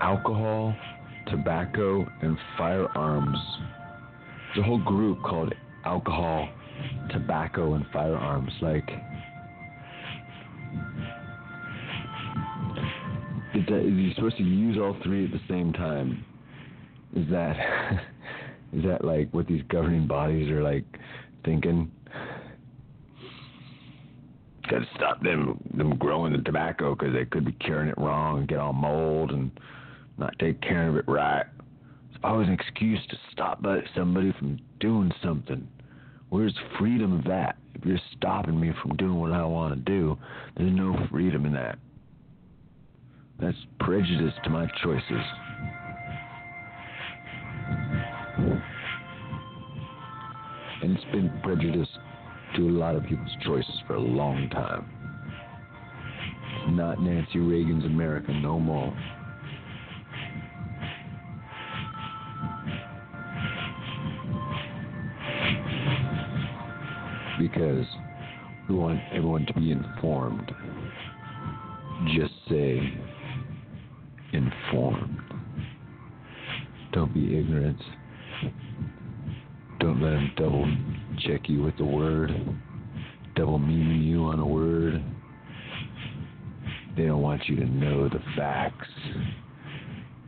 [0.00, 0.72] alcohol,
[1.26, 3.38] tobacco, and firearms.
[4.54, 5.52] There's a whole group called
[5.84, 6.48] alcohol,
[7.10, 8.52] tobacco, and firearms.
[8.60, 8.88] Like,
[13.80, 16.24] is you're supposed to use all three at the same time.
[17.14, 17.56] Is that
[18.72, 20.84] is that like what these governing bodies are like
[21.44, 21.90] thinking?
[24.70, 28.38] Got to stop them them growing the tobacco because they could be curing it wrong
[28.38, 29.50] and get all mold and
[30.18, 31.46] not take care of it right.
[32.10, 33.62] It's always an excuse to stop
[33.94, 35.66] somebody from doing something.
[36.30, 37.56] Where's freedom of that?
[37.74, 40.16] If you're stopping me from doing what I want to do,
[40.56, 41.78] there's no freedom in that.
[43.42, 45.02] That's prejudice to my choices.
[50.80, 51.88] And it's been prejudice
[52.54, 54.88] to a lot of people's choices for a long time.
[56.76, 58.96] Not Nancy Reagan's America no more.
[67.40, 67.86] Because
[68.68, 70.52] we want everyone to be informed.
[72.14, 72.78] Just say
[74.32, 75.18] informed.
[76.92, 77.78] Don't be ignorant.
[79.80, 80.76] Don't let them double
[81.26, 82.30] check you with the word,
[83.34, 85.02] double meaning you on a word.
[86.96, 88.88] They don't want you to know the facts.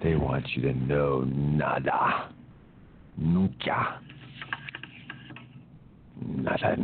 [0.02, 2.30] They want you to know nada.
[3.16, 4.00] Nunca.
[6.26, 6.76] Nada.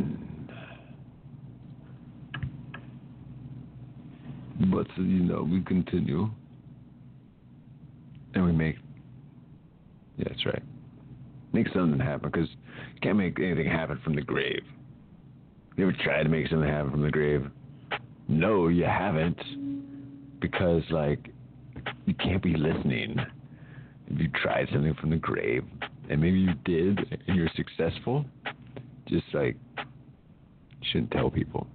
[4.70, 6.30] But, you know, we continue.
[8.34, 8.76] And we make.
[10.16, 10.62] Yeah, that's right.
[11.52, 12.48] Make something happen because
[12.94, 14.62] you can't make anything happen from the grave.
[15.76, 17.46] You ever tried to make something happen from the grave?
[18.28, 19.38] No, you haven't.
[20.40, 21.30] Because, like,
[22.06, 23.16] you can't be listening.
[24.08, 25.64] If you tried something from the grave,
[26.08, 28.24] and maybe you did, and you're successful,
[29.06, 29.56] just like,
[30.82, 31.66] shouldn't tell people.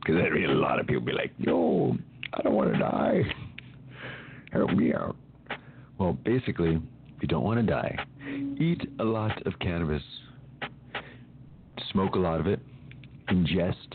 [0.00, 1.96] Because I mean, a lot of people be like, yo,
[2.32, 3.22] I don't want to die.
[4.52, 5.16] Help me out.
[5.98, 6.74] Well, basically,
[7.16, 7.98] if you don't want to die,
[8.60, 10.02] eat a lot of cannabis,
[11.92, 12.60] smoke a lot of it,
[13.30, 13.94] ingest,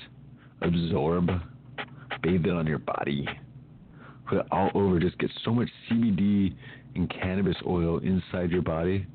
[0.61, 1.27] absorb,
[2.23, 3.27] bathe it on your body,
[4.27, 4.99] put it all over.
[4.99, 6.55] Just get so much CBD
[6.95, 9.05] and cannabis oil inside your body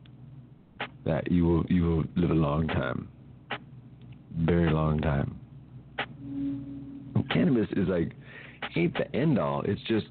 [1.05, 3.09] that you will you will live a long time,
[4.39, 5.39] very long time.
[7.31, 8.13] Cannabis is like
[8.77, 9.63] ain't the end all.
[9.63, 10.07] It's just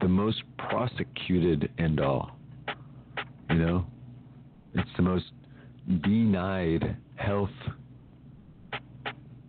[0.00, 2.30] the most prosecuted end all.
[3.50, 3.86] You know?
[4.74, 5.26] It's the most
[6.02, 7.50] denied health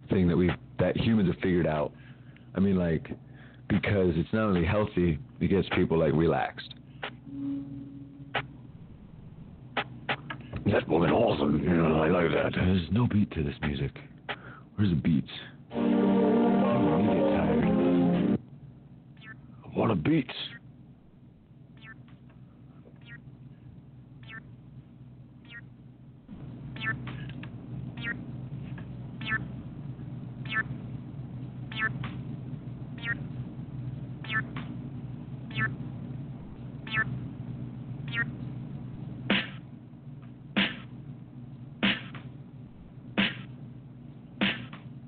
[0.10, 1.94] thing that we that humans have figured out.
[2.56, 3.08] I mean like
[3.68, 6.74] because it's not only healthy, it gets people like relaxed.
[10.66, 12.54] That woman awesome, you know, I like that.
[12.54, 13.92] There's no beat to this music.
[14.76, 16.21] Where's the beats?
[19.76, 20.28] Want a beat.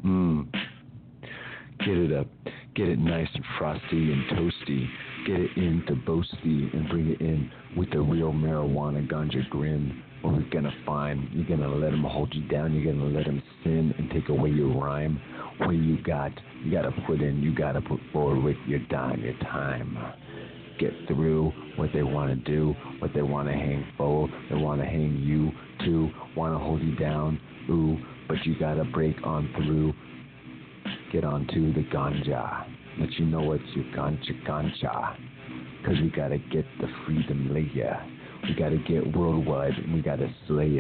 [0.06, 0.45] Mmm.
[1.80, 2.27] Get it up.
[2.76, 4.88] Get it nice and frosty and toasty.
[5.26, 10.03] Get it into boasty and bring it in with the real marijuana ganja grin.
[10.22, 12.74] What we're gonna find, you're gonna let them hold you down.
[12.74, 15.20] You're gonna let them sin and take away your rhyme.
[15.57, 16.32] What you got,
[16.64, 17.41] you gotta put in.
[17.41, 19.98] You gotta put forward with your dime, your time.
[20.80, 24.30] Get through what they want to do, what they want to hang for.
[24.49, 25.52] They want to hang you
[25.86, 27.40] to hold you down.
[27.70, 27.98] Ooh,
[28.28, 29.94] but you gotta break on through
[31.14, 32.65] get onto the ganja.
[32.99, 35.18] Let you know what's your ganja ganja.
[35.86, 37.99] Cause we gotta get the freedom layer.
[38.44, 40.80] We gotta get worldwide and we gotta slay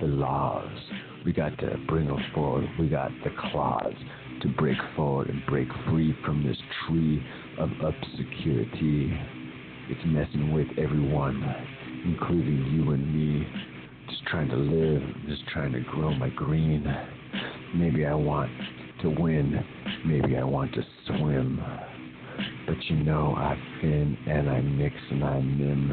[0.00, 0.78] the laws.
[1.24, 2.68] We got to bring them forward.
[2.80, 3.94] We got the claws
[4.42, 6.56] to break forward and break free from this
[6.86, 7.24] tree
[7.58, 9.16] of obscurity.
[9.88, 11.42] It's messing with everyone,
[12.04, 13.46] including you and me.
[14.08, 16.84] Just trying to live, just trying to grow my green.
[17.74, 18.50] Maybe I want
[19.02, 19.64] to win.
[20.06, 21.62] Maybe I want to swim.
[22.66, 25.92] But you know I fin and I mix and I mim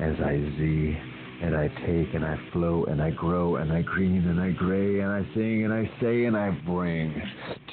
[0.00, 0.96] as I z
[1.42, 5.00] and I take and I flow and I grow and I green and I gray
[5.00, 7.14] and I sing and I say and I bring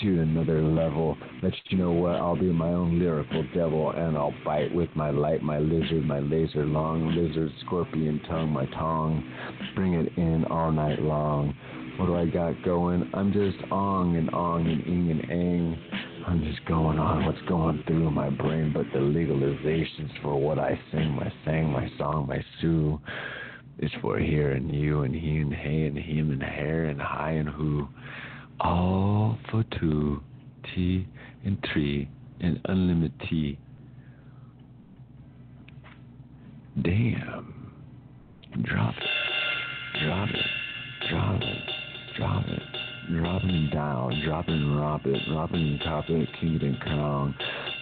[0.01, 1.17] to another level.
[1.43, 5.09] Let you know what I'll be my own lyrical devil and I'll bite with my
[5.09, 9.29] light, my lizard, my laser long lizard, scorpion tongue, my tongue.
[9.75, 11.53] Bring it in all night long.
[11.97, 13.09] What do I got going?
[13.15, 15.77] I'm just ong and ong and ing and ang.
[16.27, 20.79] I'm just going on what's going through my brain, but the legalizations for what I
[20.91, 22.99] sing, my sang, my song, my sue.
[23.79, 27.31] It's for here and you and he and hey and him and hair and high
[27.31, 27.87] and who.
[28.59, 30.21] All for two,
[30.75, 31.07] T
[31.45, 32.09] and three
[32.41, 33.57] and unlimited.
[36.81, 37.73] Damn.
[38.63, 40.03] Drop it.
[40.03, 41.09] Drop it.
[41.09, 41.76] Drop it.
[42.17, 42.61] Drop it.
[43.11, 44.55] Dropping down, dropping
[45.05, 47.35] it, dropping and top it, king and.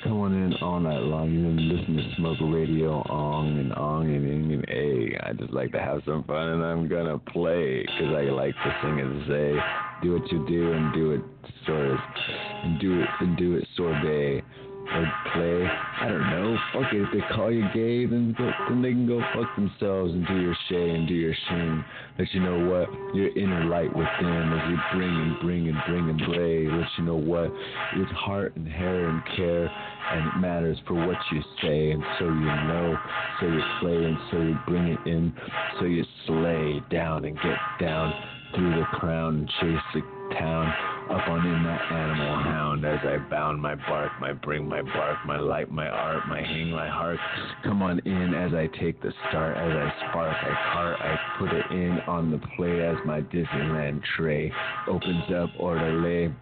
[0.03, 1.31] Come on in all night long.
[1.31, 5.27] You can listen to Smoke Radio, ong and ong and ing and a.
[5.27, 8.79] I just like to have some fun and I'm gonna play because I like to
[8.83, 9.55] sing and say,
[10.03, 11.21] do what you do and do it
[11.65, 11.97] sort of,
[12.63, 14.43] and do it and do it sorbet
[14.93, 15.67] or play.
[16.01, 16.57] I don't know.
[16.73, 17.01] Fuck it.
[17.01, 20.39] If they call you gay, then go, then they can go fuck themselves and do
[20.39, 21.83] your shay and do your shing.
[22.19, 26.09] Let you know what your inner light within as you bring and bring and bring
[26.09, 26.67] and bray.
[26.67, 27.51] Let you know what
[27.95, 29.71] it's heart and hair and care
[30.11, 32.97] and it matters for what you say and so you know,
[33.39, 35.33] so you play and so you bring it in,
[35.79, 38.13] so you slay down and get down
[38.53, 43.17] through the crown and chase the town up on in that animal hound as I
[43.29, 47.19] bound my bark, my bring, my bark, my light, my art, my hang, my heart.
[47.63, 51.53] Come on in as I take the start, as I spark, I cart, I put
[51.53, 54.51] it in on the play as my Disneyland tray
[54.87, 56.33] opens up orderly.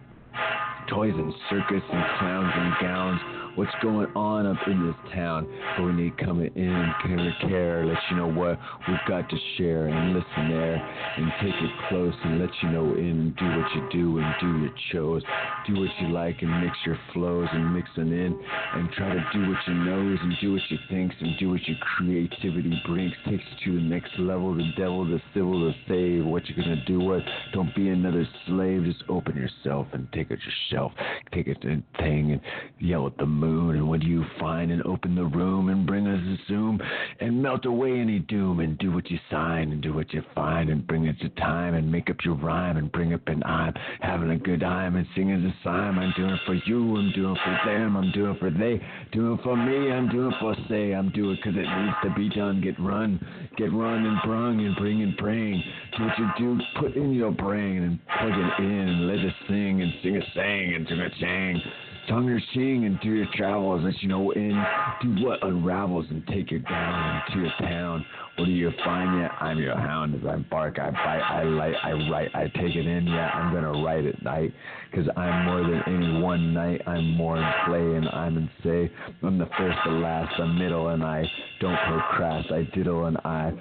[0.88, 5.46] Toys and circus and clowns and gowns what's going on up in this town.
[5.76, 8.58] But we need coming in, care, care, let you know what
[8.88, 12.94] we've got to share and listen there and take it close and let you know
[12.94, 15.22] in, do what you do and do your chose.
[15.66, 18.38] Do what you like and mix your flows and mix them in
[18.74, 21.66] and try to do what you knows and do what you thinks and do what
[21.66, 23.12] your creativity brings.
[23.26, 26.24] Takes you to the next level, the devil, the civil, the save.
[26.24, 27.00] What you're gonna do?
[27.00, 27.22] What?
[27.52, 28.84] Don't be another slave.
[28.84, 30.92] Just open yourself and take it yourself.
[31.32, 32.40] Take it to thing and
[32.78, 33.76] yell at the moon.
[33.76, 34.70] And what do you find?
[34.70, 36.80] And open the room and bring us a zoom
[37.20, 40.70] and melt away any doom and do what you sign and do what you find
[40.70, 43.74] and bring it to time and make up your rhyme and bring up an I'm
[44.00, 45.98] having a good time and singing the sign.
[45.98, 46.96] I'm doing for you.
[46.96, 47.96] I'm doing for them.
[47.96, 48.80] I'm doing for they.
[49.12, 49.92] Doing for me.
[49.92, 50.94] I'm doing for say.
[50.94, 52.60] I'm doing because it needs to be done.
[52.60, 53.20] Get run.
[53.56, 55.62] Get run and brung and bring and praying.
[55.96, 56.60] Do what you do.
[56.80, 60.22] Put in your brain and plug it in and let it sing and sing a
[60.34, 61.62] sang and sing a sang.
[62.08, 64.62] Song your seeing and do your travels that you know in.
[65.02, 68.04] Do what unravels and take you down to your town.
[68.36, 69.30] What do you find yet?
[69.40, 72.84] I'm your hound as I bark, I bite, I light, I write, I take it
[72.84, 73.06] in.
[73.06, 74.52] Yeah, I'm gonna write at night.
[74.92, 76.80] Cause I'm more than any one night.
[76.86, 78.92] I'm more in play and I'm in say.
[79.22, 81.24] I'm the first, the last, the middle, and I
[81.60, 82.52] don't procrast.
[82.52, 83.52] I diddle and I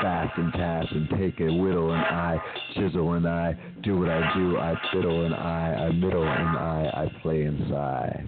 [0.00, 2.38] fast and task and take a whittle and I
[2.74, 4.58] chisel and I do what I do.
[4.58, 8.24] I fiddle and I, I middle and I, I play and sigh.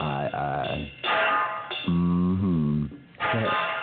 [0.00, 0.92] I, I.
[1.88, 2.86] Mm-hmm.
[3.20, 3.74] uh.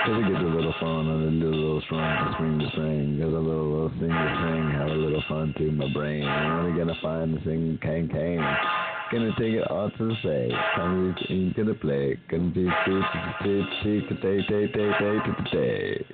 [0.00, 3.18] Cause it gets a little fun and a little, strong to swing the string.
[3.20, 6.24] Cause a little, little sing the sing, have a little fun to my brain.
[6.24, 8.40] I'm only gonna find the sing can can.
[9.12, 10.50] Gonna take it all to the say.
[10.76, 12.16] Come ain't gonna play.
[12.30, 13.00] Gonna be see
[13.42, 16.06] see see day day day day to the day.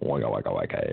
[0.00, 0.92] Waka waka waka.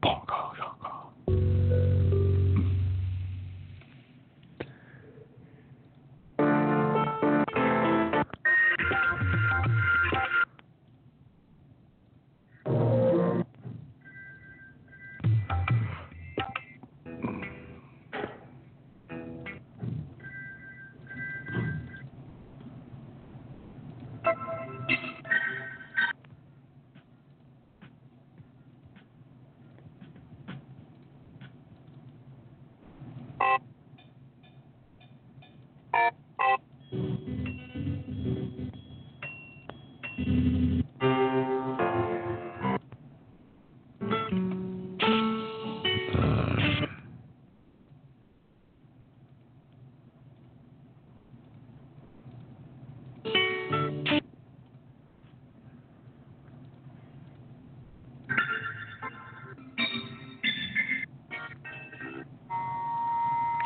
[0.00, 1.65] Bongo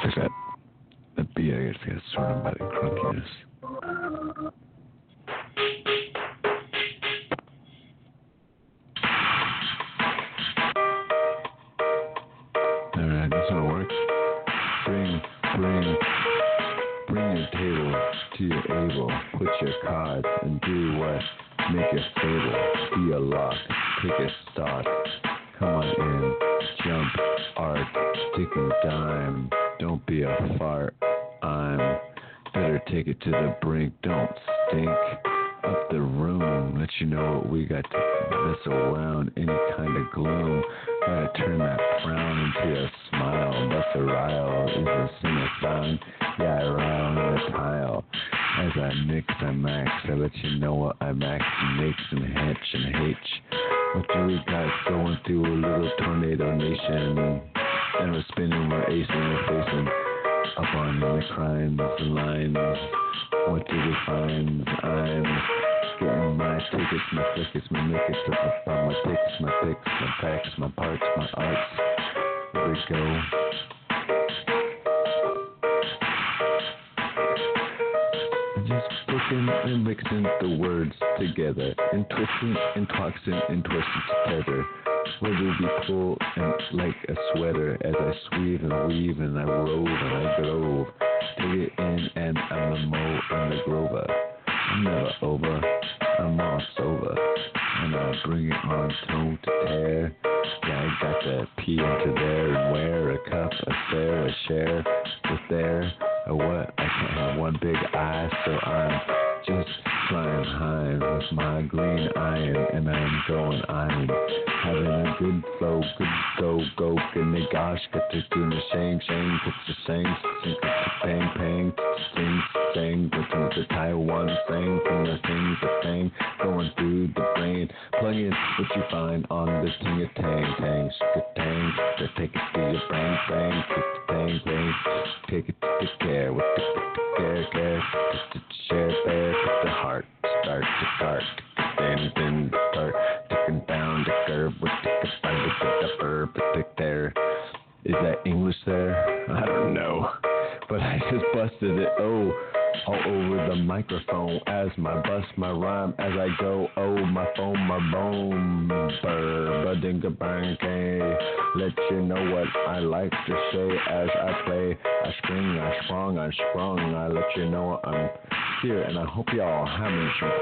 [0.03, 0.31] Is that,
[1.17, 3.29] the BA gets sort of by the crunkiness.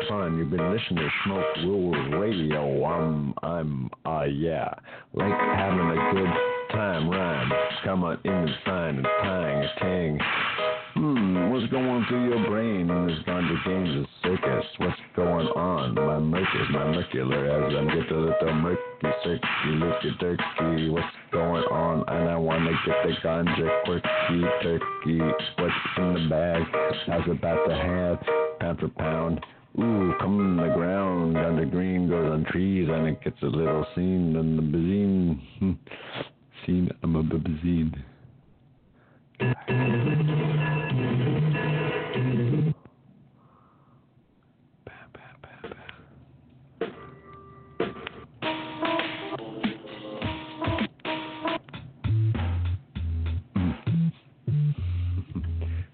[0.08, 2.82] You've been listening to Smoke Rules Radio.
[2.86, 4.72] I'm, I'm, uh, yeah,
[5.12, 6.30] like having a good
[6.72, 7.52] time rhyme.
[7.84, 10.18] Come on in and sign and tang tang.
[10.94, 14.64] Hmm, what's going through your brain in this ganja games circus?
[14.78, 15.94] What's going on?
[15.94, 18.80] My mercus, my mercular, as I'm get a little murky,
[19.22, 20.88] cirky, looky turkey.
[20.88, 22.04] What's going on?
[22.08, 25.18] And I wanna get the ganja quirky turkey.
[25.58, 26.62] What's in the bag?
[27.08, 29.44] Was about to have pound for pound.
[29.80, 34.34] Ooh, come the ground, ganja green goes on trees, and it gets a little seen
[34.34, 35.40] in the bazine.
[36.66, 37.94] Seen, I'm a bazine.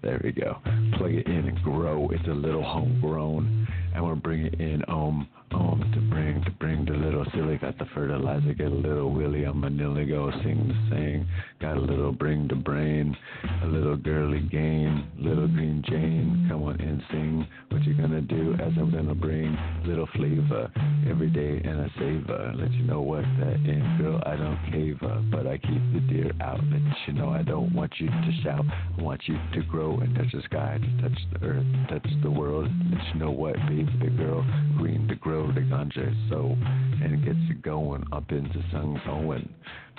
[0.01, 0.57] There we go.
[0.97, 2.09] Plug it in and grow.
[2.11, 3.64] It's a little homegrown.
[3.95, 7.77] And we'll bring it in um um to bring to bring the little silly got
[7.77, 11.27] the fertilizer, get a little willy on a nilly go sing the sing.
[11.61, 13.15] Got a little bring the brain,
[13.63, 17.47] a little girly gain, little green Jane, come on and sing.
[17.69, 20.71] What you gonna do as I'm gonna bring little flavor
[21.09, 22.53] every day and a savor.
[22.55, 23.63] Let you know what that
[24.01, 24.21] girl.
[24.25, 26.59] I don't cave up, but I keep the deer out.
[26.71, 28.65] Let you know I don't want you to shout.
[28.97, 32.31] I want you to grow and touch the sky, to touch the earth, touch the
[32.31, 32.69] world.
[32.91, 34.45] Let you know what, baby, girl,
[34.77, 36.55] green to grow the ganja so,
[37.03, 39.49] and it gets you going up into sun going.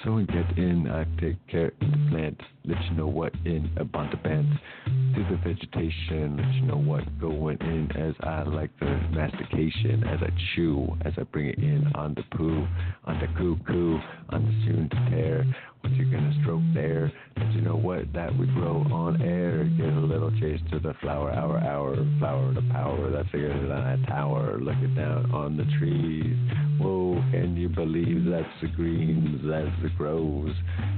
[0.05, 3.71] So we get in, I take care of the plants, let you know what in
[3.77, 4.55] a bunch of bands.
[4.85, 10.21] Do the vegetation, let you know what going in as I like the mastication, as
[10.23, 12.67] I chew, as I bring it in on the poo,
[13.05, 13.99] on the cuckoo,
[14.29, 15.45] on the soon to tear.
[15.87, 17.13] What you gonna stroke there?
[17.37, 19.63] Let you know what that we grow on air.
[19.79, 23.09] Get a little chase to the flower, hour, hour, flower to power.
[23.13, 24.59] That's bigger than a tower.
[24.59, 26.37] Looking down on the trees.
[26.81, 30.55] Whoa, can you believe that's the greens, that's the groves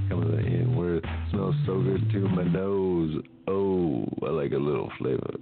[0.09, 3.23] coming in where smells so good to my nose.
[3.47, 5.35] Oh, I like a little flavor,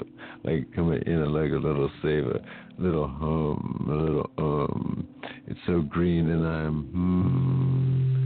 [0.44, 2.42] like coming in, I like a little savor,
[2.78, 5.08] little hum, a little um.
[5.48, 8.17] It's so green and I'm hmm.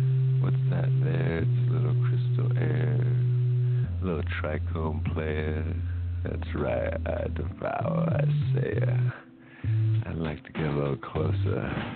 [0.42, 1.38] What's that there?
[1.38, 3.00] It's a little crystal air,
[4.02, 5.64] a little trichome player.
[6.24, 8.82] That's right, I devour, I say.
[10.08, 11.96] I'd like to get a little closer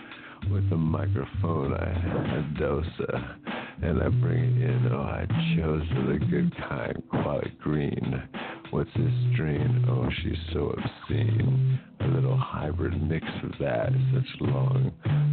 [0.51, 1.73] with the microphone.
[1.73, 2.85] I, I dose
[3.81, 4.89] and I bring it in.
[4.91, 8.23] Oh, I chose the good kind, quality green.
[8.71, 9.85] What's this strain?
[9.87, 11.79] Oh, she's so obscene.
[12.01, 13.89] A little hybrid mix of that.
[14.13, 14.91] Such long,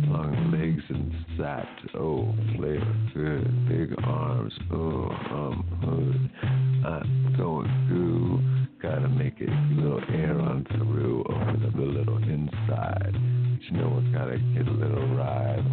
[0.08, 1.66] long legs and sat.
[1.94, 3.68] Oh, flavor good.
[3.68, 4.52] Big arms.
[4.72, 6.30] Oh, um, hood.
[6.86, 8.62] I'm going goo.
[8.82, 11.20] Gotta make a little air on through.
[11.20, 13.12] Open up little inside.
[13.12, 14.12] But you know what?
[14.12, 15.64] Gotta get a little ride.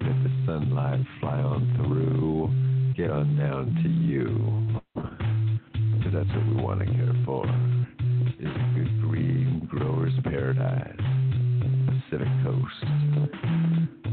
[0.00, 2.94] Let the sunlight fly on through.
[2.96, 4.80] Get on down to you.
[6.14, 7.44] That's what we want to care for.
[8.38, 10.94] Is a good green grower's paradise.
[11.88, 12.84] Pacific coast.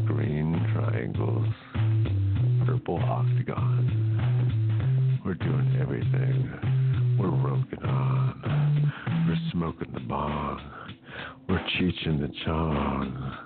[0.08, 1.48] Green triangles.
[2.66, 3.92] Purple octagons.
[5.24, 7.18] We're doing everything.
[7.20, 8.94] We're roking on.
[9.28, 10.60] We're smoking the bong.
[11.48, 13.38] We're cheeching the chong.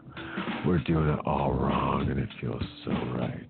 [0.65, 3.49] We're doing it all wrong and it feels so right.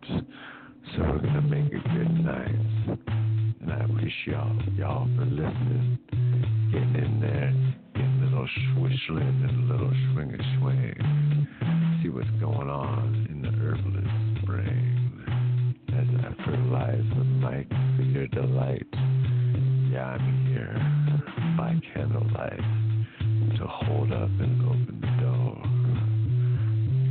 [0.96, 3.35] So we're gonna make a good night.
[3.66, 5.98] And I appreciate y'all, y'all for listening.
[6.72, 7.52] Getting in there,
[7.96, 11.48] getting a little swishling and a little swing a swing.
[12.04, 15.76] See what's going on in the herbalist brain.
[15.98, 18.86] As I fertilize the mic for your delight.
[19.92, 20.78] Yeah, I'm here
[21.58, 22.62] by candlelight
[23.58, 25.58] to hold up and open the door.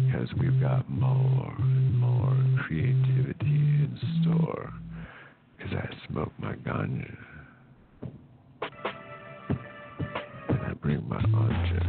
[0.07, 4.73] Because we've got more and more creativity in store.
[5.65, 7.17] Because I smoke my ganja.
[10.49, 11.81] And I bring my anja.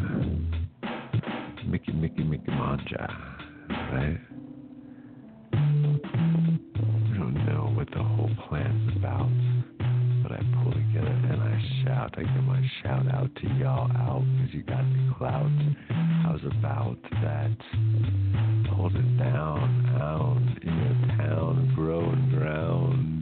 [1.67, 3.07] Mickey, Mickey, Mickey Manja.
[3.91, 4.19] Right?
[5.51, 9.29] We don't know what the whole plan's about.
[10.23, 12.13] But I pull together and I shout.
[12.17, 15.51] I give my shout out to y'all out because you got the clout.
[15.89, 17.57] I was about that.
[18.71, 23.14] Hold it down, out in your town, grow and drown.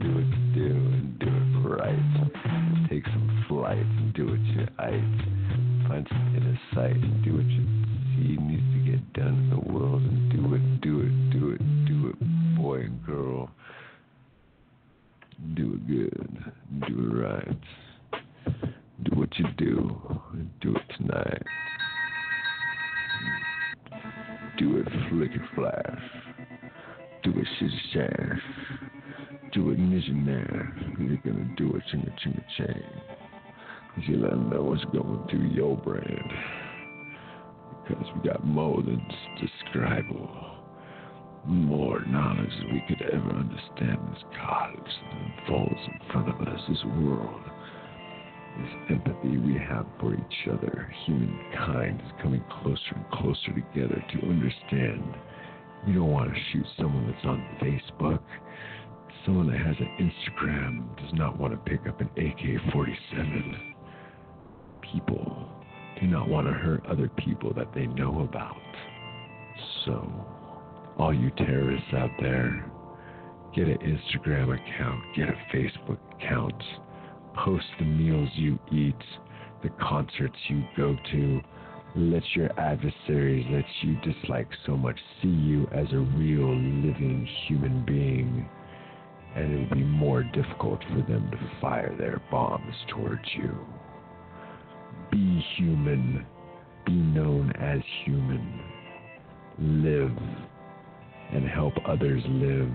[4.14, 5.88] Do what you ite.
[5.88, 7.64] Find in inner sight and do what you
[8.14, 11.86] see needs to get done in the world and do it, do it, do it,
[11.86, 13.50] do it, boy and girl.
[15.54, 16.52] Do it good.
[16.86, 17.58] Do it right.
[19.02, 20.20] Do what you do.
[20.60, 21.42] Do it tonight.
[24.58, 26.02] Do it flick it flash.
[27.24, 28.40] Do it shit shash.
[29.52, 30.72] Do it missionaire.
[30.98, 33.33] You're gonna do it chinga chinga chang.
[34.02, 36.30] You let them know what's going through your brain.
[37.86, 39.00] Because we got more than
[39.40, 40.54] describable
[41.46, 46.60] more knowledge than we could ever understand this cosmos that unfolds in front of us,
[46.68, 47.40] this world.
[48.58, 54.28] This empathy we have for each other, humankind is coming closer and closer together to
[54.28, 55.16] understand.
[55.86, 58.22] You don't want to shoot someone that's on Facebook.
[59.26, 63.73] Someone that has an Instagram does not want to pick up an AK 47.
[64.94, 65.48] People
[66.00, 68.56] do not want to hurt other people that they know about.
[69.84, 70.08] So,
[70.98, 72.64] all you terrorists out there,
[73.56, 76.62] get an Instagram account, get a Facebook account,
[77.34, 78.94] post the meals you eat,
[79.64, 81.40] the concerts you go to.
[81.96, 87.84] Let your adversaries that you dislike so much see you as a real living human
[87.84, 88.48] being,
[89.34, 93.58] and it will be more difficult for them to fire their bombs towards you.
[95.10, 96.26] Be human,
[96.86, 98.60] be known as human,
[99.58, 100.12] live
[101.32, 102.74] and help others live.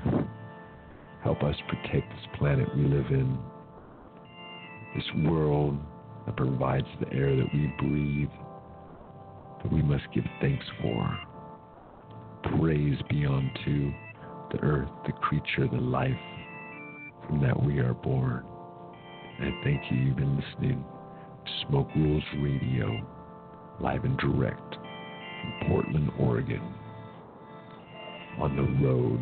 [1.24, 3.38] Help us protect this planet we live in,
[4.96, 5.78] this world
[6.26, 8.30] that provides the air that we breathe,
[9.62, 11.20] that we must give thanks for.
[12.58, 13.92] Praise be unto
[14.52, 16.12] the earth, the creature, the life
[17.28, 18.46] from that we are born.
[19.40, 20.84] And thank you, you've been listening
[21.68, 23.06] Smoke Rules Radio,
[23.80, 26.62] live and direct from Portland, Oregon
[28.40, 29.20] on the road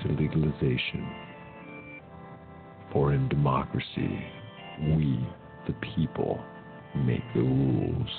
[0.00, 1.08] to legalization.
[2.92, 4.26] For in democracy,
[4.80, 5.26] we,
[5.66, 6.40] the people,
[6.94, 8.10] make the rules.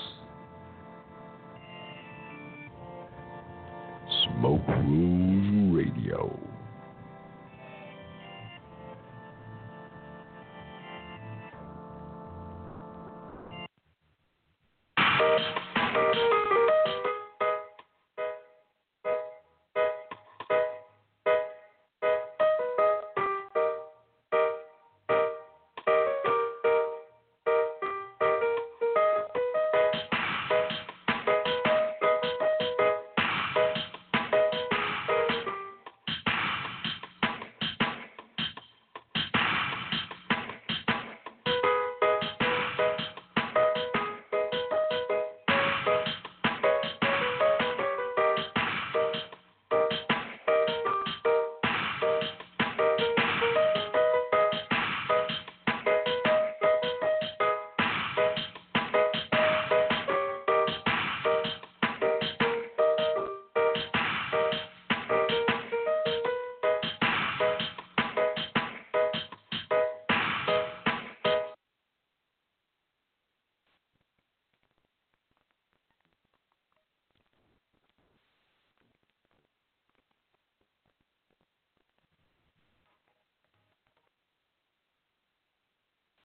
[4.24, 6.53] Smoke Rules Radio.